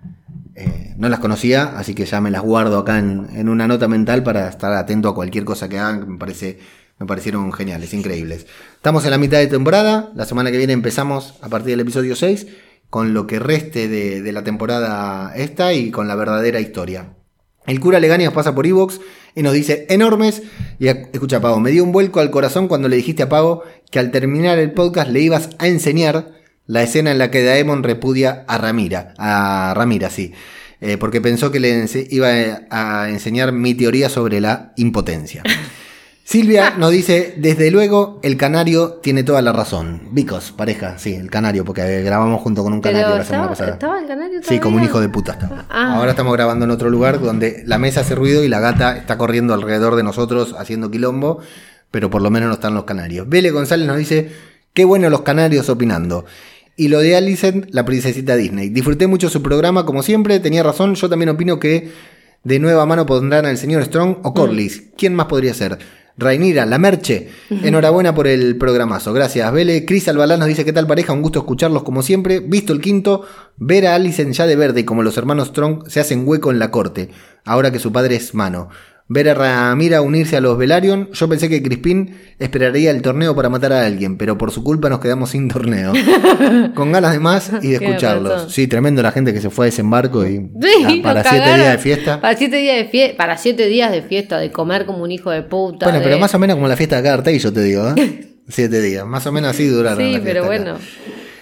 [0.56, 3.88] eh, no las conocía, así que ya me las guardo acá en, en una nota
[3.88, 6.60] mental para estar atento a cualquier cosa que hagan, que me parece,
[6.98, 8.48] me parecieron geniales, increíbles.
[8.76, 12.16] Estamos en la mitad de temporada, la semana que viene empezamos a partir del episodio
[12.16, 12.48] 6
[12.90, 17.16] con lo que reste de, de la temporada esta y con la verdadera historia.
[17.68, 19.00] El cura Legani nos pasa por Evox
[19.36, 20.44] y nos dice enormes.
[20.80, 24.00] Y escucha, Pago, me dio un vuelco al corazón cuando le dijiste a Pago que
[24.00, 26.32] al terminar el podcast le ibas a enseñar
[26.68, 29.14] la escena en la que Daemon repudia a Ramira.
[29.18, 30.34] A Ramira, sí.
[30.82, 32.28] Eh, porque pensó que le iba
[32.70, 35.44] a enseñar mi teoría sobre la impotencia.
[36.28, 40.10] Silvia nos dice, desde luego, el canario tiene toda la razón.
[40.12, 43.50] Vicos, pareja, sí, el canario, porque grabamos junto con un canario Pero la semana estaba,
[43.52, 43.74] pasada.
[43.74, 44.90] estaba el canario Sí, como un todavía?
[44.90, 45.66] hijo de puta estaba.
[45.70, 45.98] Ah.
[45.98, 49.20] Ahora estamos grabando en otro lugar donde la mesa hace ruido y la gata está
[49.20, 51.42] corriendo alrededor de nosotros haciendo quilombo,
[51.92, 53.30] pero por lo menos no están los canarios.
[53.30, 54.32] Vele González nos dice,
[54.74, 56.26] qué bueno los canarios opinando.
[56.76, 58.70] Y lo de Alicent, la princesita Disney.
[58.70, 61.92] Disfruté mucho su programa, como siempre, tenía razón, yo también opino que
[62.44, 64.86] de nueva mano pondrán al señor Strong o Corlys.
[64.98, 65.78] ¿Quién más podría ser?
[66.18, 67.30] Rainira, la Merche.
[67.50, 69.14] Enhorabuena por el programazo.
[69.14, 69.86] Gracias, Vele.
[69.86, 71.14] Cris Albalá nos dice: ¿Qué tal pareja?
[71.14, 72.40] Un gusto escucharlos como siempre.
[72.40, 73.26] Visto el quinto,
[73.58, 76.60] ver a Alicent ya de verde y como los hermanos Strong se hacen hueco en
[76.60, 77.10] la corte,
[77.44, 78.70] ahora que su padre es mano.
[79.08, 81.12] Ver a Ramira unirse a los Velaryon.
[81.12, 84.90] Yo pensé que Crispín esperaría el torneo para matar a alguien, pero por su culpa
[84.90, 85.94] nos quedamos sin torneo.
[86.74, 88.52] Con ganas de más y de escucharlos.
[88.52, 91.72] Sí, tremendo la gente que se fue a desembarco y Sí, ah, para siete días
[91.72, 92.20] de fiesta.
[92.20, 95.30] Para siete días de fiesta, para siete días de fiesta, de comer como un hijo
[95.30, 95.86] de puta.
[95.86, 98.32] Bueno, pero más o menos como la fiesta de acá yo te digo, ¿eh?
[98.48, 99.06] Siete días.
[99.06, 99.98] Más o menos así duraron.
[100.00, 100.48] Sí, pero acá.
[100.48, 100.78] bueno,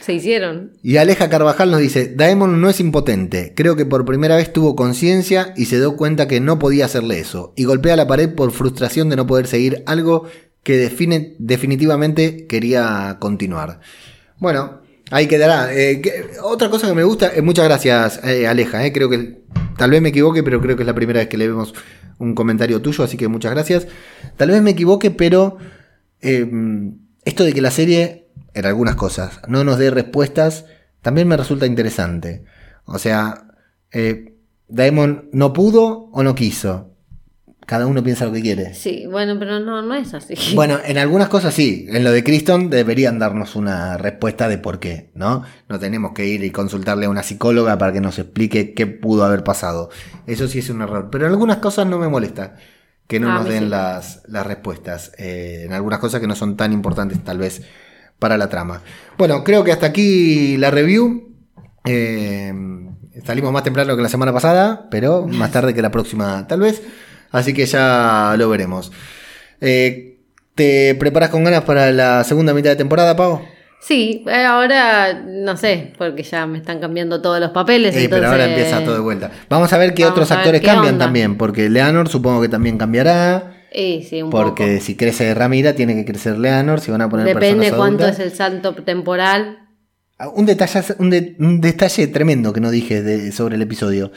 [0.04, 0.74] se hicieron.
[0.84, 4.76] Y Aleja Carvajal nos dice, Daemon no es impotente, creo que por primera vez tuvo
[4.76, 8.52] conciencia y se dio cuenta que no podía hacerle eso, y golpea la pared por
[8.52, 10.26] frustración de no poder seguir algo
[10.64, 13.80] que define, definitivamente quería continuar.
[14.40, 15.74] Bueno, ahí quedará.
[15.74, 16.02] Eh,
[16.42, 19.42] otra cosa que me gusta, eh, muchas gracias eh, Aleja, creo que
[19.78, 21.74] tal vez me equivoque, pero creo que es la primera vez que le vemos
[22.18, 23.88] un comentario tuyo, así que muchas gracias.
[24.36, 25.58] Tal vez me equivoque, pero
[26.22, 28.23] esto de que la serie,
[28.54, 30.66] en algunas cosas, no nos dé respuestas,
[31.02, 32.44] también me resulta interesante.
[32.86, 33.46] O sea,
[33.92, 34.34] eh,
[34.68, 36.90] Daemon no pudo o no quiso.
[37.66, 38.74] Cada uno piensa lo que quiere.
[38.74, 40.34] Sí, bueno, pero no, no es así.
[40.56, 41.86] Bueno, en algunas cosas sí.
[41.90, 45.44] En lo de Criston deberían darnos una respuesta de por qué, ¿no?
[45.70, 49.24] No tenemos que ir y consultarle a una psicóloga para que nos explique qué pudo
[49.24, 49.90] haber pasado.
[50.28, 51.08] Eso sí es un error.
[51.10, 52.58] Pero en algunas cosas no me molesta
[53.08, 53.70] que no Ah, nos den sí.
[53.70, 55.14] las, las respuestas.
[55.18, 57.62] Eh, en algunas cosas que no son tan importantes tal vez
[58.20, 58.82] para la trama.
[59.18, 61.30] Bueno, creo que hasta aquí la review.
[61.86, 62.54] Eh,
[63.26, 66.82] salimos más temprano que la semana pasada, pero más tarde que la próxima tal vez.
[67.32, 68.92] Así que ya lo veremos.
[69.60, 70.20] Eh,
[70.56, 73.42] ¿Te preparas con ganas para la segunda mitad de temporada, Pau?
[73.82, 77.96] Sí, eh, ahora no sé, porque ya me están cambiando todos los papeles.
[77.96, 79.32] Eh, pero ahora empieza todo de vuelta.
[79.50, 81.06] Vamos a ver qué Vamos otros actores qué cambian onda.
[81.06, 83.53] también, porque Leonor supongo que también cambiará.
[83.76, 84.86] Eh, sí, un Porque poco.
[84.86, 86.80] si crece Ramira, tiene que crecer Leonor.
[86.80, 88.20] Si van a poner Depende personas cuánto adultas.
[88.26, 89.60] es el salto temporal.
[90.20, 94.12] Ah, Un detalle, un, de- un detalle tremendo que no dije de- sobre el episodio.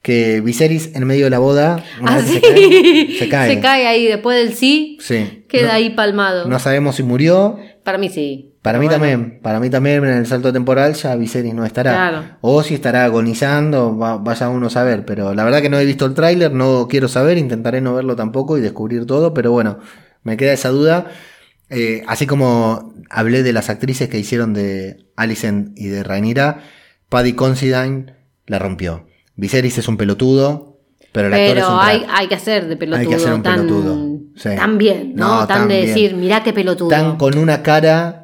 [0.00, 3.16] Que Viserys en medio de la boda, una Ah, vez que sí.
[3.18, 3.86] se cae, se cae.
[3.86, 5.44] ahí después del sí, Sí.
[5.48, 6.48] queda no, ahí palmado.
[6.48, 7.58] no sabemos si murió.
[7.84, 8.51] Para mí sí.
[8.62, 9.12] Para Pero mí bueno.
[9.14, 11.92] también, para mí también en el salto temporal ya Viserys no estará.
[11.92, 12.24] Claro.
[12.42, 15.04] O si estará agonizando, va- vaya uno a saber.
[15.04, 18.14] Pero la verdad que no he visto el tráiler, no quiero saber, intentaré no verlo
[18.14, 19.34] tampoco y descubrir todo.
[19.34, 19.78] Pero bueno,
[20.22, 21.06] me queda esa duda.
[21.70, 26.60] Eh, así como hablé de las actrices que hicieron de Alicent y de Rhaenyra,
[27.08, 28.14] Paddy Considine
[28.46, 29.06] la rompió.
[29.34, 30.78] Viserys es un pelotudo,
[31.12, 33.00] pero el actor es Pero un hay, hay que hacer de pelotudo.
[33.00, 34.50] Hay que hacer un tan, pelotudo, sí.
[34.54, 35.40] tan bien, ¿no?
[35.40, 35.86] No, tan, tan de bien.
[35.88, 36.88] decir, mirá qué pelotudo.
[36.88, 38.21] Tan con una cara,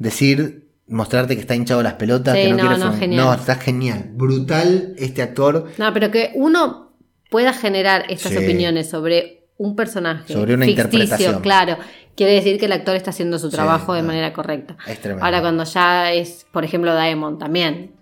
[0.00, 3.24] decir, mostrarte que está hinchado las pelotas, Sí, que no, no, no, fum- genial.
[3.24, 4.10] No, está genial.
[4.12, 5.70] Brutal este actor.
[5.78, 6.92] No, pero que uno
[7.30, 8.38] pueda generar estas Sí.
[8.38, 10.32] opiniones sobre un personaje.
[10.32, 11.42] Sobre una ficticio, interpretación.
[11.42, 11.76] Claro.
[12.16, 14.08] Quiere decir que el actor está haciendo su Sí, trabajo de no.
[14.08, 14.76] manera correcta.
[14.88, 15.24] Es tremendo.
[15.24, 17.92] Ahora, cuando ya es, por ejemplo, Daemon también.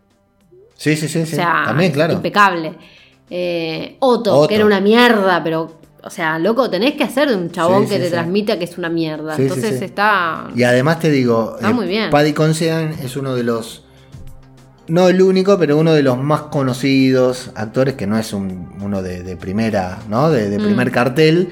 [0.77, 1.33] Sí, sí, sí, sí.
[1.35, 2.15] O sea, También, claro.
[2.15, 2.75] impecable.
[3.29, 4.49] Eh, Otto, Otto.
[4.49, 5.78] que era una mierda, pero.
[6.05, 8.12] O sea, loco, tenés que hacer de un chabón Sí, que sí, te sí.
[8.12, 9.35] transmita que es una mierda.
[9.37, 10.49] Entonces está.
[10.55, 12.11] Y además te digo, Está muy bien.
[12.11, 13.85] Paddy Considine es uno de los.
[14.87, 19.03] No el único, pero uno de los más conocidos actores, que no es un- uno
[19.03, 20.31] de, de primera, ¿no?
[20.31, 20.62] De, de Mm.
[20.65, 21.49] primer cartel,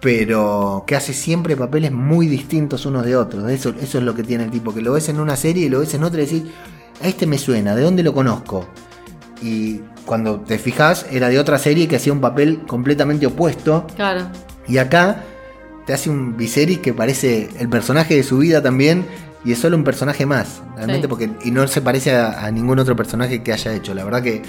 [0.00, 3.50] pero que hace siempre papeles muy distintos unos de otros.
[3.50, 5.68] Eso, eso es lo que tiene el tipo, que lo ves en una serie y
[5.68, 6.42] lo ves en otra y decís,
[7.02, 8.66] a este me suena, ¿de dónde lo conozco?
[9.42, 13.86] Y cuando te fijas, era de otra serie que hacía un papel completamente opuesto.
[13.94, 14.26] Claro.
[14.66, 15.22] Y acá
[15.86, 19.04] te hace un Viserys que parece el personaje de su vida también.
[19.44, 20.62] Y es solo un personaje más.
[20.76, 21.08] Realmente Sí.
[21.08, 21.30] porque.
[21.44, 23.94] Y no se parece a, a ningún otro personaje que haya hecho.
[23.94, 24.42] La verdad que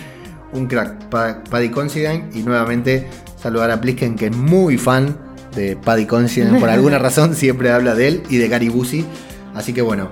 [0.53, 1.09] un crack.
[1.09, 2.25] Pa- Paddy Considine.
[2.33, 3.07] Y nuevamente
[3.41, 5.15] saludar a Plisken que es muy fan
[5.55, 6.59] de Paddy Considine.
[6.59, 9.05] Por alguna razón siempre habla de él y de Gary Busey.
[9.53, 10.09] Así que bueno.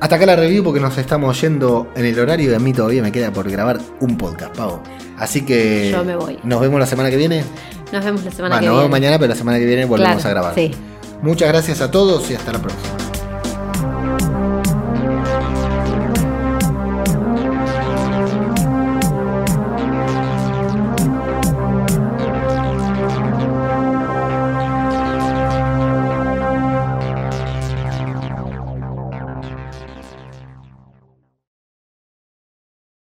[0.00, 3.02] Hasta acá la review porque nos estamos yendo en el horario y a mí todavía
[3.02, 4.82] me queda por grabar un podcast, Pavo.
[5.18, 6.38] Así que Yo me voy.
[6.44, 7.42] nos vemos la semana que viene.
[7.92, 8.76] Nos vemos la semana Bueno, que nos viene.
[8.76, 10.54] vemos mañana, pero la semana que viene volvemos Claro, a grabar.
[10.54, 10.72] Sí.
[11.22, 13.15] Muchas gracias a todos y hasta la próxima.